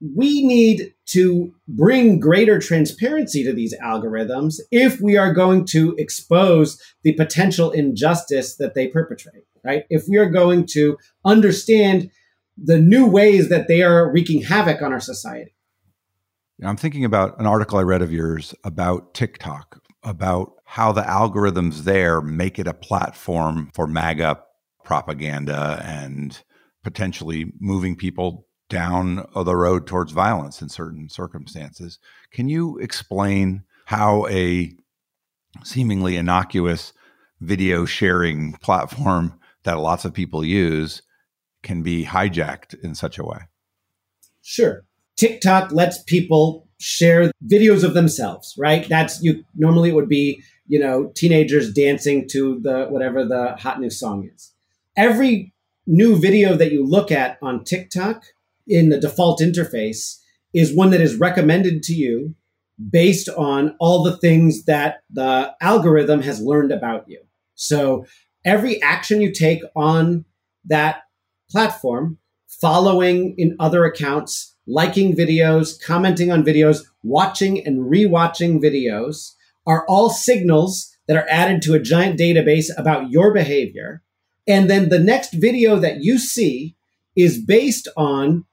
We 0.00 0.44
need 0.44 0.94
to 1.06 1.54
bring 1.68 2.20
greater 2.20 2.58
transparency 2.58 3.44
to 3.44 3.52
these 3.52 3.74
algorithms 3.78 4.60
if 4.70 5.00
we 5.00 5.16
are 5.16 5.32
going 5.32 5.66
to 5.66 5.94
expose 5.96 6.82
the 7.02 7.12
potential 7.12 7.70
injustice 7.70 8.56
that 8.56 8.74
they 8.74 8.88
perpetrate, 8.88 9.44
right? 9.62 9.84
If 9.90 10.04
we 10.08 10.16
are 10.16 10.30
going 10.30 10.66
to 10.72 10.96
understand 11.24 12.10
the 12.56 12.78
new 12.78 13.06
ways 13.06 13.50
that 13.50 13.68
they 13.68 13.82
are 13.82 14.10
wreaking 14.10 14.42
havoc 14.42 14.80
on 14.80 14.92
our 14.92 15.00
society. 15.00 15.55
I'm 16.62 16.76
thinking 16.76 17.04
about 17.04 17.38
an 17.38 17.46
article 17.46 17.78
I 17.78 17.82
read 17.82 18.00
of 18.00 18.12
yours 18.12 18.54
about 18.64 19.12
TikTok, 19.12 19.82
about 20.02 20.52
how 20.64 20.90
the 20.90 21.02
algorithms 21.02 21.80
there 21.80 22.20
make 22.22 22.58
it 22.58 22.66
a 22.66 22.72
platform 22.72 23.70
for 23.74 23.86
MAGA 23.86 24.42
propaganda 24.82 25.82
and 25.84 26.40
potentially 26.82 27.52
moving 27.60 27.94
people 27.94 28.46
down 28.70 29.26
the 29.34 29.56
road 29.56 29.86
towards 29.86 30.12
violence 30.12 30.62
in 30.62 30.68
certain 30.68 31.08
circumstances. 31.10 31.98
Can 32.32 32.48
you 32.48 32.78
explain 32.78 33.64
how 33.84 34.26
a 34.28 34.74
seemingly 35.62 36.16
innocuous 36.16 36.92
video 37.40 37.84
sharing 37.84 38.54
platform 38.54 39.38
that 39.64 39.78
lots 39.78 40.04
of 40.04 40.14
people 40.14 40.44
use 40.44 41.02
can 41.62 41.82
be 41.82 42.06
hijacked 42.06 42.74
in 42.82 42.94
such 42.94 43.18
a 43.18 43.24
way? 43.24 43.40
Sure. 44.40 44.85
TikTok 45.16 45.72
lets 45.72 46.02
people 46.02 46.66
share 46.78 47.32
videos 47.46 47.82
of 47.82 47.94
themselves, 47.94 48.54
right? 48.58 48.86
That's 48.88 49.22
you 49.22 49.44
normally 49.54 49.90
it 49.90 49.94
would 49.94 50.08
be, 50.08 50.42
you 50.66 50.78
know, 50.78 51.10
teenagers 51.14 51.72
dancing 51.72 52.28
to 52.30 52.60
the 52.60 52.86
whatever 52.86 53.24
the 53.24 53.56
hot 53.58 53.80
new 53.80 53.90
song 53.90 54.28
is. 54.34 54.52
Every 54.96 55.52
new 55.86 56.16
video 56.18 56.54
that 56.56 56.72
you 56.72 56.84
look 56.84 57.10
at 57.10 57.38
on 57.42 57.64
TikTok 57.64 58.24
in 58.66 58.88
the 58.88 59.00
default 59.00 59.40
interface 59.40 60.18
is 60.52 60.74
one 60.74 60.90
that 60.90 61.00
is 61.00 61.16
recommended 61.16 61.82
to 61.84 61.94
you 61.94 62.34
based 62.90 63.28
on 63.30 63.74
all 63.80 64.02
the 64.02 64.16
things 64.16 64.64
that 64.64 65.02
the 65.10 65.54
algorithm 65.60 66.22
has 66.22 66.40
learned 66.40 66.72
about 66.72 67.08
you. 67.08 67.20
So 67.54 68.04
every 68.44 68.82
action 68.82 69.20
you 69.20 69.32
take 69.32 69.62
on 69.74 70.24
that 70.64 71.02
platform, 71.50 72.18
following 72.48 73.34
in 73.38 73.56
other 73.58 73.84
accounts, 73.84 74.55
liking 74.66 75.14
videos, 75.14 75.80
commenting 75.82 76.32
on 76.32 76.44
videos, 76.44 76.84
watching 77.02 77.64
and 77.66 77.90
rewatching 77.90 78.60
videos 78.62 79.32
are 79.66 79.86
all 79.88 80.10
signals 80.10 80.96
that 81.08 81.16
are 81.16 81.26
added 81.28 81.62
to 81.62 81.74
a 81.74 81.80
giant 81.80 82.18
database 82.18 82.66
about 82.76 83.10
your 83.10 83.32
behavior. 83.32 84.02
And 84.46 84.70
then 84.70 84.88
the 84.88 84.98
next 84.98 85.32
video 85.32 85.78
that 85.78 86.02
you 86.02 86.18
see 86.18 86.76
is 87.14 87.42
based 87.42 87.88
on 87.96 88.44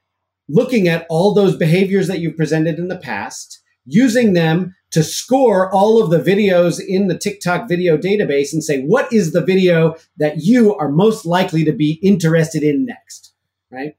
looking 0.48 0.88
at 0.88 1.06
all 1.10 1.34
those 1.34 1.56
behaviors 1.56 2.08
that 2.08 2.20
you've 2.20 2.38
presented 2.38 2.78
in 2.78 2.88
the 2.88 2.98
past, 2.98 3.62
using 3.86 4.34
them 4.34 4.76
to 4.92 5.04
score 5.04 5.74
all 5.74 6.02
of 6.02 6.12
the 6.12 6.20
videos 6.20 6.80
in 6.80 7.08
the 7.08 7.18
TikTok 7.18 7.68
video 7.68 7.98
database 7.98 8.54
and 8.54 8.64
say, 8.64 8.84
what 8.84 9.12
is 9.12 9.34
the 9.34 9.44
video 9.44 9.96
that 10.18 10.42
you 10.42 10.76
are 10.76 10.90
most 10.90 11.26
likely 11.26 11.64
to 11.66 11.72
be 11.72 12.00
interested 12.04 12.62
in 12.62 12.86
next? 12.86 13.34
Right. 13.72 13.96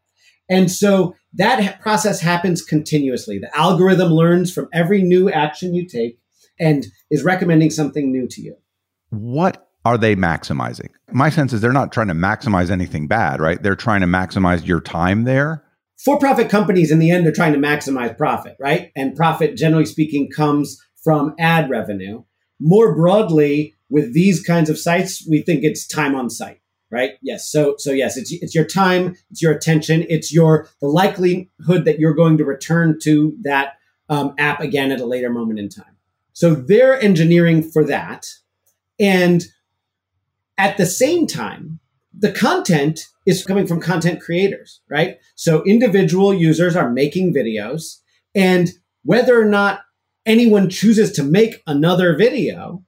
And 0.48 0.70
so 0.70 1.16
that 1.37 1.80
process 1.80 2.20
happens 2.20 2.62
continuously. 2.62 3.39
The 3.39 3.57
algorithm 3.57 4.12
learns 4.12 4.53
from 4.53 4.68
every 4.72 5.03
new 5.03 5.30
action 5.30 5.74
you 5.74 5.87
take 5.87 6.18
and 6.59 6.87
is 7.11 7.24
recommending 7.24 7.70
something 7.70 8.12
new 8.12 8.28
to 8.28 8.41
you. 8.41 8.57
What 9.11 9.68
are 9.85 9.99
they 9.99 10.14
maximizing? 10.14 10.91
My 11.11 11.30
sense 11.30 11.53
is 11.53 11.61
they're 11.61 11.72
not 11.72 11.93
trying 11.93 12.09
to 12.09 12.14
maximize 12.14 12.70
anything 12.70 13.09
bad, 13.09 13.41
right? 13.41 13.62
They're 13.62 13.76
trying 13.76 14.01
to 14.01 14.07
maximize 14.07 14.66
your 14.66 14.80
time 14.80 15.24
there. 15.24 15.64
For 16.05 16.18
profit 16.18 16.49
companies, 16.49 16.91
in 16.91 16.99
the 16.99 17.11
end, 17.11 17.26
are 17.26 17.32
trying 17.32 17.53
to 17.53 17.59
maximize 17.59 18.16
profit, 18.16 18.57
right? 18.61 18.91
And 18.97 19.14
profit, 19.14 19.57
generally 19.57 19.87
speaking, 19.87 20.30
comes 20.30 20.78
from 21.03 21.35
ad 21.39 21.70
revenue. 21.70 22.24
More 22.61 22.95
broadly, 22.95 23.74
with 23.91 24.14
these 24.14 24.43
kinds 24.43 24.70
of 24.70 24.78
sites, 24.78 25.26
we 25.28 25.43
think 25.43 25.64
it's 25.64 25.87
time 25.87 26.14
on 26.14 26.30
site 26.30 26.61
right? 26.95 27.14
Yes. 27.20 27.51
So 27.51 27.74
so 27.78 27.90
yes, 27.90 28.16
it's 28.16 28.32
it's 28.32 28.55
your 28.55 28.64
time, 28.64 29.16
it's 29.30 29.42
your 29.42 29.53
attention, 29.53 30.07
it's 30.09 30.32
your 30.32 30.68
the 30.80 30.86
likelihood 30.86 31.84
that 31.84 31.99
you're 31.99 32.14
going 32.14 32.38
to 32.38 32.45
return 32.45 32.99
to 33.03 33.36
that 33.42 33.74
um, 34.09 34.34
app 34.38 34.61
again 34.61 34.92
at 34.92 35.01
a 35.01 35.07
later 35.07 35.28
moment 35.28 35.59
in 35.59 35.68
time. 35.68 35.97
So 36.32 36.55
they're 36.55 37.01
engineering 37.01 37.68
for 37.68 37.84
that, 37.84 38.26
and 39.01 39.45
at 40.57 40.76
the 40.76 40.86
same 40.86 41.26
time, 41.26 41.80
the 42.16 42.30
content 42.30 43.09
is 43.26 43.45
coming 43.45 43.66
from 43.66 43.80
content 43.80 44.20
creators, 44.20 44.80
right? 44.88 45.18
So 45.34 45.64
individual 45.64 46.32
users 46.32 46.76
are 46.76 46.90
making 46.90 47.34
videos, 47.34 47.99
and 48.36 48.70
whether 49.03 49.40
or 49.40 49.47
not 49.47 49.80
anyone 50.26 50.70
chooses 50.70 51.11
to 51.12 51.24
make 51.24 51.61
another 51.66 52.16
video 52.16 52.84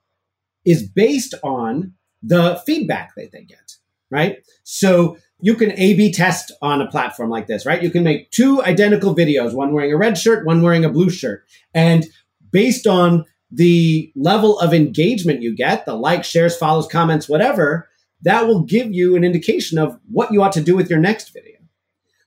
is 0.65 0.87
based 0.87 1.33
on 1.43 1.93
the 2.23 2.61
feedback 2.65 3.13
that 3.15 3.31
they 3.31 3.43
get 3.43 3.66
right? 4.09 4.37
So 4.63 5.17
you 5.39 5.55
can 5.55 5.71
A 5.73 5.95
B 5.95 6.11
test 6.11 6.51
on 6.61 6.81
a 6.81 6.89
platform 6.89 7.29
like 7.29 7.47
this, 7.47 7.65
right? 7.65 7.83
You 7.83 7.91
can 7.91 8.03
make 8.03 8.31
two 8.31 8.63
identical 8.63 9.15
videos, 9.15 9.53
one 9.53 9.73
wearing 9.73 9.93
a 9.93 9.97
red 9.97 10.17
shirt, 10.17 10.45
one 10.45 10.61
wearing 10.61 10.85
a 10.85 10.89
blue 10.89 11.09
shirt. 11.09 11.45
And 11.73 12.05
based 12.51 12.87
on 12.87 13.25
the 13.51 14.11
level 14.15 14.59
of 14.59 14.73
engagement 14.73 15.41
you 15.41 15.55
get, 15.55 15.85
the 15.85 15.95
likes, 15.95 16.27
shares, 16.27 16.57
follows, 16.57 16.87
comments, 16.87 17.29
whatever, 17.29 17.87
that 18.23 18.47
will 18.47 18.63
give 18.63 18.91
you 18.91 19.15
an 19.15 19.23
indication 19.23 19.77
of 19.77 19.99
what 20.11 20.31
you 20.31 20.41
ought 20.41 20.51
to 20.53 20.61
do 20.61 20.75
with 20.75 20.89
your 20.89 20.99
next 20.99 21.33
video. 21.33 21.59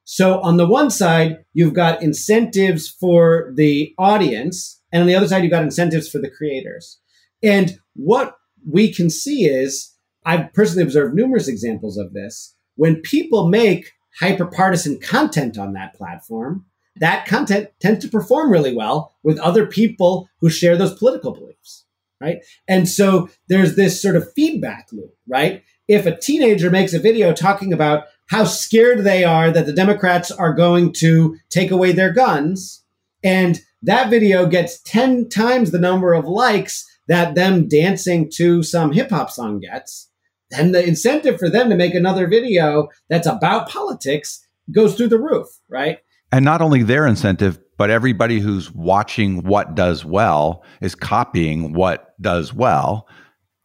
So 0.05 0.41
on 0.41 0.57
the 0.57 0.67
one 0.67 0.91
side, 0.91 1.45
you've 1.53 1.75
got 1.75 2.03
incentives 2.03 2.89
for 2.89 3.53
the 3.55 3.95
audience, 3.99 4.81
and 4.93 5.03
on 5.03 5.07
the 5.07 5.15
other 5.15 5.29
side, 5.29 5.43
you've 5.43 5.53
got 5.53 5.63
incentives 5.63 6.09
for 6.09 6.19
the 6.19 6.31
creators. 6.31 6.99
And 7.43 7.79
what 7.95 8.37
we 8.69 8.93
can 8.93 9.11
see 9.11 9.45
is, 9.45 9.95
I've 10.25 10.53
personally 10.53 10.83
observed 10.83 11.15
numerous 11.15 11.49
examples 11.49 11.97
of 11.97 12.13
this. 12.13 12.55
When 12.77 12.97
people 12.97 13.49
make 13.49 13.93
hyperpartisan 14.21 15.03
content 15.03 15.59
on 15.59 15.73
that 15.75 15.95
platform, 15.95 16.67
that 16.97 17.27
content 17.27 17.71
tends 17.81 18.05
to 18.05 18.11
perform 18.11 18.51
really 18.51 18.75
well 18.75 19.15
with 19.23 19.39
other 19.39 19.67
people 19.67 20.29
who 20.41 20.51
share 20.51 20.77
those 20.77 20.95
political 20.95 21.33
beliefs, 21.33 21.87
right? 22.21 22.45
And 22.69 22.89
so 22.89 23.29
there's 23.49 23.77
this 23.77 24.01
sort 24.01 24.17
of 24.17 24.33
feedback 24.35 24.89
loop, 24.93 25.15
right? 25.27 25.63
If 25.89 26.07
a 26.07 26.17
teenager 26.17 26.71
makes 26.71 26.93
a 26.93 26.99
video 26.99 27.33
talking 27.33 27.73
about 27.73 28.05
how 28.27 28.45
scared 28.45 29.05
they 29.05 29.25
are 29.25 29.51
that 29.51 29.67
the 29.67 29.73
Democrats 29.73 30.31
are 30.31 30.53
going 30.53 30.93
to 30.95 31.37
take 31.49 31.71
away 31.71 31.93
their 31.93 32.13
guns, 32.13 32.85
and 33.25 33.61
that 33.83 34.11
video 34.11 34.47
gets 34.47 34.81
10 34.83 35.29
times 35.31 35.71
the 35.71 35.79
number 35.79 36.13
of 36.13 36.27
likes 36.27 36.87
that 37.09 37.35
them 37.35 37.67
dancing 37.67 38.31
to 38.35 38.63
some 38.63 38.93
hip 38.93 39.11
hop 39.11 39.31
song 39.31 39.59
gets, 39.59 40.10
then 40.51 40.73
the 40.73 40.87
incentive 40.87 41.39
for 41.39 41.49
them 41.49 41.71
to 41.71 41.77
make 41.77 41.95
another 41.95 42.27
video 42.27 42.89
that's 43.09 43.27
about 43.27 43.69
politics 43.69 44.47
goes 44.73 44.95
through 44.95 45.09
the 45.09 45.19
roof, 45.19 45.49
right? 45.69 45.99
And 46.33 46.45
not 46.45 46.61
only 46.61 46.83
their 46.83 47.07
incentive, 47.07 47.59
but 47.77 47.91
everybody 47.91 48.41
who's 48.41 48.71
watching 48.73 49.43
what 49.43 49.75
does 49.75 50.05
well 50.05 50.63
is 50.81 50.95
copying 50.95 51.73
what 51.73 52.15
does 52.21 52.53
well 52.53 53.09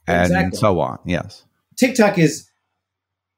and 0.07 0.27
exactly. 0.27 0.57
so 0.57 0.79
on. 0.79 0.99
Yes. 1.05 1.43
TikTok 1.77 2.17
is 2.17 2.49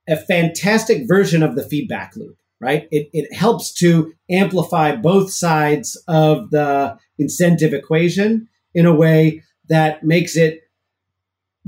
a 0.08 0.16
fantastic 0.16 1.08
version 1.08 1.44
of 1.44 1.56
the 1.56 1.68
feedback 1.68 2.16
loop, 2.16 2.38
right? 2.62 2.88
It, 2.92 3.10
it 3.12 3.34
helps 3.34 3.74
to 3.76 4.14
amplify 4.30 4.96
both 4.96 5.32
sides 5.32 6.02
of 6.08 6.52
the 6.52 6.98
incentive 7.18 7.74
equation 7.74 8.48
in 8.74 8.86
a 8.86 8.96
way 8.96 9.44
that 9.70 10.04
makes 10.04 10.38
it 10.38 10.62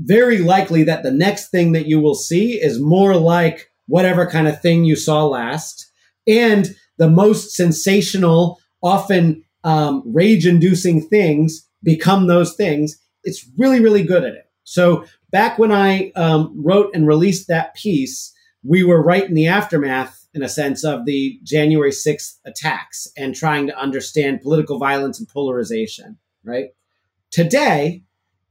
very 0.02 0.38
likely 0.38 0.82
that 0.84 1.02
the 1.02 1.10
next 1.10 1.50
thing 1.50 1.72
that 1.72 1.86
you 1.86 2.00
will 2.00 2.14
see 2.14 2.60
is 2.60 2.80
more 2.80 3.16
like 3.16 3.70
whatever 3.86 4.26
kind 4.26 4.48
of 4.48 4.60
thing 4.60 4.84
you 4.84 4.96
saw 4.96 5.26
last. 5.26 5.90
And 6.26 6.74
the 6.98 7.10
most 7.10 7.54
sensational, 7.54 8.60
often 8.82 9.42
um, 9.64 10.02
rage 10.06 10.46
inducing 10.46 11.06
things 11.08 11.66
become 11.82 12.26
those 12.26 12.54
things. 12.54 12.96
It's 13.24 13.46
really, 13.58 13.80
really 13.80 14.02
good 14.02 14.24
at 14.24 14.34
it. 14.34 14.46
So 14.64 15.04
back 15.30 15.58
when 15.58 15.72
I 15.72 16.12
um, 16.16 16.54
wrote 16.56 16.94
and 16.94 17.06
released 17.06 17.48
that 17.48 17.74
piece, 17.74 18.32
we 18.62 18.84
were 18.84 19.02
right 19.02 19.24
in 19.24 19.34
the 19.34 19.48
aftermath, 19.48 20.26
in 20.34 20.42
a 20.42 20.48
sense, 20.48 20.84
of 20.84 21.04
the 21.04 21.40
January 21.42 21.90
6th 21.90 22.38
attacks 22.44 23.08
and 23.16 23.34
trying 23.34 23.66
to 23.66 23.78
understand 23.78 24.42
political 24.42 24.78
violence 24.78 25.18
and 25.18 25.28
polarization, 25.28 26.18
right? 26.44 26.68
Today, 27.30 28.02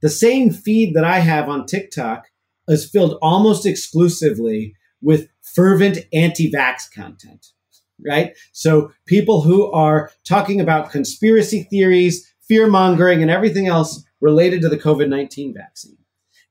the 0.02 0.10
same 0.10 0.50
feed 0.50 0.94
that 0.94 1.04
I 1.04 1.20
have 1.20 1.48
on 1.48 1.66
TikTok 1.66 2.26
is 2.68 2.88
filled 2.88 3.18
almost 3.20 3.66
exclusively 3.66 4.74
with 5.02 5.28
fervent 5.42 5.98
anti 6.12 6.50
vax 6.50 6.90
content 6.92 7.46
right? 8.06 8.36
So 8.52 8.92
people 9.06 9.42
who 9.42 9.70
are 9.72 10.10
talking 10.24 10.60
about 10.60 10.90
conspiracy 10.90 11.64
theories, 11.64 12.32
fear 12.40 12.66
mongering, 12.66 13.22
and 13.22 13.30
everything 13.30 13.66
else 13.66 14.04
related 14.20 14.62
to 14.62 14.68
the 14.68 14.78
COVID 14.78 15.08
19 15.08 15.54
vaccine. 15.54 15.96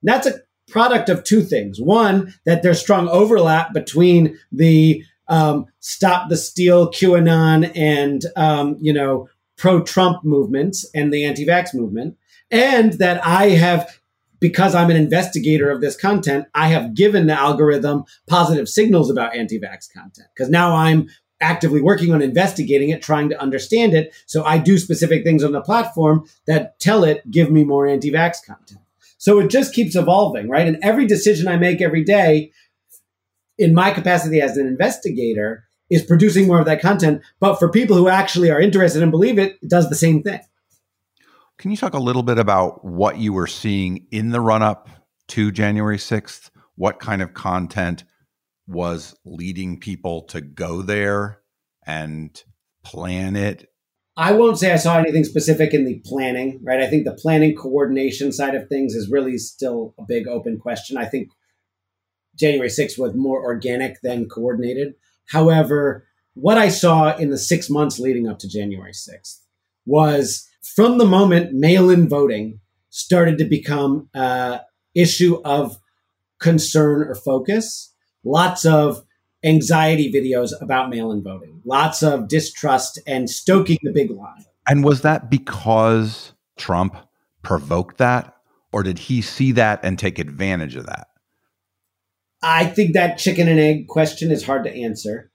And 0.02 0.14
that's 0.14 0.28
a 0.28 0.41
product 0.70 1.10
of 1.10 1.24
two 1.24 1.41
things. 1.41 1.80
One, 1.80 2.34
that 2.45 2.64
there's 2.64 2.80
strong 2.80 3.08
overlap 3.10 3.74
between 3.74 4.38
the 4.52 5.04
um, 5.28 5.68
stop 5.80 6.30
the 6.30 6.38
steal 6.38 6.89
QAnon 6.91 7.72
and, 7.76 8.26
um, 8.36 8.78
you 8.80 8.91
know, 8.91 9.30
pro 9.58 9.84
Trump 9.84 10.24
movements 10.24 10.89
and 10.95 11.14
the 11.14 11.26
anti 11.26 11.45
vax 11.45 11.74
movement. 11.74 12.18
And 12.52 12.93
that 12.93 13.26
I 13.26 13.50
have 13.50 14.00
because 14.39 14.74
I'm 14.74 14.89
an 14.89 14.95
investigator 14.95 15.70
of 15.70 15.82
this 15.82 15.97
content, 15.97 16.45
I 16.56 16.70
have 16.70 16.93
given 16.93 17.28
the 17.28 17.34
algorithm 17.34 18.06
positive 18.28 18.70
signals 18.70 19.10
about 19.10 19.36
anti 19.36 19.60
vax 19.60 19.91
content. 19.93 20.28
Because 20.34 20.50
now 20.50 20.76
I'm 20.76 21.10
actively 21.41 21.82
working 21.82 22.14
on 22.14 22.22
investigating 22.22 22.89
it, 22.89 23.02
trying 23.02 23.30
to 23.30 23.41
understand 23.41 23.93
it. 23.93 24.14
So 24.26 24.43
I 24.43 24.58
do 24.58 24.78
specific 24.78 25.24
things 25.24 25.43
on 25.43 25.52
the 25.52 25.62
platform 25.62 26.26
that 26.47 26.80
tell 26.80 27.04
it, 27.04 27.30
give 27.30 27.52
me 27.52 27.64
more 27.64 27.88
anti 27.88 28.12
vax 28.12 28.38
content. 28.45 28.82
So 29.18 29.39
it 29.39 29.50
just 29.50 29.74
keeps 29.74 29.95
evolving, 29.95 30.50
right? 30.50 30.68
And 30.68 30.78
every 30.82 31.06
decision 31.06 31.47
I 31.47 31.58
make 31.58 31.82
every 31.82 32.04
day 32.04 32.52
in 33.58 33.74
my 33.74 33.91
capacity 33.91 34.41
as 34.41 34.56
an 34.56 34.66
investigator 34.66 35.66
is 35.89 36.04
producing 36.04 36.47
more 36.47 36.60
of 36.60 36.66
that 36.68 36.82
content. 36.82 37.22
But 37.39 37.60
for 37.60 37.70
people 37.70 37.97
who 37.97 38.08
actually 38.08 38.50
are 38.52 38.62
interested 38.62 39.04
and 39.04 39.12
believe 39.12 39.38
it, 39.38 39.58
it 39.62 39.70
does 39.70 39.89
the 39.89 39.95
same 39.95 40.24
thing. 40.24 40.39
Can 41.60 41.72
you 41.72 41.78
talk 41.78 41.93
a 41.93 41.99
little 41.99 42.24
bit 42.24 42.38
about 42.38 42.86
what 42.86 43.18
you 43.18 43.34
were 43.34 43.45
seeing 43.45 44.07
in 44.12 44.30
the 44.30 44.39
run 44.39 44.64
up 44.64 44.88
to 45.28 45.51
January 45.51 45.97
6th? 45.97 46.51
What 46.76 47.01
kind 47.01 47.22
of 47.22 47.34
content 47.34 48.05
was 48.66 49.14
leading 49.26 49.78
people 49.78 50.22
to 50.28 50.39
go 50.39 50.82
there 50.82 51.41
and 51.86 52.41
plan 52.86 53.36
it? 53.36 53.68
I 54.16 54.32
won't 54.32 54.57
say 54.57 54.72
I 54.72 54.78
saw 54.78 54.99
anything 54.99 55.26
specific 55.26 55.74
in 55.74 55.84
the 55.84 56.01
planning, 56.05 56.62
right? 56.64 56.80
I 56.80 56.88
think 56.88 57.03
the 57.03 57.12
planning 57.12 57.57
coordination 57.57 58.32
side 58.32 58.55
of 58.55 58.70
things 58.70 58.93
is 58.93 59.12
really 59.12 59.38
still 59.38 59.93
a 59.99 60.03
big 60.07 60.30
open 60.30 60.60
question. 60.60 60.95
I 60.95 61.07
think 61.07 61.28
January 62.38 62.70
6th 62.70 62.97
was 62.97 63.16
more 63.16 63.43
organic 63.43 64.01
than 64.01 64.30
coordinated. 64.30 64.93
However, 65.28 66.07
what 66.36 66.57
I 66.57 66.70
saw 66.70 67.18
in 67.18 67.32
the 67.32 67.38
six 67.38 67.70
months 67.70 67.99
leading 67.99 68.30
up 68.30 68.39
to 68.39 68.47
January 68.47 68.93
6th 68.93 69.39
was 69.86 70.49
from 70.76 70.97
the 70.97 71.05
moment 71.05 71.53
mail 71.53 71.89
in 71.89 72.07
voting 72.07 72.59
started 72.89 73.38
to 73.38 73.45
become 73.45 74.09
an 74.13 74.59
issue 74.95 75.41
of 75.43 75.78
concern 76.39 77.07
or 77.07 77.15
focus, 77.15 77.93
lots 78.24 78.65
of 78.65 79.03
anxiety 79.43 80.11
videos 80.11 80.51
about 80.61 80.89
mail 80.89 81.11
in 81.11 81.24
voting, 81.24 81.61
lots 81.65 82.03
of 82.03 82.28
distrust 82.28 82.99
and 83.07 83.30
stoking 83.30 83.78
the 83.84 83.91
big 83.91 84.11
lie. 84.11 84.45
And 84.67 84.84
was 84.84 85.01
that 85.01 85.30
because 85.30 86.34
Trump 86.57 86.95
provoked 87.41 87.97
that? 87.97 88.36
Or 88.72 88.84
did 88.84 88.99
he 88.99 89.22
see 89.22 89.53
that 89.53 89.80
and 89.84 89.97
take 89.97 90.20
advantage 90.20 90.76
of 90.76 90.86
that? 90.86 91.07
I 92.41 92.65
think 92.65 92.93
that 92.93 93.17
chicken 93.17 93.47
and 93.47 93.59
egg 93.59 93.88
question 93.88 94.32
is 94.32 94.45
hard 94.45 94.63
to 94.65 94.74
answer. 94.74 95.32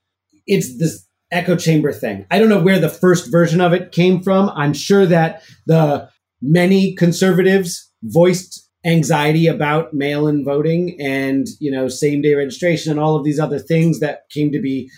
It's 0.47 0.77
this 0.77 1.05
echo 1.35 1.55
chamber 1.55 1.91
thing. 1.91 2.25
I 2.31 2.39
don't 2.39 2.49
know 2.49 2.61
where 2.61 2.79
the 2.79 2.89
first 2.89 3.29
version 3.29 3.61
of 3.61 3.73
it 3.73 3.91
came 3.91 4.23
from. 4.23 4.49
I'm 4.55 4.73
sure 4.73 5.05
that 5.05 5.43
the 5.65 6.09
many 6.41 6.95
conservatives 6.95 7.91
voiced 8.03 8.69
anxiety 8.85 9.47
about 9.47 9.93
mail-in 9.93 10.45
voting 10.45 10.95
and 11.01 11.47
you 11.59 11.71
know 11.71 11.87
same 11.87 12.21
day 12.21 12.35
registration 12.35 12.91
and 12.91 12.99
all 12.99 13.15
of 13.15 13.23
these 13.23 13.39
other 13.39 13.57
things 13.57 13.99
that 13.99 14.29
came 14.29 14.51
to 14.51 14.61
be 14.61 14.89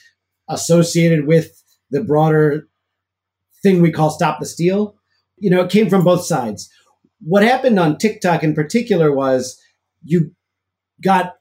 associated 0.50 1.26
with 1.26 1.64
the 1.90 2.04
broader 2.04 2.68
thing 3.64 3.82
we 3.82 3.90
call 3.90 4.10
stop 4.10 4.42
the 4.42 4.46
steal 4.46 4.98
you 5.38 5.50
know 5.50 5.62
it 5.62 5.72
came 5.72 5.90
from 5.90 6.04
both 6.04 6.26
sides 6.26 6.70
what 7.22 7.44
happened 7.44 7.80
on 7.80 7.98
tiktok 7.98 8.44
in 8.44 8.54
particular 8.54 9.10
was 9.10 9.58
you 10.04 10.32
got 11.02 11.37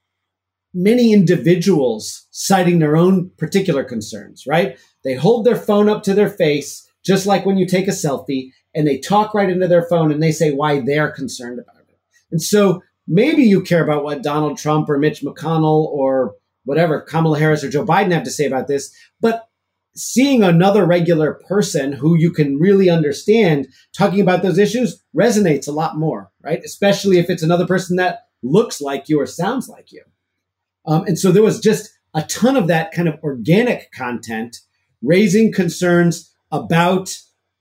many 0.77 1.13
individuals 1.13 2.27
citing 2.31 2.79
their 2.79 2.97
own 2.97 3.31
particular 3.39 3.83
concerns 3.83 4.45
right 4.47 4.79
they 5.05 5.15
hold 5.15 5.45
their 5.45 5.57
phone 5.57 5.89
up 5.89 6.03
to 6.03 6.15
their 6.15 6.31
face 6.31 6.89
just 7.05 7.27
like 7.27 7.47
when 7.47 7.57
you 7.57 7.67
take 7.67 7.89
a 7.89 7.93
selfie 7.93 8.51
and 8.75 8.87
they 8.87 8.99
talk 8.99 9.33
right 9.33 9.49
into 9.49 9.69
their 9.69 9.87
phone 9.89 10.13
and 10.13 10.23
they 10.23 10.33
say 10.33 10.51
why 10.53 10.81
they're 10.81 11.11
concerned 11.11 11.59
about 11.59 11.83
it. 11.89 11.99
and 12.31 12.43
so 12.43 12.83
maybe 13.07 13.43
you 13.43 13.63
care 13.63 13.83
about 13.83 14.05
what 14.05 14.23
Donald 14.23 14.59
Trump 14.59 14.89
or 14.89 14.99
Mitch 14.99 15.23
McConnell 15.23 15.87
or 15.87 16.35
whatever, 16.65 17.01
Kamala 17.01 17.39
Harris 17.39 17.65
or 17.65 17.71
Joe 17.71 17.85
Biden 17.85 18.13
have 18.13 18.25
to 18.25 18.31
say 18.31 18.45
about 18.47 18.67
this. 18.67 18.95
But 19.21 19.49
seeing 19.95 20.43
another 20.43 20.85
regular 20.85 21.35
person 21.49 21.93
who 21.93 22.17
you 22.17 22.31
can 22.31 22.59
really 22.59 22.91
understand 22.91 23.69
talking 23.97 24.21
about 24.21 24.43
those 24.43 24.59
issues 24.59 25.03
resonates 25.17 25.67
a 25.67 25.73
lot 25.73 25.97
more, 25.97 26.31
right? 26.43 26.61
Especially 26.65 27.19
if 27.19 27.31
it's 27.31 27.43
another 27.43 27.67
person 27.67 27.97
that 27.97 28.27
looks 28.43 28.81
like 28.81 29.09
you 29.09 29.21
or 29.21 29.27
sounds 29.27 29.69
like 29.69 29.91
you. 29.93 30.03
Um, 30.87 31.05
and 31.07 31.19
so 31.19 31.33
there 31.33 31.43
was 31.43 31.61
just 31.61 31.91
a 32.15 32.23
ton 32.23 32.57
of 32.57 32.67
that 32.69 32.93
kind 32.93 33.09
of 33.09 33.19
organic 33.23 33.93
content 33.93 34.61
raising 35.03 35.53
concerns 35.53 36.33
about 36.51 37.17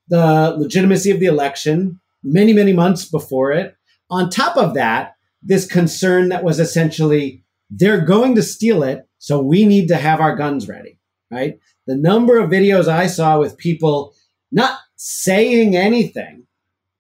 the 0.07 0.55
legitimacy 0.57 1.11
of 1.11 1.19
the 1.19 1.26
election 1.26 1.99
many, 2.23 2.53
many 2.53 2.73
months 2.73 3.05
before 3.05 3.51
it, 3.51 3.76
on 4.09 4.30
top 4.30 4.57
of 4.57 4.73
that, 4.76 5.15
this 5.41 5.65
concern 5.65 6.30
that 6.30 6.43
was 6.43 6.59
essentially 6.59 7.43
they're 7.69 8.01
going 8.01 8.36
to 8.36 8.43
steal 8.43 8.84
it. 8.84 9.07
So 9.17 9.41
we 9.41 9.65
need 9.65 9.88
to 9.88 9.97
have 9.97 10.19
our 10.19 10.36
guns 10.36 10.67
ready, 10.67 10.99
right? 11.32 11.59
The 11.88 11.95
number 11.95 12.39
of 12.39 12.49
videos 12.49 12.88
I 12.88 13.07
saw 13.07 13.39
with 13.39 13.57
people 13.57 14.13
not 14.51 14.80
saying 14.95 15.76
anything, 15.76 16.45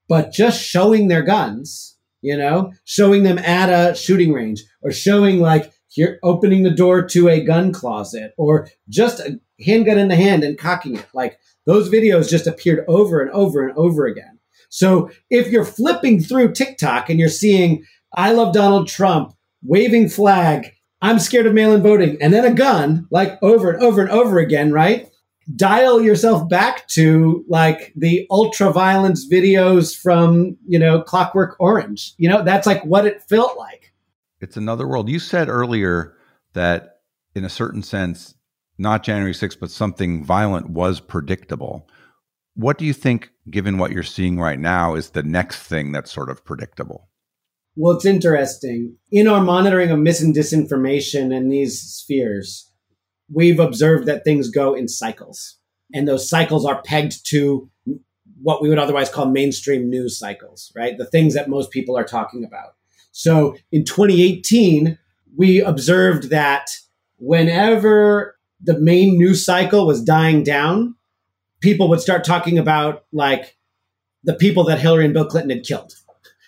but 0.07 0.31
just 0.31 0.61
showing 0.61 1.07
their 1.07 1.23
guns, 1.23 1.97
you 2.21 2.37
know, 2.37 2.73
showing 2.83 3.23
them 3.23 3.37
at 3.37 3.69
a 3.69 3.95
shooting 3.95 4.33
range 4.33 4.63
or 4.81 4.91
showing 4.91 5.39
like 5.39 5.71
here, 5.95 6.19
opening 6.23 6.63
the 6.63 6.69
door 6.69 7.01
to 7.01 7.29
a 7.29 7.43
gun 7.43 7.71
closet 7.71 8.33
or 8.37 8.69
just 8.89 9.19
a 9.19 9.39
handgun 9.65 9.97
in 9.97 10.09
the 10.09 10.15
hand 10.15 10.43
and 10.43 10.57
cocking 10.57 10.95
it. 10.95 11.05
Like 11.13 11.39
those 11.65 11.89
videos 11.89 12.29
just 12.29 12.47
appeared 12.47 12.85
over 12.87 13.21
and 13.21 13.31
over 13.31 13.65
and 13.67 13.75
over 13.77 14.05
again. 14.05 14.39
So 14.69 15.09
if 15.29 15.47
you're 15.47 15.65
flipping 15.65 16.21
through 16.21 16.51
TikTok 16.51 17.09
and 17.09 17.19
you're 17.19 17.29
seeing, 17.29 17.85
I 18.13 18.33
love 18.33 18.53
Donald 18.53 18.87
Trump, 18.87 19.33
waving 19.63 20.09
flag, 20.09 20.73
I'm 21.01 21.19
scared 21.19 21.45
of 21.45 21.53
mail 21.53 21.73
in 21.73 21.81
voting, 21.81 22.17
and 22.21 22.33
then 22.33 22.45
a 22.45 22.53
gun, 22.53 23.07
like 23.11 23.41
over 23.41 23.71
and 23.71 23.81
over 23.81 24.01
and 24.01 24.09
over 24.09 24.39
again, 24.39 24.73
right? 24.73 25.09
Dial 25.55 26.01
yourself 26.01 26.49
back 26.49 26.87
to 26.89 27.45
like 27.47 27.93
the 27.95 28.25
ultra 28.31 28.71
violence 28.71 29.29
videos 29.31 29.95
from, 29.95 30.57
you 30.67 30.79
know, 30.79 31.01
Clockwork 31.01 31.55
Orange. 31.59 32.13
You 32.17 32.29
know, 32.29 32.43
that's 32.43 32.65
like 32.65 32.83
what 32.83 33.05
it 33.05 33.21
felt 33.29 33.57
like. 33.57 33.84
It's 34.45 34.57
another 34.57 34.87
world. 34.87 35.09
You 35.09 35.17
said 35.17 35.49
earlier 35.49 36.13
that 36.53 36.99
in 37.33 37.43
a 37.43 37.49
certain 37.49 37.81
sense, 37.81 38.35
not 38.77 39.01
January 39.01 39.33
6th, 39.33 39.59
but 39.59 39.71
something 39.71 40.23
violent 40.23 40.69
was 40.69 40.99
predictable. 40.99 41.89
What 42.53 42.77
do 42.77 42.85
you 42.85 42.93
think, 42.93 43.31
given 43.49 43.79
what 43.79 43.89
you're 43.89 44.03
seeing 44.03 44.39
right 44.39 44.59
now, 44.59 44.93
is 44.93 45.09
the 45.09 45.23
next 45.23 45.63
thing 45.63 45.91
that's 45.91 46.11
sort 46.11 46.29
of 46.29 46.45
predictable? 46.45 47.09
Well, 47.75 47.95
it's 47.95 48.05
interesting. 48.05 48.97
In 49.11 49.27
our 49.27 49.41
monitoring 49.41 49.89
of 49.89 49.97
mis 49.97 50.21
and 50.21 50.35
disinformation 50.35 51.35
in 51.35 51.49
these 51.49 51.81
spheres, 51.81 52.71
we've 53.33 53.59
observed 53.59 54.05
that 54.05 54.23
things 54.23 54.51
go 54.51 54.75
in 54.75 54.87
cycles. 54.87 55.57
And 55.91 56.07
those 56.07 56.29
cycles 56.29 56.67
are 56.67 56.83
pegged 56.83 57.27
to 57.31 57.67
what 58.43 58.61
we 58.61 58.69
would 58.69 58.77
otherwise 58.77 59.09
call 59.09 59.25
mainstream 59.25 59.89
news 59.89 60.19
cycles, 60.19 60.71
right? 60.75 60.99
The 60.99 61.07
things 61.07 61.33
that 61.33 61.49
most 61.49 61.71
people 61.71 61.97
are 61.97 62.03
talking 62.03 62.45
about. 62.45 62.74
So 63.17 63.55
in 63.71 63.85
2018, 63.85 64.97
we 65.37 65.61
observed 65.61 66.29
that 66.31 66.69
whenever 67.17 68.35
the 68.61 68.77
main 68.77 69.17
news 69.17 69.45
cycle 69.45 69.87
was 69.87 70.03
dying 70.03 70.43
down, 70.43 70.95
people 71.61 71.87
would 71.87 72.01
start 72.01 72.25
talking 72.25 72.57
about 72.57 73.05
like 73.13 73.55
the 74.25 74.33
people 74.33 74.65
that 74.65 74.81
Hillary 74.81 75.05
and 75.05 75.13
Bill 75.13 75.25
Clinton 75.25 75.55
had 75.55 75.65
killed, 75.65 75.93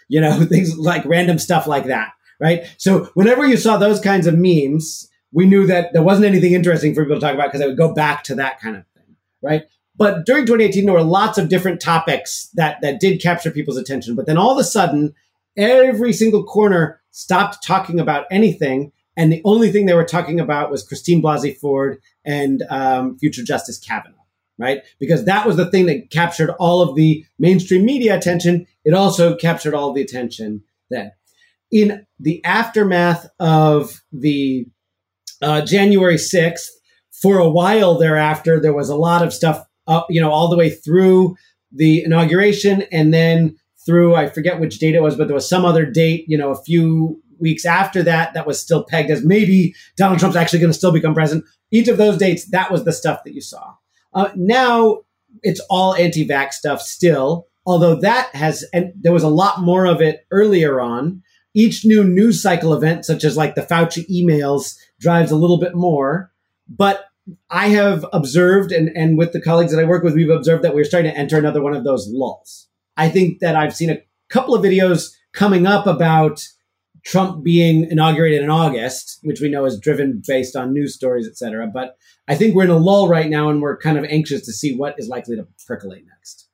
you 0.09 0.19
know, 0.19 0.41
things 0.49 0.77
like 0.77 1.05
random 1.05 1.39
stuff 1.39 1.67
like 1.67 1.85
that, 1.85 2.11
right? 2.37 2.65
So 2.77 3.05
whenever 3.13 3.45
you 3.45 3.55
saw 3.55 3.77
those 3.77 4.01
kinds 4.01 4.27
of 4.27 4.37
memes, 4.37 5.09
we 5.31 5.45
knew 5.45 5.67
that 5.67 5.93
there 5.93 6.03
wasn't 6.03 6.25
anything 6.25 6.51
interesting 6.51 6.93
for 6.93 7.05
people 7.05 7.15
to 7.15 7.21
talk 7.21 7.33
about 7.33 7.47
because 7.47 7.61
they 7.61 7.67
would 7.67 7.77
go 7.77 7.93
back 7.93 8.25
to 8.25 8.35
that 8.35 8.59
kind 8.59 8.75
of 8.75 8.83
thing, 8.87 9.15
right? 9.41 9.63
But 9.95 10.25
during 10.25 10.45
2018, 10.45 10.83
there 10.83 10.93
were 10.93 11.01
lots 11.01 11.37
of 11.37 11.47
different 11.47 11.79
topics 11.79 12.49
that 12.55 12.81
that 12.81 12.99
did 12.99 13.21
capture 13.21 13.51
people's 13.51 13.77
attention. 13.77 14.15
But 14.15 14.25
then 14.25 14.37
all 14.37 14.51
of 14.51 14.57
a 14.57 14.65
sudden, 14.65 15.15
every 15.57 16.13
single 16.13 16.43
corner 16.43 17.01
stopped 17.11 17.65
talking 17.65 17.99
about 17.99 18.25
anything 18.31 18.91
and 19.17 19.33
the 19.33 19.41
only 19.43 19.71
thing 19.71 19.87
they 19.87 19.95
were 19.95 20.05
talking 20.05 20.39
about 20.39 20.69
was 20.69 20.87
Christine 20.87 21.23
Blasey 21.23 21.57
Ford 21.57 21.99
and 22.23 22.63
um, 22.69 23.17
future 23.17 23.43
Justice 23.43 23.79
Kavanaugh, 23.79 24.13
right? 24.59 24.83
Because 24.99 25.25
that 25.25 25.47
was 25.47 25.57
the 25.57 25.69
thing 25.69 25.87
that 25.87 26.11
captured 26.11 26.51
all 26.59 26.83
of 26.83 26.95
the 26.95 27.25
mainstream 27.39 27.83
media 27.83 28.15
attention. 28.15 28.67
It 28.85 28.93
also 28.93 29.35
captured 29.35 29.73
all 29.73 29.91
the 29.91 30.03
attention 30.03 30.63
then. 30.91 31.11
In 31.71 32.05
the 32.19 32.45
aftermath 32.45 33.27
of 33.39 34.01
the 34.13 34.67
uh, 35.41 35.61
January 35.61 36.15
6th, 36.15 36.67
for 37.11 37.39
a 37.39 37.49
while 37.49 37.97
thereafter, 37.97 38.59
there 38.59 38.73
was 38.73 38.89
a 38.89 38.95
lot 38.95 39.23
of 39.23 39.33
stuff, 39.33 39.65
up, 39.87 40.05
you 40.11 40.21
know, 40.21 40.31
all 40.31 40.49
the 40.49 40.57
way 40.57 40.69
through 40.69 41.35
the 41.71 42.03
inauguration 42.03 42.83
and 42.91 43.11
then 43.11 43.57
through, 43.87 44.13
I 44.13 44.29
forget 44.29 44.59
which 44.59 44.77
date 44.77 44.93
it 44.93 45.01
was, 45.01 45.15
but 45.15 45.27
there 45.27 45.33
was 45.33 45.49
some 45.49 45.65
other 45.65 45.85
date, 45.85 46.25
you 46.27 46.37
know, 46.37 46.51
a 46.51 46.63
few 46.63 47.19
weeks 47.39 47.65
after 47.65 48.03
that, 48.03 48.35
that 48.35 48.45
was 48.45 48.59
still 48.59 48.83
pegged 48.83 49.09
as 49.09 49.23
maybe 49.23 49.73
Donald 49.95 50.19
Trump's 50.19 50.35
actually 50.35 50.59
going 50.59 50.71
to 50.71 50.77
still 50.77 50.91
become 50.91 51.15
president. 51.15 51.45
Each 51.71 51.87
of 51.87 51.97
those 51.97 52.17
dates, 52.17 52.45
that 52.51 52.71
was 52.71 52.83
the 52.83 52.93
stuff 52.93 53.23
that 53.23 53.33
you 53.33 53.41
saw. 53.41 53.73
Uh, 54.13 54.29
now 54.35 54.99
it's 55.41 55.61
all 55.69 55.95
anti-vax 55.95 56.53
stuff 56.53 56.81
still, 56.81 57.47
although 57.65 57.95
that 57.95 58.33
has, 58.35 58.63
and 58.73 58.93
there 58.99 59.13
was 59.13 59.23
a 59.23 59.29
lot 59.29 59.61
more 59.61 59.85
of 59.85 60.01
it 60.01 60.25
earlier 60.29 60.79
on. 60.79 61.23
Each 61.53 61.85
new 61.85 62.03
news 62.03 62.41
cycle 62.41 62.73
event, 62.73 63.05
such 63.05 63.23
as 63.23 63.35
like 63.35 63.55
the 63.55 63.61
Fauci 63.61 64.07
emails, 64.09 64.75
drives 64.99 65.31
a 65.31 65.35
little 65.35 65.59
bit 65.59 65.75
more. 65.75 66.31
But 66.69 67.05
I 67.49 67.69
have 67.69 68.05
observed, 68.13 68.71
and, 68.71 68.89
and 68.95 69.17
with 69.17 69.33
the 69.33 69.41
colleagues 69.41 69.71
that 69.71 69.81
I 69.81 69.87
work 69.87 70.03
with, 70.03 70.15
we've 70.15 70.29
observed 70.29 70.63
that 70.63 70.75
we're 70.75 70.85
starting 70.85 71.11
to 71.11 71.17
enter 71.17 71.37
another 71.37 71.61
one 71.61 71.75
of 71.75 71.83
those 71.83 72.07
lulls. 72.09 72.66
I 72.97 73.09
think 73.09 73.39
that 73.39 73.55
I've 73.55 73.75
seen 73.75 73.89
a 73.89 74.01
couple 74.29 74.55
of 74.55 74.63
videos 74.63 75.13
coming 75.33 75.65
up 75.65 75.87
about 75.87 76.45
Trump 77.05 77.43
being 77.43 77.89
inaugurated 77.89 78.41
in 78.41 78.49
August, 78.49 79.19
which 79.23 79.39
we 79.39 79.49
know 79.49 79.63
is 79.63 79.79
driven 79.79 80.21
based 80.27 80.57
on 80.57 80.73
news 80.73 80.93
stories, 80.93 81.27
et 81.27 81.37
cetera. 81.37 81.67
But 81.67 81.95
I 82.27 82.35
think 82.35 82.53
we're 82.53 82.65
in 82.65 82.69
a 82.69 82.77
lull 82.77 83.07
right 83.07 83.29
now 83.29 83.49
and 83.49 83.61
we're 83.61 83.77
kind 83.77 83.97
of 83.97 84.03
anxious 84.05 84.45
to 84.45 84.51
see 84.51 84.75
what 84.75 84.95
is 84.97 85.07
likely 85.07 85.37
to 85.37 85.47
percolate 85.65 86.03
next. 86.05 86.49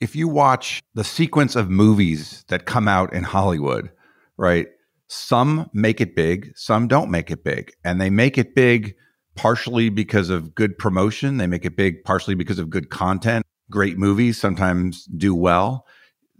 If 0.00 0.14
you 0.14 0.28
watch 0.28 0.82
the 0.94 1.04
sequence 1.04 1.56
of 1.56 1.70
movies 1.70 2.44
that 2.48 2.66
come 2.66 2.86
out 2.86 3.12
in 3.14 3.24
Hollywood, 3.24 3.90
right? 4.36 4.66
Some 5.08 5.70
make 5.72 6.02
it 6.02 6.14
big, 6.14 6.52
some 6.54 6.86
don't 6.86 7.10
make 7.10 7.30
it 7.30 7.42
big. 7.42 7.72
And 7.82 8.00
they 8.00 8.10
make 8.10 8.36
it 8.36 8.54
big 8.54 8.94
partially 9.36 9.88
because 9.88 10.28
of 10.28 10.54
good 10.54 10.76
promotion, 10.76 11.38
they 11.38 11.46
make 11.46 11.64
it 11.64 11.76
big 11.76 12.04
partially 12.04 12.34
because 12.34 12.58
of 12.58 12.68
good 12.68 12.90
content. 12.90 13.46
Great 13.70 13.98
movies 13.98 14.38
sometimes 14.38 15.04
do 15.04 15.34
well. 15.34 15.86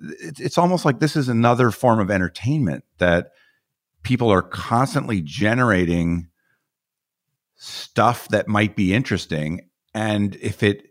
It's 0.01 0.59
almost 0.59 0.85
like 0.85 1.01
this 1.01 1.17
is 1.17 1.29
another 1.29 1.71
form 1.71 1.99
of 1.99 2.11
entertainment 2.11 2.85
that 2.99 3.33
people 4.03 4.31
are 4.31 4.43
constantly 4.43 5.21
generating 5.21 6.29
stuff 7.57 8.29
that 8.29 8.47
might 8.47 8.77
be 8.77 8.95
interesting 8.95 9.69
and 9.93 10.37
if 10.37 10.63
it 10.63 10.91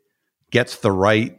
gets 0.51 0.77
the 0.77 0.91
right 0.91 1.38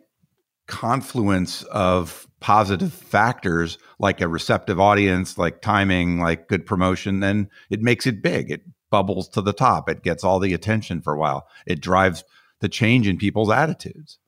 confluence 0.66 1.62
of 1.64 2.26
positive 2.40 2.92
factors 2.92 3.78
like 3.98 4.20
a 4.20 4.28
receptive 4.28 4.80
audience 4.80 5.36
like 5.36 5.60
timing 5.60 6.18
like 6.18 6.48
good 6.48 6.64
promotion 6.64 7.20
then 7.20 7.48
it 7.70 7.80
makes 7.80 8.06
it 8.06 8.22
big. 8.22 8.50
It 8.50 8.62
bubbles 8.90 9.28
to 9.30 9.42
the 9.42 9.52
top. 9.52 9.88
It 9.88 10.02
gets 10.02 10.24
all 10.24 10.38
the 10.38 10.54
attention 10.54 11.02
for 11.02 11.12
a 11.12 11.18
while. 11.18 11.46
It 11.66 11.80
drives 11.80 12.24
the 12.60 12.68
change 12.68 13.06
in 13.06 13.18
people's 13.18 13.50
attitudes 13.50 14.18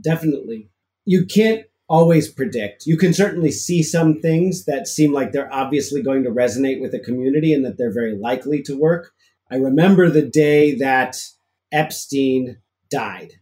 definitely 0.00 0.70
you 1.04 1.26
can't 1.26 1.64
always 1.88 2.28
predict. 2.28 2.86
You 2.86 2.96
can 2.96 3.12
certainly 3.12 3.50
see 3.50 3.82
some 3.82 4.20
things 4.20 4.64
that 4.64 4.88
seem 4.88 5.12
like 5.12 5.32
they're 5.32 5.52
obviously 5.52 6.02
going 6.02 6.24
to 6.24 6.30
resonate 6.30 6.80
with 6.80 6.92
the 6.92 6.98
community 6.98 7.52
and 7.52 7.64
that 7.64 7.76
they're 7.76 7.92
very 7.92 8.16
likely 8.16 8.62
to 8.62 8.78
work. 8.78 9.12
I 9.50 9.56
remember 9.56 10.08
the 10.08 10.22
day 10.22 10.74
that 10.76 11.16
Epstein 11.72 12.58
died. 12.90 13.32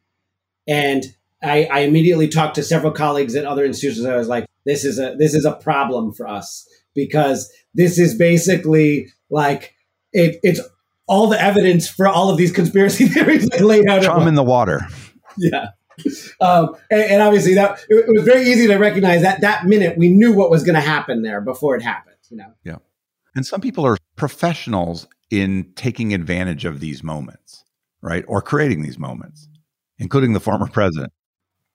And 0.66 1.04
I, 1.42 1.64
I 1.64 1.80
immediately 1.80 2.28
talked 2.28 2.56
to 2.56 2.62
several 2.62 2.92
colleagues 2.92 3.36
at 3.36 3.44
other 3.44 3.64
institutions. 3.64 4.06
I 4.06 4.16
was 4.16 4.28
like, 4.28 4.46
this 4.64 4.84
is 4.84 4.98
a 4.98 5.16
this 5.18 5.34
is 5.34 5.44
a 5.44 5.52
problem 5.52 6.12
for 6.12 6.28
us 6.28 6.68
because 6.94 7.52
this 7.74 7.98
is 7.98 8.14
basically 8.14 9.08
like 9.28 9.74
it, 10.12 10.38
it's 10.44 10.60
all 11.08 11.26
the 11.26 11.40
evidence 11.40 11.88
for 11.88 12.06
all 12.06 12.30
of 12.30 12.36
these 12.36 12.52
conspiracy 12.52 13.06
theories 13.08 13.48
laid 13.60 13.88
out. 13.88 14.02
Chum 14.02 14.28
in 14.28 14.36
the 14.36 14.44
water. 14.44 14.86
Yeah 15.36 15.66
um, 16.40 16.76
and, 16.90 17.02
and, 17.02 17.22
obviously 17.22 17.54
that 17.54 17.80
it, 17.88 17.96
it, 17.96 18.08
was 18.08 18.24
very 18.24 18.42
easy 18.42 18.66
to 18.66 18.76
recognize 18.76 19.22
that 19.22 19.40
that 19.40 19.66
minute 19.66 19.96
we 19.98 20.08
knew 20.08 20.32
what 20.32 20.50
was 20.50 20.62
going 20.62 20.74
to 20.74 20.80
happen 20.80 21.22
there 21.22 21.40
before 21.40 21.76
it 21.76 21.82
happened. 21.82 22.16
You 22.30 22.38
know. 22.38 22.52
Yeah. 22.64 22.76
And 23.34 23.46
some 23.46 23.60
people 23.60 23.86
are 23.86 23.96
professionals 24.16 25.06
in 25.30 25.72
taking 25.76 26.12
advantage 26.12 26.64
of 26.64 26.80
these 26.80 27.02
moments, 27.02 27.64
right, 28.02 28.24
or 28.28 28.42
creating 28.42 28.82
these 28.82 28.98
moments, 28.98 29.48
including 29.98 30.32
the 30.34 30.40
former 30.40 30.66
president. 30.66 31.12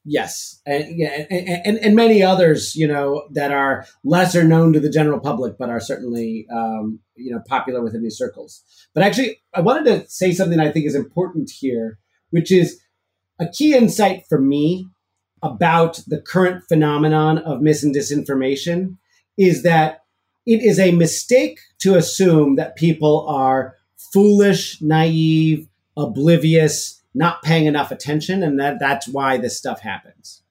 Yes, 0.09 0.61
and, 0.65 0.86
and, 1.30 1.78
and, 1.80 1.95
many 1.95 2.24
others, 2.24 2.78
you 2.78 2.88
know, 2.88 3.28
that 3.34 3.51
are 3.51 3.86
lesser 4.05 4.45
known 4.45 4.72
to 4.72 4.80
the 4.80 4.89
general 4.89 5.20
public, 5.20 5.57
but 5.57 5.70
are 5.70 5.82
certainly, 5.82 6.47
um, 6.49 6.99
you 7.15 7.30
know, 7.30 7.41
popular 7.45 7.84
within 7.84 8.03
these 8.03 8.18
circles. 8.18 8.63
But 8.93 9.03
actually, 9.03 9.41
I 9.53 9.59
wanted 9.59 9.86
to 9.86 10.09
say 10.09 10.32
something 10.32 10.61
I 10.61 10.72
think 10.72 10.86
is 10.86 10.95
important 10.95 11.49
here, 11.49 11.99
which 12.30 12.53
is 12.53 12.80
a 13.40 13.48
key 13.48 13.76
insight 13.76 14.26
for 14.28 14.40
me 14.40 14.88
about 15.44 16.02
the 16.08 16.20
current 16.20 16.64
phenomenon 16.68 17.38
of 17.38 17.62
mis 17.62 17.84
and 17.84 17.96
disinformation 17.96 18.98
is 19.38 19.64
that 19.64 20.04
it 20.46 20.64
is 20.64 20.80
a 20.80 20.92
mistake 20.92 21.60
to 21.80 21.96
assume 21.96 22.56
that 22.56 22.76
people 22.76 23.28
are 23.28 23.76
foolish, 24.14 24.82
naive, 24.82 25.68
oblivious, 25.96 27.02
not 27.14 27.42
paying 27.44 27.66
enough 27.66 27.92
attention, 27.92 28.42
and 28.44 28.60
that 28.60 28.80
that's 28.80 29.08
why 29.08 29.38
this 29.38 29.58
stuff 29.58 29.82
happens. 29.82 30.42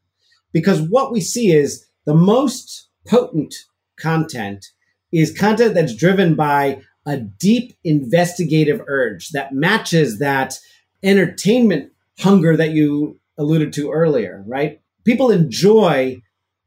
Because 0.52 0.80
what 0.80 1.12
we 1.12 1.20
see 1.20 1.50
is 1.50 1.86
the 2.04 2.14
most 2.14 2.88
potent 3.06 3.54
content 3.96 4.66
is 5.12 5.36
content 5.36 5.74
that's 5.74 5.94
driven 5.94 6.34
by 6.34 6.82
a 7.06 7.16
deep 7.16 7.76
investigative 7.84 8.82
urge 8.88 9.30
that 9.30 9.54
matches 9.54 10.18
that 10.18 10.58
entertainment 11.02 11.92
hunger 12.18 12.56
that 12.56 12.70
you 12.70 13.20
alluded 13.38 13.72
to 13.74 13.90
earlier, 13.90 14.42
right? 14.46 14.80
People 15.04 15.30
enjoy 15.30 16.22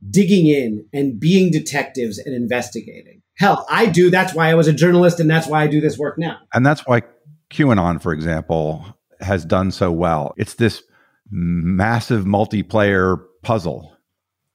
digging 0.10 0.48
in 0.48 0.86
and 0.94 1.20
being 1.20 1.52
detectives 1.52 2.18
and 2.18 2.34
investigating. 2.34 3.22
Hell, 3.38 3.66
I 3.70 3.86
do. 3.86 4.10
That's 4.10 4.34
why 4.34 4.50
I 4.50 4.56
was 4.56 4.68
a 4.68 4.74
journalist 4.74 5.20
and 5.20 5.30
that's 5.30 5.48
why 5.48 5.64
I 5.64 5.68
do 5.68 5.82
this 5.82 5.98
work 5.98 6.18
now. 6.18 6.38
And 6.54 6.66
that's 6.66 6.86
why 6.86 7.04
QAnon, 7.52 8.02
for 8.02 8.14
example, 8.14 8.86
has 9.22 9.46
done 9.46 9.72
so 9.72 9.92
well. 9.92 10.34
It's 10.38 10.56
this 10.56 10.84
massive 11.32 12.26
multiplayer 12.26 13.24
puzzle, 13.44 13.96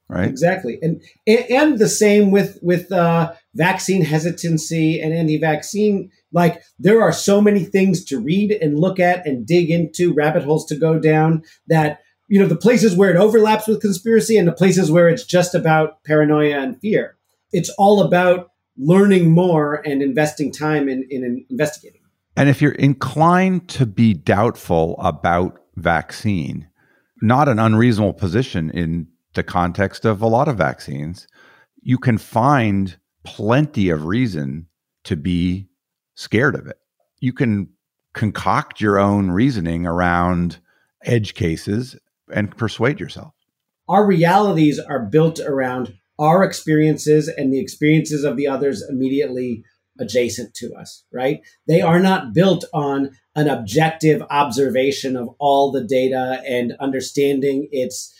right? 0.08 0.28
Exactly. 0.28 0.78
And 0.82 1.02
and 1.26 1.78
the 1.78 1.88
same 1.88 2.30
with 2.30 2.58
with 2.62 2.90
uh, 2.92 3.32
vaccine 3.54 4.02
hesitancy 4.02 5.00
and 5.00 5.12
anti-vaccine 5.12 6.10
like 6.34 6.62
there 6.78 7.00
are 7.00 7.12
so 7.12 7.40
many 7.40 7.64
things 7.64 8.04
to 8.04 8.18
read 8.18 8.52
and 8.52 8.78
look 8.78 9.00
at 9.00 9.26
and 9.26 9.46
dig 9.46 9.70
into 9.70 10.12
rabbit 10.12 10.44
holes 10.44 10.66
to 10.66 10.76
go 10.76 10.98
down 10.98 11.42
that 11.68 12.00
you 12.28 12.38
know 12.38 12.46
the 12.46 12.56
places 12.56 12.94
where 12.94 13.10
it 13.10 13.16
overlaps 13.16 13.66
with 13.66 13.80
conspiracy 13.80 14.36
and 14.36 14.46
the 14.46 14.52
places 14.52 14.90
where 14.90 15.08
it's 15.08 15.24
just 15.24 15.54
about 15.54 16.04
paranoia 16.04 16.58
and 16.58 16.78
fear. 16.80 17.16
It's 17.52 17.70
all 17.78 18.02
about 18.02 18.50
learning 18.76 19.30
more 19.30 19.76
and 19.86 20.02
investing 20.02 20.52
time 20.52 20.88
in, 20.88 21.06
in 21.08 21.46
investigating. 21.48 22.00
And 22.36 22.48
if 22.48 22.60
you're 22.60 22.72
inclined 22.72 23.68
to 23.68 23.86
be 23.86 24.12
doubtful 24.12 24.96
about 24.98 25.60
vaccine 25.76 26.68
not 27.22 27.48
an 27.48 27.58
unreasonable 27.58 28.12
position 28.12 28.70
in 28.70 29.08
the 29.32 29.42
context 29.42 30.04
of 30.04 30.20
a 30.20 30.26
lot 30.26 30.46
of 30.46 30.56
vaccines 30.56 31.26
you 31.82 31.98
can 31.98 32.18
find 32.18 32.96
plenty 33.24 33.88
of 33.88 34.04
reason 34.04 34.66
to 35.04 35.16
be 35.16 35.68
scared 36.14 36.54
of 36.54 36.66
it 36.66 36.78
you 37.24 37.32
can 37.32 37.68
concoct 38.12 38.82
your 38.82 38.98
own 38.98 39.30
reasoning 39.30 39.86
around 39.86 40.58
edge 41.04 41.32
cases 41.32 41.96
and 42.32 42.54
persuade 42.56 43.00
yourself. 43.00 43.32
Our 43.88 44.06
realities 44.06 44.78
are 44.78 45.06
built 45.06 45.40
around 45.40 45.94
our 46.18 46.44
experiences 46.44 47.28
and 47.28 47.52
the 47.52 47.60
experiences 47.60 48.24
of 48.24 48.36
the 48.36 48.46
others 48.46 48.84
immediately 48.88 49.64
adjacent 49.98 50.54
to 50.54 50.74
us, 50.74 51.04
right? 51.12 51.40
They 51.66 51.80
are 51.80 52.00
not 52.00 52.34
built 52.34 52.64
on 52.74 53.12
an 53.34 53.48
objective 53.48 54.22
observation 54.28 55.16
of 55.16 55.30
all 55.38 55.72
the 55.72 55.84
data 55.84 56.42
and 56.46 56.74
understanding 56.78 57.68
its 57.72 58.14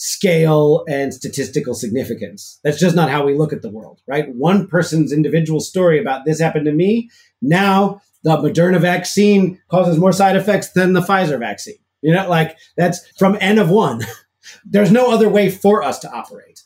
scale 0.00 0.82
and 0.88 1.12
statistical 1.12 1.74
significance. 1.74 2.58
That's 2.64 2.80
just 2.80 2.96
not 2.96 3.10
how 3.10 3.22
we 3.22 3.34
look 3.34 3.52
at 3.52 3.60
the 3.60 3.68
world, 3.68 4.00
right? 4.06 4.34
One 4.34 4.66
person's 4.66 5.12
individual 5.12 5.60
story 5.60 6.00
about 6.00 6.24
this 6.24 6.40
happened 6.40 6.64
to 6.64 6.72
me. 6.72 7.10
Now 7.42 8.00
the 8.22 8.38
Moderna 8.38 8.80
vaccine 8.80 9.60
causes 9.70 9.98
more 9.98 10.12
side 10.12 10.36
effects 10.36 10.70
than 10.70 10.94
the 10.94 11.02
Pfizer 11.02 11.38
vaccine. 11.38 11.76
You 12.00 12.14
know, 12.14 12.26
like 12.30 12.56
that's 12.78 13.06
from 13.18 13.36
N 13.42 13.58
of 13.58 13.68
one. 13.68 14.00
There's 14.64 14.90
no 14.90 15.12
other 15.12 15.28
way 15.28 15.50
for 15.50 15.82
us 15.82 15.98
to 15.98 16.10
operate. 16.10 16.62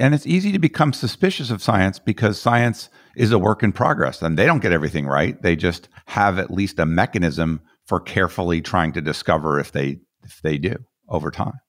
And 0.00 0.12
it's 0.12 0.26
easy 0.26 0.50
to 0.50 0.58
become 0.58 0.92
suspicious 0.92 1.52
of 1.52 1.62
science 1.62 2.00
because 2.00 2.40
science 2.40 2.88
is 3.14 3.30
a 3.30 3.38
work 3.38 3.62
in 3.62 3.70
progress 3.70 4.22
and 4.22 4.36
they 4.36 4.46
don't 4.46 4.58
get 4.58 4.72
everything 4.72 5.06
right. 5.06 5.40
They 5.40 5.54
just 5.54 5.88
have 6.06 6.40
at 6.40 6.50
least 6.50 6.80
a 6.80 6.86
mechanism 6.86 7.60
for 7.86 8.00
carefully 8.00 8.60
trying 8.60 8.92
to 8.94 9.00
discover 9.00 9.60
if 9.60 9.70
they 9.70 10.00
if 10.24 10.42
they 10.42 10.58
do 10.58 10.74
over 11.08 11.30
time. 11.30 11.60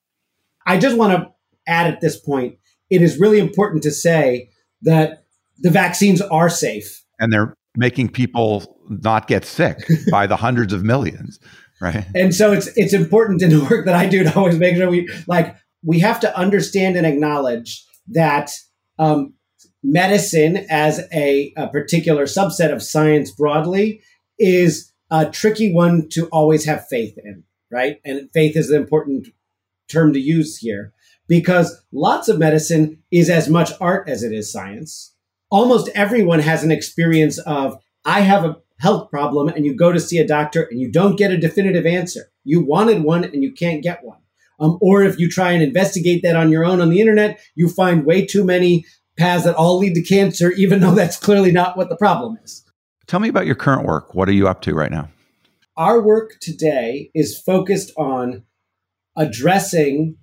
I 0.65 0.77
just 0.77 0.97
want 0.97 1.13
to 1.13 1.31
add 1.67 1.87
at 1.87 2.01
this 2.01 2.19
point, 2.19 2.57
it 2.89 3.01
is 3.01 3.19
really 3.19 3.39
important 3.39 3.83
to 3.83 3.91
say 3.91 4.49
that 4.81 5.25
the 5.59 5.69
vaccines 5.69 6.21
are 6.21 6.49
safe. 6.49 7.03
And 7.19 7.31
they're 7.31 7.55
making 7.75 8.09
people 8.09 8.77
not 8.87 9.27
get 9.27 9.45
sick 9.45 9.79
by 10.11 10.27
the 10.27 10.35
hundreds 10.35 10.73
of 10.73 10.83
millions. 10.83 11.39
Right. 11.81 12.05
And 12.15 12.33
so 12.33 12.53
it's 12.53 12.67
it's 12.77 12.93
important 12.93 13.41
in 13.41 13.49
the 13.49 13.65
work 13.69 13.85
that 13.85 13.95
I 13.95 14.07
do 14.07 14.23
to 14.23 14.35
always 14.35 14.57
make 14.57 14.77
sure 14.77 14.89
we 14.89 15.09
like 15.27 15.55
we 15.83 15.99
have 15.99 16.19
to 16.21 16.37
understand 16.37 16.95
and 16.95 17.05
acknowledge 17.05 17.85
that 18.07 18.51
um, 18.99 19.33
medicine 19.83 20.65
as 20.69 21.01
a, 21.11 21.53
a 21.57 21.67
particular 21.67 22.23
subset 22.23 22.71
of 22.71 22.81
science 22.81 23.31
broadly 23.31 24.01
is 24.39 24.91
a 25.11 25.29
tricky 25.29 25.73
one 25.73 26.07
to 26.09 26.27
always 26.27 26.65
have 26.65 26.87
faith 26.87 27.17
in, 27.23 27.43
right? 27.69 27.97
And 28.05 28.29
faith 28.33 28.55
is 28.55 28.69
an 28.69 28.81
important 28.81 29.27
term 29.93 30.13
to 30.13 30.19
use 30.19 30.57
here 30.57 30.93
because 31.27 31.81
lots 31.91 32.27
of 32.27 32.39
medicine 32.39 33.01
is 33.11 33.29
as 33.29 33.47
much 33.47 33.71
art 33.79 34.09
as 34.09 34.23
it 34.23 34.31
is 34.33 34.51
science. 34.51 35.15
Almost 35.49 35.89
everyone 35.95 36.39
has 36.39 36.63
an 36.63 36.71
experience 36.71 37.37
of, 37.39 37.77
I 38.03 38.21
have 38.21 38.43
a 38.43 38.57
health 38.79 39.09
problem 39.09 39.47
and 39.47 39.65
you 39.65 39.75
go 39.75 39.91
to 39.91 39.99
see 39.99 40.17
a 40.17 40.27
doctor 40.27 40.63
and 40.63 40.79
you 40.79 40.91
don't 40.91 41.15
get 41.15 41.31
a 41.31 41.37
definitive 41.37 41.85
answer. 41.85 42.31
You 42.43 42.65
wanted 42.65 43.03
one 43.03 43.23
and 43.23 43.43
you 43.43 43.53
can't 43.53 43.83
get 43.83 44.03
one. 44.03 44.17
Um, 44.59 44.77
or 44.81 45.03
if 45.03 45.19
you 45.19 45.29
try 45.29 45.51
and 45.51 45.63
investigate 45.63 46.23
that 46.23 46.35
on 46.35 46.51
your 46.51 46.65
own 46.65 46.81
on 46.81 46.89
the 46.89 46.99
internet, 46.99 47.39
you 47.55 47.69
find 47.69 48.05
way 48.05 48.25
too 48.25 48.43
many 48.43 48.85
paths 49.17 49.45
that 49.45 49.55
all 49.55 49.77
lead 49.77 49.93
to 49.95 50.01
cancer, 50.01 50.51
even 50.57 50.79
though 50.79 50.95
that's 50.95 51.17
clearly 51.17 51.51
not 51.51 51.77
what 51.77 51.89
the 51.89 51.97
problem 51.97 52.37
is. 52.43 52.63
Tell 53.07 53.19
me 53.19 53.29
about 53.29 53.45
your 53.45 53.55
current 53.55 53.85
work. 53.85 54.15
What 54.15 54.29
are 54.29 54.33
you 54.33 54.47
up 54.47 54.61
to 54.61 54.73
right 54.73 54.91
now? 54.91 55.09
Our 55.75 56.01
work 56.01 56.39
today 56.39 57.09
is 57.15 57.39
focused 57.39 57.91
on 57.97 58.43
addressing 59.15 60.17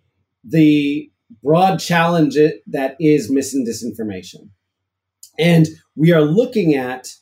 the 0.45 1.11
broad 1.43 1.79
challenge 1.79 2.37
that 2.67 2.97
is 2.99 3.31
mis 3.31 3.55
and 3.55 3.67
disinformation. 3.67 4.51
And 5.39 5.69
we 5.97 6.13
are 6.13 6.23
looking 6.23 6.75
at 6.75 7.15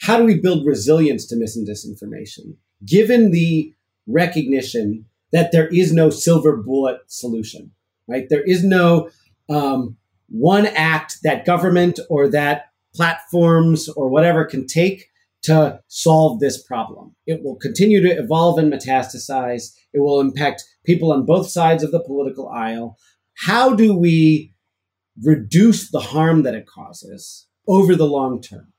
how 0.00 0.18
do 0.18 0.24
we 0.24 0.40
build 0.40 0.66
resilience 0.66 1.26
to 1.26 1.36
mis 1.36 1.56
and 1.56 1.68
disinformation, 1.68 2.56
given 2.84 3.30
the 3.30 3.72
recognition 4.06 5.06
that 5.32 5.52
there 5.52 5.68
is 5.68 5.92
no 5.92 6.10
silver 6.10 6.56
bullet 6.56 7.00
solution, 7.06 7.70
right? 8.08 8.28
There 8.28 8.42
is 8.42 8.64
no 8.64 9.10
um, 9.48 9.96
one 10.28 10.66
act 10.66 11.18
that 11.22 11.44
government 11.44 12.00
or 12.08 12.28
that 12.28 12.70
platforms 12.94 13.88
or 13.88 14.08
whatever 14.08 14.44
can 14.44 14.66
take 14.66 15.08
to 15.42 15.80
solve 15.88 16.40
this 16.40 16.62
problem. 16.62 17.14
It 17.26 17.42
will 17.42 17.56
continue 17.56 18.00
to 18.02 18.16
evolve 18.16 18.58
and 18.58 18.72
metastasize. 18.72 19.74
It 19.92 20.00
will 20.00 20.20
impact 20.20 20.64
people 20.84 21.12
on 21.12 21.26
both 21.26 21.50
sides 21.50 21.82
of 21.82 21.90
the 21.90 22.02
political 22.02 22.48
aisle. 22.48 22.96
How 23.34 23.74
do 23.74 23.96
we 23.96 24.54
reduce 25.22 25.90
the 25.90 26.00
harm 26.00 26.42
that 26.42 26.54
it 26.54 26.66
causes 26.66 27.46
over 27.66 27.96
the 27.96 28.06
long 28.06 28.40
term? 28.40 28.72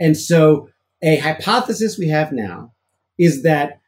And 0.00 0.16
so 0.16 0.70
a 1.02 1.16
hypothesis 1.18 1.98
we 1.98 2.08
have 2.08 2.32
now 2.32 2.72
is 3.18 3.42
that 3.42 3.80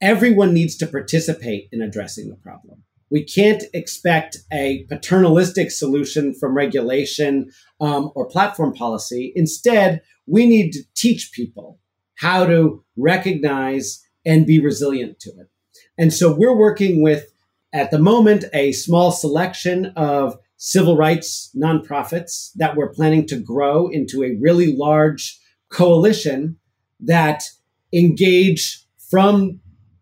everyone 0.00 0.54
needs 0.54 0.76
to 0.76 0.86
participate 0.86 1.68
in 1.72 1.82
addressing 1.82 2.30
the 2.30 2.36
problem. 2.36 2.84
We 3.10 3.24
can't 3.24 3.64
expect 3.72 4.38
a 4.52 4.84
paternalistic 4.88 5.70
solution 5.70 6.34
from 6.34 6.54
regulation 6.54 7.50
um, 7.80 8.10
or 8.14 8.26
platform 8.26 8.74
policy. 8.74 9.32
Instead, 9.34 10.02
we 10.26 10.46
need 10.46 10.72
to 10.72 10.82
teach 10.94 11.32
people 11.32 11.78
how 12.16 12.44
to 12.44 12.84
recognize 12.96 14.04
and 14.26 14.46
be 14.46 14.60
resilient 14.60 15.20
to 15.20 15.30
it. 15.30 15.48
And 15.96 16.12
so 16.12 16.34
we're 16.34 16.56
working 16.56 17.02
with, 17.02 17.32
at 17.72 17.90
the 17.90 17.98
moment, 17.98 18.44
a 18.52 18.72
small 18.72 19.10
selection 19.10 19.86
of 19.96 20.36
civil 20.56 20.96
rights 20.96 21.50
nonprofits 21.56 22.50
that 22.56 22.76
we're 22.76 22.92
planning 22.92 23.26
to 23.26 23.38
grow 23.38 23.88
into 23.88 24.22
a 24.22 24.36
really 24.40 24.76
large 24.76 25.38
coalition 25.70 26.58
that 27.00 27.44
engage 27.92 28.84
from 29.10 29.60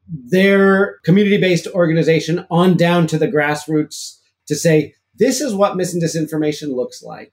their 0.08 0.98
community 1.04 1.38
based 1.38 1.66
organization 1.68 2.46
on 2.50 2.76
down 2.76 3.06
to 3.08 3.18
the 3.18 3.28
grassroots 3.28 4.18
to 4.46 4.54
say, 4.54 4.94
this 5.18 5.40
is 5.40 5.54
what 5.54 5.76
mis 5.76 5.92
and 5.92 6.02
disinformation 6.02 6.74
looks 6.74 7.02
like. 7.02 7.32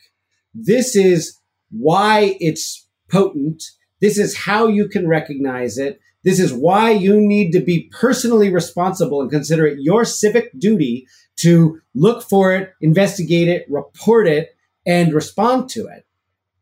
This 0.54 0.96
is 0.96 1.40
why 1.70 2.38
it's 2.40 2.88
potent. 3.10 3.64
This 4.02 4.18
is 4.18 4.38
how 4.38 4.68
you 4.68 4.88
can 4.88 5.08
recognize 5.08 5.78
it. 5.78 6.00
This 6.24 6.40
is 6.40 6.54
why 6.54 6.92
you 6.92 7.20
need 7.20 7.52
to 7.52 7.60
be 7.60 7.90
personally 7.92 8.50
responsible 8.52 9.22
and 9.22 9.30
consider 9.30 9.66
it 9.68 9.80
your 9.82 10.06
civic 10.06 10.58
duty 10.58 11.06
to 11.38 11.82
look 11.94 12.24
for 12.24 12.56
it, 12.56 12.74
investigate 12.80 13.50
it, 13.50 13.66
report 13.70 14.28
it, 14.28 14.56
and 14.86 15.14
respond 15.14 15.70
to 15.70 15.88
it. 15.88 16.06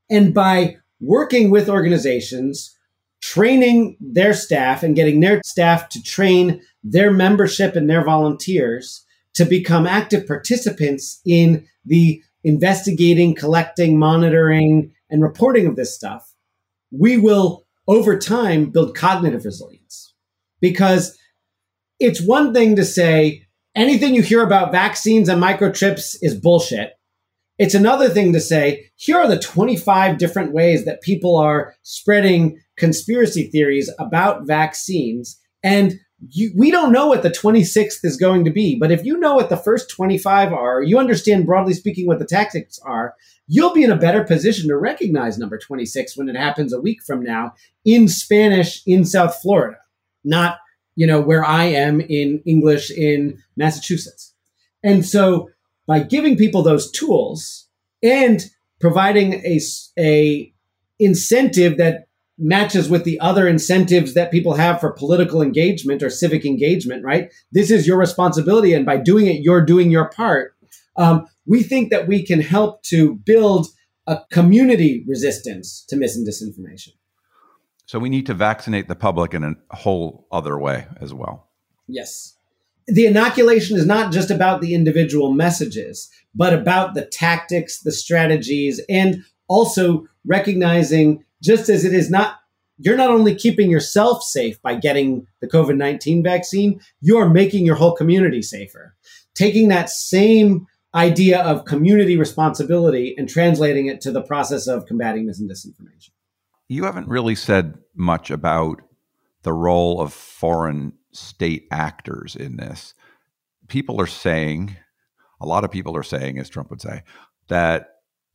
And 0.10 0.34
by 0.34 0.78
working 1.00 1.52
with 1.52 1.70
organizations, 1.70 2.76
training 3.22 3.98
their 4.00 4.34
staff 4.34 4.84
and 4.84 4.96
getting 4.96 5.20
their 5.20 5.42
staff 5.46 5.90
to 5.90 6.02
train 6.02 6.62
their 6.84 7.12
membership 7.12 7.76
and 7.76 7.90
their 7.90 8.04
volunteers 8.04 9.06
to 9.36 9.46
become 9.46 9.88
active 9.88 10.28
participants 10.28 11.22
in 11.26 11.66
the 11.86 12.22
investigating, 12.44 13.36
collecting, 13.36 13.98
monitoring, 13.98 14.92
and 15.10 15.22
reporting 15.22 15.68
of 15.68 15.76
this 15.76 15.96
stuff, 15.96 16.34
we 16.92 17.18
will 17.18 17.66
over 17.88 18.18
time 18.18 18.70
build 18.70 18.96
cognitive 18.96 19.46
resilience. 19.46 20.14
Because 20.60 21.18
it's 22.00 22.22
one 22.22 22.54
thing 22.54 22.76
to 22.76 22.86
say 22.86 23.46
anything 23.76 24.16
you 24.16 24.22
hear 24.22 24.44
about 24.44 24.72
vaccines 24.72 25.30
and 25.30 25.42
microchips 25.42 26.16
is 26.22 26.36
bullshit. 26.36 26.94
It's 27.58 27.76
another 27.76 28.10
thing 28.10 28.34
to 28.34 28.40
say, 28.40 28.92
here 28.96 29.18
are 29.18 29.28
the 29.28 29.40
25 29.40 30.18
different 30.18 30.52
ways 30.52 30.86
that 30.86 31.02
people 31.02 31.38
are 31.38 31.76
spreading 31.84 32.60
conspiracy 32.82 33.44
theories 33.44 33.92
about 34.00 34.48
vaccines. 34.48 35.40
And 35.64 36.00
you, 36.30 36.52
we 36.58 36.72
don't 36.72 36.92
know 36.92 37.06
what 37.06 37.22
the 37.22 37.30
26th 37.30 38.04
is 38.04 38.18
going 38.18 38.44
to 38.46 38.52
be, 38.52 38.76
but 38.76 38.92
if 38.92 39.06
you 39.06 39.20
know 39.20 39.36
what 39.36 39.50
the 39.50 39.56
first 39.58 39.88
25 39.92 40.52
are, 40.52 40.82
you 40.82 40.98
understand 40.98 41.46
broadly 41.46 41.76
speaking 41.76 42.08
what 42.08 42.18
the 42.18 42.26
tactics 42.26 42.80
are, 42.84 43.14
you'll 43.48 43.74
be 43.74 43.84
in 43.84 43.92
a 43.92 43.96
better 43.96 44.24
position 44.24 44.68
to 44.68 44.76
recognize 44.76 45.38
number 45.38 45.60
26 45.60 46.18
when 46.18 46.28
it 46.28 46.36
happens 46.36 46.74
a 46.74 46.82
week 46.82 47.04
from 47.04 47.24
now 47.24 47.54
in 47.86 48.08
Spanish 48.08 48.82
in 48.88 49.06
South 49.06 49.36
Florida, 49.42 49.78
not, 50.24 50.58
you 50.96 51.06
know, 51.06 51.22
where 51.22 51.46
I 51.46 51.66
am 51.66 52.02
in 52.02 52.42
English 52.48 52.90
in 52.90 53.38
Massachusetts. 53.56 54.34
And 54.84 55.06
so 55.06 55.52
by 55.86 56.00
giving 56.00 56.36
people 56.36 56.64
those 56.64 56.90
tools 56.90 57.68
and 58.02 58.44
providing 58.80 59.34
a, 59.46 59.60
a 60.00 60.52
incentive 61.00 61.78
that 61.78 62.08
matches 62.42 62.90
with 62.90 63.04
the 63.04 63.20
other 63.20 63.48
incentives 63.48 64.14
that 64.16 64.32
people 64.32 64.56
have 64.56 64.80
for 64.80 64.92
political 64.92 65.42
engagement 65.42 66.02
or 66.02 66.10
civic 66.10 66.46
engagement, 66.46 67.04
right? 67.04 67.32
This 67.52 67.70
is 67.70 67.86
your 67.86 67.98
responsibility. 67.98 68.74
And 68.74 68.86
by 68.86 68.98
doing 68.98 69.28
it, 69.28 69.42
you're 69.42 69.64
doing 69.64 69.92
your 69.92 70.10
part. 70.10 70.56
Um, 70.98 71.28
we 71.46 71.64
think 71.64 71.92
that 71.92 72.08
we 72.08 72.26
can 72.26 72.42
help 72.42 72.84
to 72.84 73.16
build 73.16 73.68
a 74.08 74.22
community 74.32 75.06
resistance 75.08 75.86
to 75.90 75.96
mis 75.96 76.18
and 76.18 76.28
disinformation. 76.28 76.90
So 77.86 78.00
we 78.00 78.10
need 78.10 78.26
to 78.26 78.34
vaccinate 78.34 78.88
the 78.88 78.96
public 78.96 79.34
in 79.34 79.44
a 79.44 79.76
whole 79.76 80.28
other 80.32 80.58
way 80.58 80.88
as 81.00 81.14
well. 81.14 81.50
Yes. 81.88 82.36
The 82.88 83.06
inoculation 83.06 83.78
is 83.78 83.86
not 83.86 84.12
just 84.12 84.32
about 84.32 84.62
the 84.62 84.74
individual 84.74 85.34
messages, 85.34 86.10
but 86.34 86.54
about 86.54 86.94
the 86.94 87.06
tactics, 87.06 87.82
the 87.82 87.92
strategies, 87.92 88.82
and 88.90 89.24
also 89.48 90.08
recognizing 90.26 91.24
just 91.42 91.70
as 91.70 91.86
it 91.86 91.94
is 91.94 92.10
not 92.10 92.38
you're 92.84 92.98
not 92.98 93.12
only 93.12 93.36
keeping 93.36 93.70
yourself 93.70 94.24
safe 94.24 94.60
by 94.62 94.74
getting 94.74 95.28
the 95.40 95.48
COVID 95.48 95.78
19 95.78 96.24
vaccine, 96.24 96.82
you're 97.00 97.30
making 97.30 97.66
your 97.66 97.76
whole 97.76 97.96
community 97.96 98.42
safer. 98.42 98.96
Taking 99.36 99.68
that 99.68 99.90
same 99.90 100.68
idea 100.94 101.42
of 101.42 101.66
community 101.66 102.18
responsibility 102.18 103.16
and 103.18 103.30
translating 103.30 103.86
it 103.86 104.02
to 104.02 104.12
the 104.12 104.22
process 104.22 104.68
of 104.68 104.86
combating 104.88 105.26
mis 105.26 105.40
and 105.40 105.50
disinformation. 105.50 106.10
You 106.68 106.86
haven't 106.86 107.08
really 107.08 107.36
said 107.36 107.76
much 107.96 108.32
about 108.32 108.82
the 109.44 109.54
role 109.54 110.02
of 110.02 110.12
foreign 110.12 110.94
state 111.12 111.68
actors 111.72 112.36
in 112.36 112.58
this. 112.58 112.94
People 113.68 114.02
are 114.02 114.08
saying, 114.08 114.76
a 115.40 115.46
lot 115.46 115.64
of 115.64 115.72
people 115.72 115.96
are 115.96 116.04
saying, 116.04 116.40
as 116.40 116.50
Trump 116.50 116.70
would 116.70 116.82
say, 116.82 117.04
that 117.48 117.90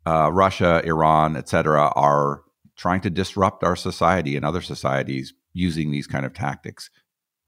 uh, 0.07 0.31
Russia, 0.33 0.83
Iran, 0.85 1.37
et 1.37 1.49
cetera, 1.49 1.93
are 1.95 2.43
trying 2.77 3.01
to 3.03 3.11
disrupt 3.11 3.65
our 3.65 3.77
society 3.77 4.37
and 4.37 4.45
other 4.45 4.61
societies 4.61 5.35
using 5.53 5.91
these 5.91 6.07
kind 6.07 6.27
of 6.27 6.35
tactics. 6.35 6.91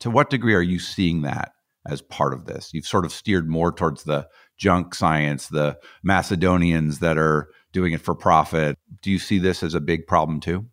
To 0.01 0.11
what 0.11 0.31
degree 0.31 0.55
are 0.55 0.63
you 0.63 0.79
seeing 0.79 1.23
that 1.23 1.53
as 1.87 2.03
part 2.03 2.33
of 2.33 2.47
this? 2.47 2.71
You've 2.73 2.87
sort 2.87 3.05
of 3.05 3.13
steered 3.13 3.49
more 3.49 3.73
towards 3.73 4.05
the 4.05 4.29
junk 4.57 4.95
science, 4.95 5.49
the 5.49 5.79
Macedonians 6.03 7.01
that 7.01 7.19
are 7.19 7.49
doing 7.73 7.93
it 7.93 8.01
for 8.01 8.15
profit. 8.15 8.77
Do 9.03 9.11
you 9.11 9.19
see 9.19 9.39
this 9.39 9.63
as 9.63 9.75
a 9.75 9.81
big 9.81 10.07
problem 10.07 10.41
too? 10.41 10.67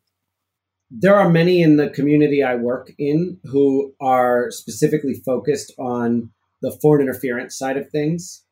There 0.89 1.16
are 1.16 1.30
many 1.30 1.62
in 1.62 1.78
the 1.78 1.89
community 1.89 2.43
I 2.43 2.56
work 2.56 2.91
in 2.97 3.39
who 3.43 3.93
are 3.99 4.51
specifically 4.51 5.16
focused 5.26 5.74
on 5.78 6.32
the 6.62 6.72
foreign 6.82 7.01
interference 7.01 7.58
side 7.58 7.78
of 7.78 7.89
things. 7.89 8.43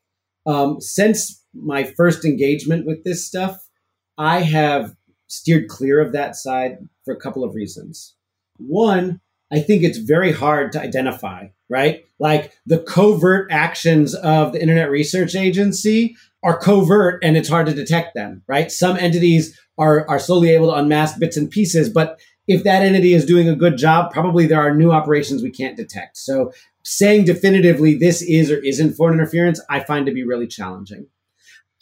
Um, 0.46 0.82
since 0.82 1.42
my 1.54 1.84
first 1.84 2.26
engagement 2.26 2.86
with 2.86 3.04
this 3.04 3.26
stuff, 3.26 3.58
I 4.18 4.42
have 4.42 4.94
steered 5.34 5.68
clear 5.68 6.00
of 6.00 6.12
that 6.14 6.36
side 6.36 6.78
for 7.06 7.14
a 7.14 7.20
couple 7.20 7.44
of 7.44 7.56
reasons. 7.56 8.16
One, 8.58 9.20
I 9.52 9.60
think 9.60 9.84
it's 9.84 9.98
very 9.98 10.32
hard 10.32 10.72
to 10.74 10.82
identify, 10.82 11.48
right? 11.70 12.06
Like 12.20 12.54
the 12.66 12.80
covert 12.80 13.52
actions 13.52 14.16
of 14.16 14.54
the 14.54 14.62
Internet 14.62 14.90
Research 14.90 15.36
Agency 15.36 16.16
are 16.44 16.58
covert 16.58 17.24
and 17.24 17.38
it's 17.38 17.50
hard 17.50 17.68
to 17.68 17.74
detect 17.74 18.16
them, 18.16 18.44
right? 18.48 18.72
Some 18.72 18.98
entities 18.98 19.60
are, 19.78 20.08
are 20.10 20.20
slowly 20.20 20.50
able 20.50 20.68
to 20.72 20.78
unmask 20.78 21.20
bits 21.20 21.38
and 21.38 21.50
pieces, 21.50 21.90
but 21.90 22.20
if 22.48 22.64
that 22.64 22.84
entity 22.84 23.14
is 23.14 23.26
doing 23.26 23.48
a 23.48 23.56
good 23.56 23.78
job, 23.78 24.12
probably 24.12 24.46
there 24.46 24.62
are 24.62 24.76
new 24.76 24.92
operations 24.92 25.42
we 25.42 25.52
can't 25.52 25.78
detect. 25.78 26.18
So 26.18 26.52
saying 26.84 27.26
definitively 27.26 27.96
this 27.96 28.22
is 28.22 28.52
or 28.52 28.58
isn't 28.58 28.94
foreign 28.94 29.14
interference, 29.14 29.62
I 29.70 29.80
find 29.80 30.06
to 30.06 30.14
be 30.14 30.26
really 30.26 30.48
challenging. 30.48 31.08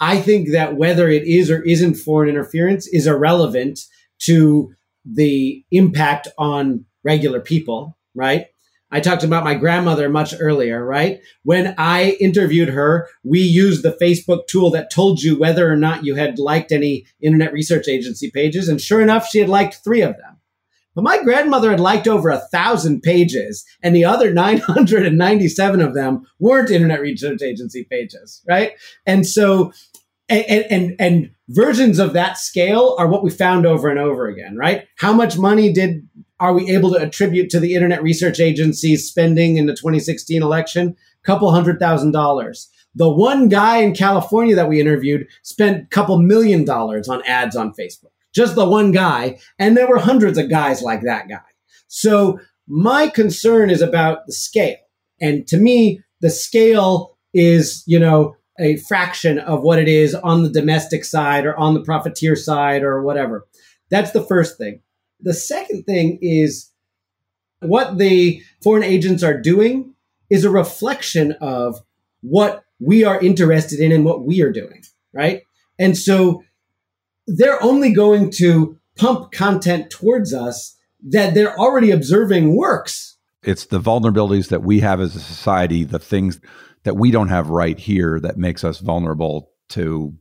I 0.02 0.20
think 0.20 0.52
that 0.52 0.76
whether 0.76 1.10
it 1.10 1.28
is 1.28 1.52
or 1.52 1.62
isn't 1.62 1.96
foreign 1.96 2.30
interference 2.30 2.88
is 2.88 3.06
irrelevant 3.06 3.80
to 4.24 4.74
the 5.06 5.64
impact 5.72 6.28
on 6.38 6.86
regular 7.04 7.40
people, 7.40 7.98
right? 8.16 8.48
I 8.94 9.00
talked 9.00 9.24
about 9.24 9.46
my 9.46 9.54
grandmother 9.54 10.10
much 10.10 10.34
earlier, 10.38 10.84
right? 10.84 11.22
When 11.44 11.76
I 11.78 12.18
interviewed 12.20 12.70
her, 12.70 13.08
we 13.24 13.40
used 13.40 13.84
the 13.84 13.98
Facebook 14.02 14.48
tool 14.48 14.70
that 14.72 14.92
told 14.92 15.22
you 15.22 15.40
whether 15.40 15.72
or 15.72 15.78
not 15.78 16.04
you 16.04 16.16
had 16.16 16.40
liked 16.40 16.74
any 16.74 17.06
Internet 17.22 17.54
Research 17.54 17.88
Agency 17.88 18.30
pages. 18.32 18.68
And 18.68 18.82
sure 18.82 19.02
enough, 19.02 19.28
she 19.28 19.40
had 19.40 19.50
liked 19.50 19.76
three 19.84 20.02
of 20.02 20.18
them. 20.18 20.42
But 20.94 21.06
my 21.06 21.24
grandmother 21.24 21.72
had 21.72 21.80
liked 21.80 22.08
over 22.08 22.30
a 22.30 22.46
thousand 22.52 23.02
pages, 23.02 23.64
and 23.82 23.96
the 23.96 24.04
other 24.04 24.34
997 24.34 25.80
of 25.80 25.94
them 25.94 26.28
weren't 26.40 26.70
Internet 26.70 27.00
Research 27.00 27.42
Agency 27.42 27.86
pages, 27.90 28.44
right? 28.46 28.74
And 29.06 29.26
so 29.26 29.72
and, 30.32 30.66
and, 30.72 30.96
and 31.00 31.32
versions 31.50 32.00
of 32.00 32.14
that 32.14 32.38
scale 32.38 32.96
are 32.98 33.08
what 33.08 33.24
we 33.24 33.30
found 33.30 33.66
over 33.66 33.90
and 33.90 34.00
over 34.00 34.28
again, 34.28 34.56
right? 34.56 34.88
How 34.98 35.14
much 35.14 35.38
money 35.38 35.72
did 35.72 36.08
are 36.40 36.54
we 36.54 36.72
able 36.72 36.92
to 36.92 37.00
attribute 37.00 37.52
to 37.52 37.60
the 37.60 37.76
Internet 37.76 38.02
Research 38.02 38.40
Agency's 38.40 39.08
spending 39.08 39.58
in 39.58 39.68
the 39.68 39.76
2016 39.76 40.42
election? 40.42 40.96
A 41.24 41.26
couple 41.26 41.52
hundred 41.52 41.80
thousand 41.80 42.12
dollars. 42.12 42.70
The 42.96 43.10
one 43.10 43.48
guy 43.48 43.78
in 43.78 43.94
California 43.94 44.56
that 44.56 44.68
we 44.68 44.82
interviewed 44.82 45.28
spent 45.44 45.84
a 45.84 45.88
couple 45.88 46.18
million 46.18 46.66
dollars 46.66 47.08
on 47.08 47.22
ads 47.26 47.56
on 47.56 47.74
Facebook. 47.74 48.10
Just 48.34 48.56
the 48.56 48.68
one 48.68 48.92
guy, 48.92 49.40
and 49.60 49.78
there 49.78 49.88
were 49.88 50.00
hundreds 50.00 50.38
of 50.38 50.50
guys 50.50 50.82
like 50.82 51.02
that 51.04 51.30
guy. 51.30 51.42
So 51.88 52.40
my 52.68 53.08
concern 53.08 53.70
is 53.70 53.82
about 53.82 54.26
the 54.26 54.34
scale. 54.34 54.78
And 55.20 55.46
to 55.48 55.58
me, 55.58 56.02
the 56.22 56.30
scale 56.30 57.18
is, 57.34 57.84
you 57.86 58.00
know, 58.00 58.36
a 58.60 58.78
fraction 58.78 59.40
of 59.40 59.62
what 59.62 59.80
it 59.80 59.88
is 59.88 60.14
on 60.14 60.44
the 60.44 60.50
domestic 60.50 61.06
side 61.06 61.46
or 61.46 61.58
on 61.58 61.74
the 61.74 61.84
profiteer 61.84 62.36
side 62.36 62.84
or 62.84 63.02
whatever. 63.02 63.48
That's 63.90 64.12
the 64.12 64.24
first 64.24 64.58
thing. 64.58 64.82
The 65.20 65.34
second 65.34 65.84
thing 65.84 66.20
is 66.22 66.72
what 67.60 67.98
the 67.98 68.42
foreign 68.62 68.84
agents 68.84 69.24
are 69.24 69.40
doing 69.40 69.94
is 70.30 70.46
a 70.46 70.50
reflection 70.50 71.34
of 71.42 71.80
what 72.22 72.64
we 72.80 73.04
are 73.04 73.20
interested 73.20 73.80
in 73.80 73.92
and 73.92 74.06
what 74.06 74.24
we 74.24 74.42
are 74.42 74.52
doing, 74.52 74.84
right? 75.14 75.44
And 75.78 75.98
so 75.98 76.44
they're 77.28 77.62
only 77.64 77.94
going 77.94 78.32
to 78.32 78.78
pump 78.98 79.32
content 79.32 79.90
towards 79.90 80.34
us 80.34 80.78
that 81.04 81.34
they're 81.34 81.58
already 81.58 81.92
observing 81.92 82.56
works. 82.56 83.18
It's 83.44 83.66
the 83.66 83.80
vulnerabilities 83.80 84.50
that 84.50 84.64
we 84.64 84.80
have 84.82 85.00
as 85.00 85.16
a 85.16 85.20
society, 85.20 85.84
the 85.84 86.00
things 86.00 86.40
that 86.84 86.96
we 86.96 87.12
don't 87.12 87.30
have 87.30 87.50
right 87.50 87.80
here 87.80 88.20
that 88.20 88.38
makes 88.38 88.64
us 88.64 88.80
vulnerable 88.80 89.52
to 89.70 90.14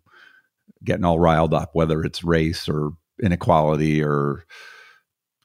getting 0.84 1.04
all 1.04 1.18
riled 1.18 1.54
up, 1.54 1.70
whether 1.72 2.02
it's 2.02 2.24
race 2.24 2.68
or 2.68 2.92
inequality 3.22 4.02
or 4.02 4.44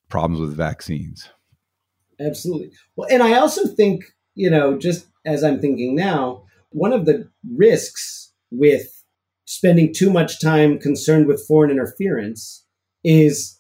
problems 0.10 0.40
with 0.40 0.56
vaccines. 0.56 1.30
Absolutely. 2.20 2.72
Well, 2.96 3.10
and 3.12 3.22
I 3.22 3.34
also 3.34 3.68
think, 3.68 4.06
you 4.36 4.50
know, 4.50 4.78
just 4.78 5.08
as 5.26 5.44
I'm 5.44 5.60
thinking 5.60 5.96
now, 5.96 6.44
one 6.70 6.94
of 6.94 7.06
the 7.06 7.30
risks 7.56 8.32
with 8.52 9.04
spending 9.46 9.94
too 9.94 10.10
much 10.10 10.42
time 10.42 10.80
concerned 10.80 11.28
with 11.28 11.46
foreign 11.46 11.72
interference 11.72 12.66
is 13.04 13.55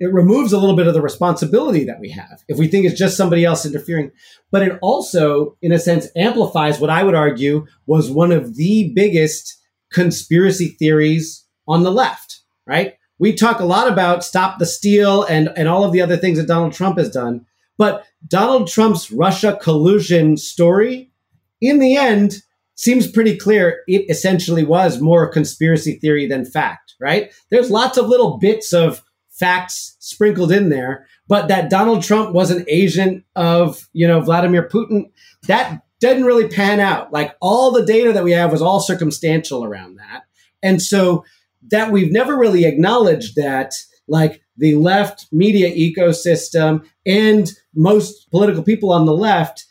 it 0.00 0.12
removes 0.12 0.52
a 0.52 0.58
little 0.58 0.74
bit 0.74 0.86
of 0.86 0.94
the 0.94 1.02
responsibility 1.02 1.84
that 1.84 2.00
we 2.00 2.10
have 2.10 2.42
if 2.48 2.58
we 2.58 2.66
think 2.66 2.86
it's 2.86 2.98
just 2.98 3.18
somebody 3.18 3.44
else 3.44 3.66
interfering. 3.66 4.10
But 4.50 4.62
it 4.62 4.78
also, 4.80 5.56
in 5.60 5.72
a 5.72 5.78
sense, 5.78 6.08
amplifies 6.16 6.80
what 6.80 6.90
I 6.90 7.02
would 7.02 7.14
argue 7.14 7.66
was 7.86 8.10
one 8.10 8.32
of 8.32 8.56
the 8.56 8.92
biggest 8.94 9.58
conspiracy 9.92 10.68
theories 10.68 11.44
on 11.68 11.82
the 11.82 11.92
left, 11.92 12.40
right? 12.66 12.94
We 13.18 13.34
talk 13.34 13.60
a 13.60 13.66
lot 13.66 13.92
about 13.92 14.24
stop 14.24 14.58
the 14.58 14.66
steal 14.66 15.24
and, 15.24 15.50
and 15.54 15.68
all 15.68 15.84
of 15.84 15.92
the 15.92 16.00
other 16.00 16.16
things 16.16 16.38
that 16.38 16.48
Donald 16.48 16.72
Trump 16.72 16.96
has 16.96 17.10
done. 17.10 17.44
But 17.76 18.06
Donald 18.26 18.68
Trump's 18.68 19.10
Russia 19.10 19.58
collusion 19.60 20.38
story, 20.38 21.12
in 21.60 21.78
the 21.78 21.96
end, 21.96 22.42
seems 22.74 23.06
pretty 23.06 23.36
clear 23.36 23.82
it 23.86 24.08
essentially 24.08 24.64
was 24.64 25.00
more 25.00 25.30
conspiracy 25.30 25.98
theory 25.98 26.26
than 26.26 26.46
fact, 26.46 26.94
right? 26.98 27.30
There's 27.50 27.70
lots 27.70 27.98
of 27.98 28.06
little 28.06 28.38
bits 28.38 28.72
of 28.72 29.02
facts 29.40 29.96
sprinkled 29.98 30.52
in 30.52 30.68
there, 30.68 31.06
but 31.26 31.48
that 31.48 31.70
Donald 31.70 32.02
Trump 32.02 32.34
was 32.34 32.50
an 32.50 32.64
agent 32.68 33.24
of, 33.34 33.88
you 33.92 34.06
know, 34.06 34.20
Vladimir 34.20 34.68
Putin, 34.68 35.10
that 35.48 35.82
didn't 35.98 36.24
really 36.24 36.48
pan 36.48 36.78
out. 36.78 37.12
Like 37.12 37.34
all 37.40 37.72
the 37.72 37.84
data 37.84 38.12
that 38.12 38.24
we 38.24 38.32
have 38.32 38.52
was 38.52 38.62
all 38.62 38.80
circumstantial 38.80 39.64
around 39.64 39.96
that. 39.96 40.22
And 40.62 40.80
so 40.80 41.24
that 41.70 41.90
we've 41.90 42.12
never 42.12 42.36
really 42.36 42.64
acknowledged 42.66 43.36
that 43.36 43.72
like 44.06 44.42
the 44.56 44.74
left 44.74 45.26
media 45.32 45.70
ecosystem 45.74 46.86
and 47.06 47.50
most 47.74 48.30
political 48.30 48.62
people 48.62 48.92
on 48.92 49.06
the 49.06 49.14
left, 49.14 49.64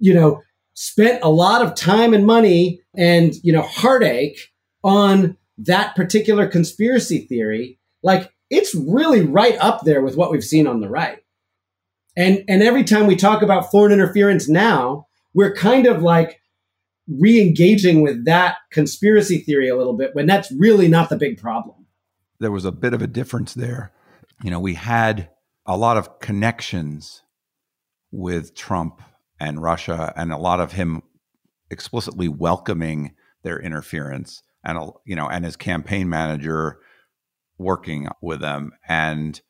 you 0.00 0.12
know, 0.12 0.42
spent 0.74 1.22
a 1.22 1.30
lot 1.30 1.62
of 1.62 1.74
time 1.74 2.14
and 2.14 2.26
money 2.26 2.80
and, 2.96 3.34
you 3.42 3.52
know, 3.52 3.62
heartache 3.62 4.38
on 4.82 5.36
that 5.58 5.94
particular 5.94 6.46
conspiracy 6.46 7.26
theory. 7.26 7.78
Like 8.02 8.32
it's 8.50 8.74
really 8.74 9.22
right 9.22 9.56
up 9.58 9.82
there 9.82 10.02
with 10.02 10.16
what 10.16 10.30
we've 10.30 10.44
seen 10.44 10.66
on 10.66 10.80
the 10.80 10.88
right. 10.88 11.18
And 12.16 12.44
and 12.48 12.62
every 12.62 12.84
time 12.84 13.06
we 13.06 13.16
talk 13.16 13.42
about 13.42 13.70
foreign 13.70 13.92
interference 13.92 14.48
now, 14.48 15.06
we're 15.34 15.54
kind 15.54 15.86
of 15.86 16.02
like 16.02 16.40
re-engaging 17.06 18.02
with 18.02 18.24
that 18.26 18.56
conspiracy 18.70 19.38
theory 19.38 19.68
a 19.68 19.76
little 19.76 19.96
bit 19.96 20.14
when 20.14 20.26
that's 20.26 20.52
really 20.52 20.88
not 20.88 21.08
the 21.08 21.16
big 21.16 21.38
problem. 21.38 21.86
There 22.40 22.50
was 22.50 22.64
a 22.64 22.72
bit 22.72 22.92
of 22.92 23.02
a 23.02 23.06
difference 23.06 23.54
there. 23.54 23.92
You 24.42 24.50
know, 24.50 24.60
we 24.60 24.74
had 24.74 25.30
a 25.64 25.76
lot 25.76 25.96
of 25.96 26.18
connections 26.18 27.22
with 28.10 28.54
Trump 28.54 29.00
and 29.40 29.62
Russia 29.62 30.12
and 30.16 30.32
a 30.32 30.38
lot 30.38 30.60
of 30.60 30.72
him 30.72 31.02
explicitly 31.70 32.28
welcoming 32.28 33.14
their 33.42 33.60
interference 33.60 34.42
and 34.64 34.90
you 35.04 35.14
know 35.14 35.28
and 35.28 35.44
his 35.44 35.56
campaign 35.56 36.08
manager 36.08 36.78
working 37.58 38.08
with 38.22 38.40
them 38.40 38.72
and 38.88 39.40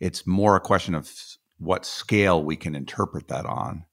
it's 0.00 0.26
more 0.26 0.56
a 0.56 0.60
question 0.60 0.94
of 0.94 1.10
what 1.58 1.86
scale 1.86 2.42
we 2.42 2.56
can 2.56 2.74
interpret 2.74 3.28
that 3.28 3.46
on 3.46 3.84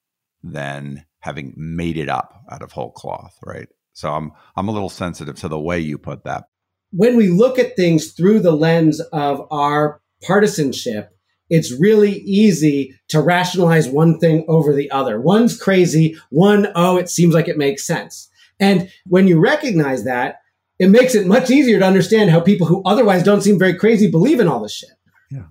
than 0.43 1.05
having 1.19 1.53
made 1.55 1.97
it 1.97 2.09
up 2.09 2.43
out 2.51 2.61
of 2.61 2.73
whole 2.73 2.91
cloth, 2.91 3.37
right? 3.45 3.69
So 3.93 4.11
I'm 4.11 4.31
I'm 4.55 4.67
a 4.67 4.71
little 4.71 4.89
sensitive 4.89 5.35
to 5.37 5.47
the 5.47 5.59
way 5.59 5.79
you 5.79 5.97
put 5.97 6.25
that. 6.25 6.45
When 6.91 7.15
we 7.15 7.29
look 7.29 7.57
at 7.57 7.75
things 7.75 8.11
through 8.11 8.41
the 8.41 8.51
lens 8.51 8.99
of 8.99 9.47
our 9.49 10.01
partisanship, 10.21 11.09
it's 11.49 11.79
really 11.79 12.19
easy 12.19 12.93
to 13.09 13.21
rationalize 13.21 13.87
one 13.87 14.19
thing 14.19 14.45
over 14.47 14.73
the 14.73 14.91
other. 14.91 15.19
One's 15.21 15.57
crazy, 15.57 16.17
one 16.29 16.67
oh 16.75 16.97
it 16.97 17.09
seems 17.09 17.33
like 17.33 17.47
it 17.47 17.57
makes 17.57 17.85
sense. 17.85 18.29
And 18.59 18.89
when 19.05 19.27
you 19.27 19.39
recognize 19.39 20.03
that, 20.03 20.37
it 20.79 20.89
makes 20.89 21.15
it 21.15 21.27
much 21.27 21.49
easier 21.49 21.79
to 21.79 21.85
understand 21.85 22.31
how 22.31 22.39
people 22.39 22.67
who 22.67 22.81
otherwise 22.83 23.23
don't 23.23 23.41
seem 23.41 23.59
very 23.59 23.75
crazy 23.75 24.09
believe 24.09 24.39
in 24.39 24.47
all 24.47 24.61
this 24.61 24.73
shit. 24.73 24.89
Yeah. 25.29 25.45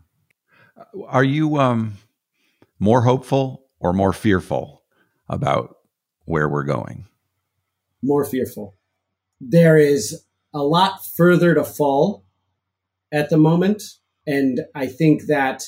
Are 1.06 1.24
you 1.24 1.58
um 1.58 1.96
more 2.78 3.02
hopeful 3.02 3.66
or 3.80 3.92
more 3.92 4.12
fearful 4.12 4.82
about 5.28 5.76
where 6.24 6.48
we're 6.48 6.64
going? 6.64 7.06
More 8.02 8.24
fearful. 8.24 8.76
There 9.40 9.76
is 9.76 10.24
a 10.52 10.62
lot 10.62 11.04
further 11.16 11.54
to 11.54 11.64
fall 11.64 12.24
at 13.12 13.30
the 13.30 13.36
moment. 13.36 13.82
And 14.26 14.60
I 14.74 14.86
think 14.86 15.26
that 15.26 15.64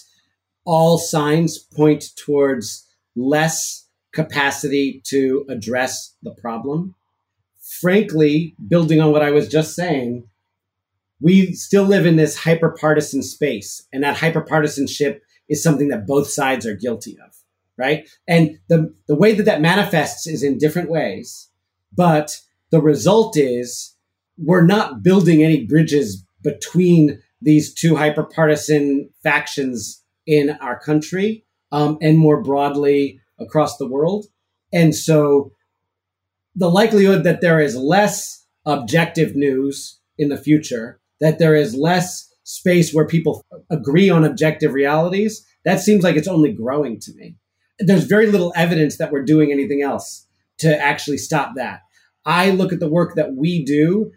all 0.65 0.99
signs 0.99 1.59
point 1.59 2.05
towards 2.17 2.87
less 3.15 3.89
capacity 4.13 5.03
to 5.07 5.45
address 5.49 6.17
the 6.23 6.35
problem. 6.35 6.95
Frankly, 7.85 8.57
building 8.67 8.99
on 9.01 9.13
what 9.13 9.23
I 9.23 9.31
was 9.31 9.47
just 9.47 9.75
saying, 9.75 10.27
we 11.21 11.53
still 11.53 11.85
live 11.85 12.07
in 12.07 12.17
this 12.17 12.39
hyperpartisan 12.39 13.23
space, 13.23 13.87
and 13.93 14.03
that 14.03 14.17
hyperpartisanship 14.17 15.21
is 15.51 15.63
something 15.63 15.89
that 15.89 16.07
both 16.07 16.31
sides 16.31 16.67
are 16.67 16.75
guilty 16.75 17.19
of 17.25 17.35
right? 17.77 18.09
And 18.29 18.59
the, 18.69 18.95
the 19.09 19.17
way 19.17 19.35
that 19.35 19.45
that 19.45 19.61
manifests 19.61 20.27
is 20.27 20.43
in 20.43 20.59
different 20.59 20.91
ways, 20.91 21.51
but 21.93 22.41
the 22.71 22.81
result 22.81 23.37
is 23.37 23.95
we're 24.37 24.65
not 24.65 25.03
building 25.03 25.43
any 25.43 25.65
bridges 25.65 26.25
between 26.43 27.21
these 27.41 27.73
two 27.73 27.95
hyperpartisan 27.95 29.11
factions 29.23 30.03
in 30.27 30.51
our 30.61 30.79
country 30.79 31.45
um, 31.73 31.99
and 32.01 32.19
more 32.19 32.43
broadly 32.43 33.21
across 33.39 33.77
the 33.77 33.89
world. 33.89 34.27
And 34.73 34.95
so 34.95 35.53
the 36.55 36.71
likelihood 36.71 37.25
that 37.25 37.41
there 37.41 37.61
is 37.61 37.77
less 37.77 38.45
objective 38.67 39.35
news 39.35 39.99
in 40.19 40.29
the 40.29 40.37
future, 40.37 41.01
that 41.21 41.39
there 41.39 41.55
is 41.55 41.75
less 41.75 42.31
space 42.45 42.93
where 42.93 43.07
people 43.07 43.45
agree 43.71 44.11
on 44.11 44.25
objective 44.25 44.73
realities, 44.73 45.47
that 45.65 45.81
seems 45.81 46.05
like 46.05 46.17
it's 46.17 46.29
only 46.29 46.53
growing 46.53 47.01
to 47.01 47.13
me 47.15 47.37
there's 47.79 48.05
very 48.05 48.27
little 48.27 48.53
evidence 48.57 48.99
that 48.99 49.13
we're 49.13 49.25
doing 49.25 49.51
anything 49.51 49.83
else 49.83 50.27
to 50.59 50.79
actually 50.81 51.19
stop 51.19 51.55
that. 51.57 51.81
I 52.25 52.51
look 52.51 52.73
at 52.73 52.81
the 52.81 52.89
work 52.89 53.17
that 53.17 53.35
we 53.35 53.65
do 53.65 54.13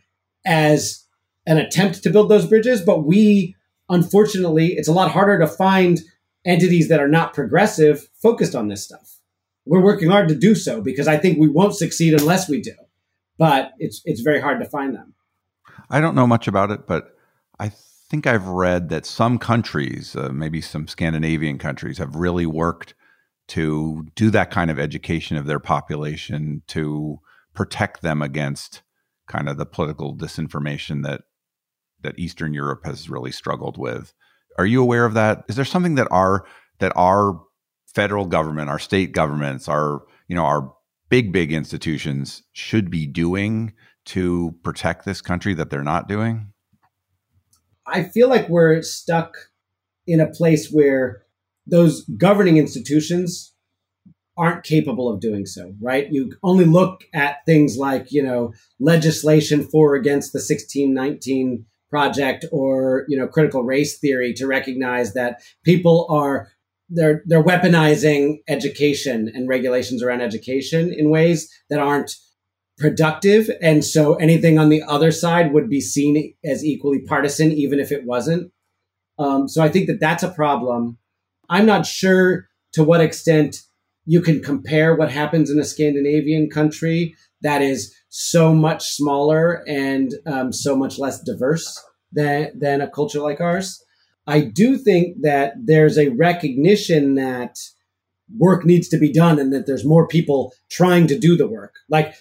as 0.46 1.04
an 1.46 1.58
attempt 1.58 2.04
to 2.04 2.10
build 2.10 2.30
those 2.30 2.46
bridges, 2.46 2.82
but 2.82 3.06
we, 3.06 3.56
unfortunately, 3.90 4.74
it's 4.74 4.88
a 4.88 4.94
lot 4.94 5.12
harder 5.12 5.40
to 5.40 5.48
find 5.48 6.00
entities 6.46 6.88
that 6.90 7.02
are 7.02 7.08
not 7.08 7.34
progressive 7.34 8.08
focused 8.22 8.56
on 8.56 8.68
this 8.68 8.84
stuff. 8.84 9.17
We're 9.68 9.84
working 9.84 10.10
hard 10.10 10.30
to 10.30 10.36
do 10.36 10.56
so 10.56 10.82
because 10.82 11.08
I 11.08 11.18
think 11.18 11.38
we 11.38 11.48
won't 11.48 11.76
succeed 11.76 12.14
unless 12.14 12.50
we 12.50 12.62
do. 12.62 12.74
But 13.38 13.74
it's 13.78 14.02
it's 14.06 14.22
very 14.22 14.42
hard 14.42 14.60
to 14.60 14.70
find 14.70 14.96
them. 14.96 15.14
I 15.90 16.02
don't 16.02 16.16
know 16.16 16.28
much 16.28 16.48
about 16.48 16.72
it, 16.72 16.88
but 16.88 17.16
I 17.60 17.72
think 18.10 18.26
I've 18.26 18.48
read 18.48 18.90
that 18.90 19.06
some 19.06 19.38
countries, 19.38 20.16
uh, 20.16 20.30
maybe 20.34 20.62
some 20.62 20.88
Scandinavian 20.88 21.58
countries, 21.58 21.98
have 21.98 22.16
really 22.16 22.46
worked 22.46 22.96
to 23.50 24.08
do 24.16 24.30
that 24.32 24.52
kind 24.52 24.72
of 24.72 24.80
education 24.80 25.38
of 25.38 25.46
their 25.46 25.60
population 25.60 26.64
to 26.68 27.20
protect 27.54 28.02
them 28.02 28.22
against 28.22 28.82
kind 29.28 29.50
of 29.50 29.58
the 29.58 29.66
political 29.66 30.16
disinformation 30.16 31.04
that 31.04 31.22
that 32.02 32.18
Eastern 32.20 32.54
Europe 32.54 32.86
has 32.86 33.10
really 33.10 33.32
struggled 33.32 33.78
with. 33.78 34.14
Are 34.58 34.66
you 34.66 34.82
aware 34.82 35.06
of 35.06 35.14
that? 35.16 35.44
Is 35.48 35.56
there 35.56 35.66
something 35.66 35.96
that 35.96 36.08
our 36.12 36.46
that 36.80 36.94
our 36.96 37.40
federal 37.98 38.26
government, 38.26 38.70
our 38.70 38.78
state 38.78 39.12
governments, 39.12 39.68
our 39.68 40.04
you 40.28 40.36
know 40.36 40.46
our 40.46 40.72
big 41.10 41.34
big 41.34 41.52
institutions 41.52 42.44
should 42.54 42.92
be 42.92 43.08
doing 43.08 43.74
to 44.06 44.56
protect 44.64 45.04
this 45.04 45.20
country 45.20 45.56
that 45.56 45.72
they're 45.72 45.84
not 45.84 46.08
doing? 46.08 46.54
I 47.88 48.04
feel 48.04 48.30
like 48.30 48.50
we're 48.50 48.84
stuck 48.84 49.36
in 50.06 50.20
a 50.20 50.28
place 50.28 50.70
where 50.70 51.24
those 51.66 52.04
governing 52.18 52.58
institutions 52.58 53.54
aren't 54.38 54.64
capable 54.64 55.12
of 55.12 55.20
doing 55.20 55.48
so, 55.48 55.74
right? 55.82 56.08
You 56.12 56.34
only 56.44 56.66
look 56.66 57.06
at 57.16 57.44
things 57.48 57.78
like, 57.78 58.12
you 58.12 58.22
know, 58.22 58.54
legislation 58.80 59.64
for 59.64 59.96
against 59.96 60.34
the 60.34 60.38
1619 60.38 61.66
project 61.90 62.46
or, 62.52 63.06
you 63.08 63.18
know, 63.18 63.28
critical 63.28 63.64
race 63.64 63.98
theory 63.98 64.34
to 64.34 64.46
recognize 64.46 65.14
that 65.14 65.42
people 65.64 66.06
are 66.10 66.50
they're 66.90 67.24
they're 67.26 67.44
weaponizing 67.44 68.38
education 68.48 69.32
and 69.34 69.48
regulations 69.48 70.02
around 70.02 70.22
education 70.22 70.94
in 70.94 71.10
ways 71.10 71.52
that 71.70 71.80
aren't 71.80 72.16
productive. 72.78 73.50
And 73.62 73.84
so 73.84 74.16
anything 74.16 74.60
on 74.60 74.70
the 74.70 74.84
other 74.84 75.12
side 75.12 75.52
would 75.52 75.70
be 75.70 75.82
seen 75.82 76.34
as 76.46 76.64
equally 76.64 77.00
partisan 77.02 77.52
even 77.52 77.80
if 77.80 77.92
it 77.92 78.06
wasn't. 78.06 78.52
Um, 79.20 79.48
so 79.48 79.64
i 79.64 79.70
think 79.70 79.88
that 79.88 80.00
that's 80.00 80.24
a 80.24 80.32
problem. 80.32 80.98
I'm 81.50 81.66
not 81.66 81.86
sure 81.86 82.48
to 82.74 82.84
what 82.84 83.02
extent 83.02 83.64
you 84.06 84.22
can 84.22 84.42
compare 84.42 84.96
what 84.96 85.12
happens 85.12 85.50
in 85.50 85.60
a 85.60 85.66
Scandinavian 85.66 86.50
country 86.50 87.16
that 87.42 87.62
is 87.62 87.94
so 88.10 88.54
much 88.54 88.84
smaller 88.86 89.64
and 89.68 90.14
um, 90.26 90.54
so 90.54 90.76
much 90.76 90.98
less 90.98 91.22
diverse 91.22 91.84
than, 92.12 92.58
than 92.58 92.82
a 92.82 92.90
culture 92.90 93.20
like 93.20 93.42
ours. 93.42 93.84
I 94.28 94.42
do 94.42 94.78
think 94.78 95.22
that 95.22 95.54
there's 95.58 95.98
a 95.98 96.10
recognition 96.10 97.16
that 97.16 97.58
work 98.38 98.66
needs 98.66 98.90
to 98.90 98.98
be 98.98 99.12
done 99.12 99.40
and 99.40 99.54
that 99.54 99.66
there's 99.66 99.86
more 99.86 100.08
people 100.08 100.54
trying 100.70 101.08
to 101.08 101.18
do 101.18 101.38
the 101.38 101.48
work. 101.48 101.76
Like 101.90 102.14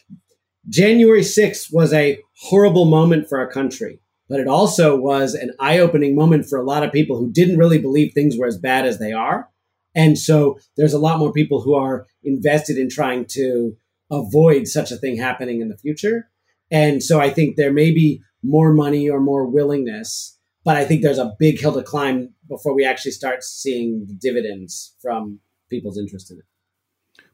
January 0.68 1.22
6th 1.22 1.72
was 1.72 1.92
a 1.92 2.20
horrible 2.42 2.84
moment 2.84 3.28
for 3.28 3.38
our 3.38 3.50
country 3.50 4.00
but 4.28 4.40
it 4.40 4.48
also 4.48 4.96
was 4.96 5.34
an 5.34 5.52
eye 5.61 5.78
opening 5.78 6.14
moment 6.14 6.46
for 6.46 6.59
a 6.59 6.64
lot 6.64 6.82
of 6.82 6.92
people 6.92 7.16
who 7.16 7.30
didn't 7.30 7.59
really 7.59 7.78
believe 7.78 8.12
things 8.12 8.36
were 8.36 8.46
as 8.46 8.59
bad 8.59 8.86
as 8.86 8.98
they 8.98 9.12
are. 9.12 9.48
And 9.94 10.18
so 10.18 10.59
there's 10.76 10.92
a 10.92 10.98
lot 10.98 11.18
more 11.18 11.32
people 11.32 11.62
who 11.62 11.74
are 11.74 12.07
invested 12.22 12.76
in 12.76 12.90
trying 12.90 13.26
to 13.30 13.76
avoid 14.11 14.66
such 14.66 14.90
a 14.90 14.96
thing 14.96 15.16
happening 15.16 15.61
in 15.61 15.68
the 15.68 15.78
future. 15.78 16.28
And 16.70 17.02
so 17.02 17.20
I 17.20 17.30
think 17.30 17.57
there 17.57 17.72
may 17.72 17.92
be 17.92 18.20
more 18.42 18.72
money 18.72 19.09
or 19.09 19.20
more 19.20 19.46
willingness, 19.46 20.36
but 20.66 20.76
I 20.76 20.84
think 20.84 21.02
there's 21.02 21.20
a 21.20 21.32
big 21.38 21.60
hill 21.60 21.72
to 21.74 21.82
climb 21.84 22.34
before 22.48 22.74
we 22.74 22.84
actually 22.84 23.12
start 23.12 23.44
seeing 23.44 24.04
dividends 24.20 24.96
from 25.00 25.38
people's 25.70 25.96
interest 25.96 26.32
in 26.32 26.38
it. 26.38 26.44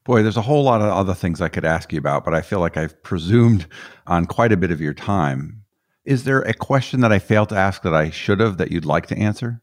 Boy, 0.04 0.22
there's 0.22 0.36
a 0.36 0.42
whole 0.42 0.62
lot 0.62 0.82
of 0.82 0.88
other 0.88 1.14
things 1.14 1.40
I 1.40 1.48
could 1.48 1.64
ask 1.64 1.94
you 1.94 1.98
about, 1.98 2.26
but 2.26 2.34
I 2.34 2.42
feel 2.42 2.60
like 2.60 2.76
I've 2.76 3.02
presumed 3.02 3.66
on 4.06 4.26
quite 4.26 4.52
a 4.52 4.56
bit 4.58 4.70
of 4.70 4.82
your 4.82 4.92
time. 4.92 5.62
Is 6.04 6.24
there 6.24 6.42
a 6.42 6.52
question 6.52 7.00
that 7.00 7.12
I 7.12 7.18
failed 7.18 7.48
to 7.48 7.56
ask 7.56 7.80
that 7.82 7.94
I 7.94 8.10
should 8.10 8.38
have 8.40 8.58
that 8.58 8.70
you'd 8.70 8.84
like 8.84 9.06
to 9.06 9.16
answer? 9.16 9.62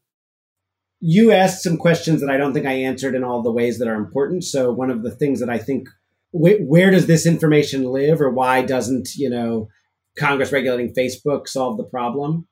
You 0.99 1.31
asked 1.31 1.61
some 1.61 1.77
questions 1.77 2.21
that 2.21 2.31
I 2.31 2.37
don't 2.37 2.53
think 2.53 2.65
I 2.65 2.73
answered 2.73 3.13
in 3.13 3.23
all 3.23 3.43
the 3.43 3.51
ways 3.51 3.77
that 3.77 3.87
are 3.87 3.95
important. 3.95 4.45
So 4.45 4.71
one 4.71 4.89
of 4.89 5.03
the 5.03 5.11
things 5.11 5.39
that 5.41 5.49
I 5.49 5.59
think 5.59 5.87
wh- 6.31 6.59
where 6.61 6.89
does 6.89 7.05
this 7.05 7.27
information 7.27 7.83
live 7.83 8.19
or 8.19 8.31
why 8.31 8.63
doesn't, 8.63 9.09
you 9.15 9.29
know, 9.29 9.67
Congress 10.17 10.51
regulating 10.51 10.95
Facebook 10.95 11.47
solve 11.47 11.77
the 11.77 11.83
problem. 11.83 12.47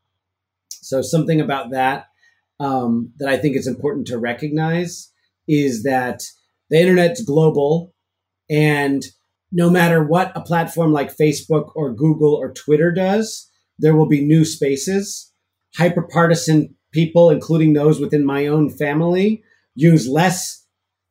So 0.69 1.01
something 1.01 1.41
about 1.41 1.71
that 1.71 2.05
um, 2.59 3.13
that 3.17 3.29
I 3.29 3.37
think 3.37 3.55
it's 3.55 3.67
important 3.67 4.07
to 4.07 4.17
recognize 4.17 5.11
is 5.47 5.83
that 5.83 6.21
the 6.69 6.79
internet's 6.79 7.23
global, 7.23 7.93
and 8.49 9.03
no 9.51 9.69
matter 9.69 10.03
what 10.03 10.35
a 10.35 10.41
platform 10.41 10.91
like 10.91 11.15
Facebook 11.15 11.71
or 11.75 11.93
Google 11.93 12.33
or 12.33 12.51
Twitter 12.51 12.91
does, 12.91 13.49
there 13.79 13.95
will 13.95 14.07
be 14.07 14.25
new 14.25 14.43
spaces. 14.43 15.31
Hyperpartisan 15.77 16.73
people, 16.91 17.29
including 17.29 17.73
those 17.73 17.99
within 17.99 18.25
my 18.25 18.47
own 18.47 18.69
family, 18.69 19.43
use 19.75 20.07
less 20.07 20.65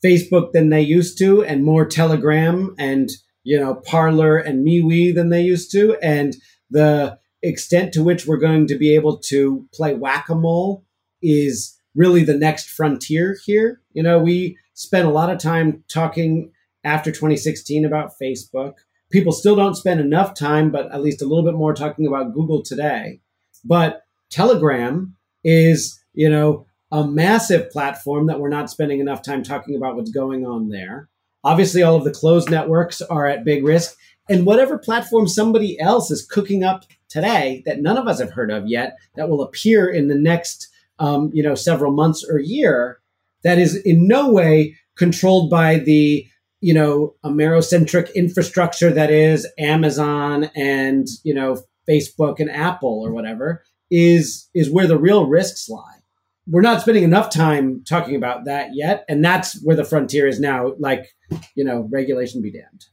Facebook 0.05 0.53
than 0.53 0.71
they 0.71 0.83
used 0.83 1.19
to, 1.19 1.45
and 1.45 1.65
more 1.65 1.87
Telegram 1.87 2.75
and 2.79 3.11
you 3.45 3.59
know 3.59 3.77
Parler 3.87 4.37
and 4.37 4.67
MeWe 4.67 5.15
than 5.15 5.31
they 5.31 5.43
used 5.43 5.71
to, 5.73 5.97
and 6.03 6.37
the 6.71 7.19
extent 7.49 7.93
to 7.93 8.03
which 8.03 8.27
we're 8.27 8.37
going 8.37 8.67
to 8.67 8.77
be 8.77 8.95
able 8.95 9.19
to 9.19 9.67
play 9.73 9.95
whack 9.95 10.29
a 10.29 10.35
mole 10.35 10.85
is 11.23 11.79
really 11.95 12.25
the 12.25 12.37
next 12.37 12.69
frontier 12.69 13.37
here. 13.45 13.81
You 13.93 14.03
know, 14.03 14.19
we 14.19 14.59
spent 14.75 15.07
a 15.07 15.11
lot 15.11 15.31
of 15.31 15.39
time 15.39 15.85
talking 15.89 16.53
after 16.85 17.11
2016 17.11 17.85
about 17.85 18.13
Facebook. 18.21 18.75
People 19.11 19.33
still 19.33 19.57
don't 19.57 19.77
spend 19.77 20.01
enough 20.01 20.35
time, 20.35 20.71
but 20.71 20.93
at 20.93 21.03
least 21.03 21.23
a 21.23 21.27
little 21.27 21.45
bit 21.45 21.55
more 21.55 21.75
talking 21.75 22.07
about 22.07 22.35
Google 22.35 22.63
today. 22.63 23.21
But 23.65 24.03
Telegram 24.31 25.17
is, 25.43 25.99
you 26.13 26.29
know, 26.29 26.67
a 26.93 27.07
massive 27.07 27.71
platform 27.71 28.27
that 28.27 28.39
we're 28.39 28.49
not 28.49 28.71
spending 28.71 29.01
enough 29.01 29.23
time 29.23 29.43
talking 29.43 29.77
about 29.77 29.97
what's 29.97 30.11
going 30.11 30.45
on 30.45 30.69
there. 30.69 31.09
Obviously, 31.43 31.83
all 31.83 31.97
of 31.97 32.05
the 32.05 32.13
closed 32.13 32.51
networks 32.51 33.01
are 33.03 33.27
at 33.27 33.45
big 33.45 33.65
risk. 33.65 33.97
And 34.29 34.45
whatever 34.45 34.79
platform 34.79 35.29
somebody 35.29 35.79
else 35.79 36.11
is 36.11 36.27
cooking 36.27 36.65
up 36.65 36.85
today 37.09 37.63
that 37.67 37.81
none 37.81 37.97
of 37.97 38.09
us 38.09 38.19
have 38.21 38.33
heard 38.33 38.51
of 38.51 38.67
yet, 38.67 38.97
that 39.15 39.29
will 39.29 39.43
appear 39.43 39.89
in 39.89 40.09
the 40.09 40.15
next, 40.17 40.69
um, 40.99 41.31
you 41.33 41.43
know, 41.43 41.55
several 41.55 41.93
months 41.93 42.25
or 42.29 42.39
year, 42.39 43.01
that 43.45 43.59
is 43.59 43.77
in 43.77 44.09
no 44.09 44.33
way 44.33 44.77
controlled 44.97 45.51
by 45.51 45.79
the, 45.79 46.27
you 46.61 46.75
know, 46.75 47.15
Amerocentric 47.25 48.13
infrastructure 48.15 48.93
that 48.93 49.11
is 49.11 49.47
Amazon 49.59 50.51
and 50.57 51.07
you 51.23 51.35
know 51.35 51.63
Facebook 51.89 52.41
and 52.41 52.51
Apple 52.51 53.01
or 53.05 53.13
whatever, 53.13 53.63
is 53.91 54.49
is 54.55 54.71
where 54.71 54.87
the 54.87 54.99
real 54.99 55.27
risks 55.27 55.69
lie. 55.69 56.01
We're 56.49 56.63
not 56.63 56.81
spending 56.81 57.05
enough 57.05 57.31
time 57.31 57.83
talking 57.85 58.17
about 58.17 58.45
that 58.47 58.71
yet 58.75 59.05
and 59.09 59.25
that's 59.25 59.61
where 59.63 59.77
the 59.77 59.85
frontier 59.85 60.27
is 60.27 60.41
now 60.41 60.75
like 60.79 61.15
you 61.55 61.65
know 61.65 61.89
regulation 61.91 62.41
be 62.41 62.53
damned 62.53 62.87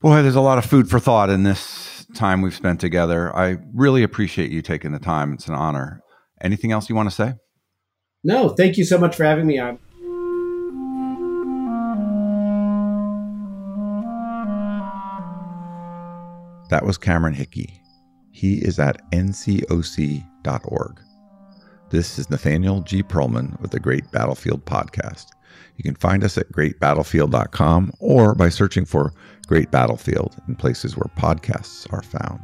boy 0.00 0.22
there's 0.22 0.36
a 0.36 0.40
lot 0.40 0.58
of 0.58 0.64
food 0.64 0.88
for 0.88 1.00
thought 1.00 1.30
in 1.30 1.42
this 1.42 2.06
time 2.14 2.42
we've 2.42 2.54
spent 2.54 2.80
together. 2.80 3.34
I 3.36 3.56
really 3.74 4.02
appreciate 4.02 4.50
you 4.50 4.62
taking 4.62 4.92
the 4.92 4.98
time. 4.98 5.32
It's 5.32 5.48
an 5.48 5.54
honor. 5.54 6.00
Anything 6.40 6.72
else 6.72 6.88
you 6.88 6.94
want 6.94 7.08
to 7.08 7.14
say? 7.14 7.34
No 8.24 8.50
thank 8.50 8.76
you 8.76 8.84
so 8.84 8.98
much 8.98 9.16
for 9.16 9.24
having 9.24 9.46
me 9.46 9.58
on. 9.58 9.78
That 16.70 16.84
was 16.84 16.98
cameron 16.98 17.34
hickey. 17.34 17.80
He 18.32 18.56
is 18.56 18.78
at 18.78 19.00
ncoc.org 19.12 20.26
this 21.90 22.18
is 22.18 22.28
Nathaniel 22.30 22.80
G. 22.80 23.02
Pearlman 23.04 23.60
with 23.60 23.70
the 23.70 23.78
Great 23.78 24.10
Battlefield 24.10 24.64
Podcast. 24.64 25.26
You 25.76 25.82
can 25.82 25.94
find 25.94 26.24
us 26.24 26.38
at 26.38 26.52
greatbattlefield.com 26.52 27.92
or 27.98 28.34
by 28.34 28.48
searching 28.48 28.84
for 28.84 29.12
Great 29.46 29.70
Battlefield 29.70 30.36
in 30.48 30.56
places 30.56 30.96
where 30.96 31.10
podcasts 31.16 31.90
are 31.92 32.02
found. 32.02 32.40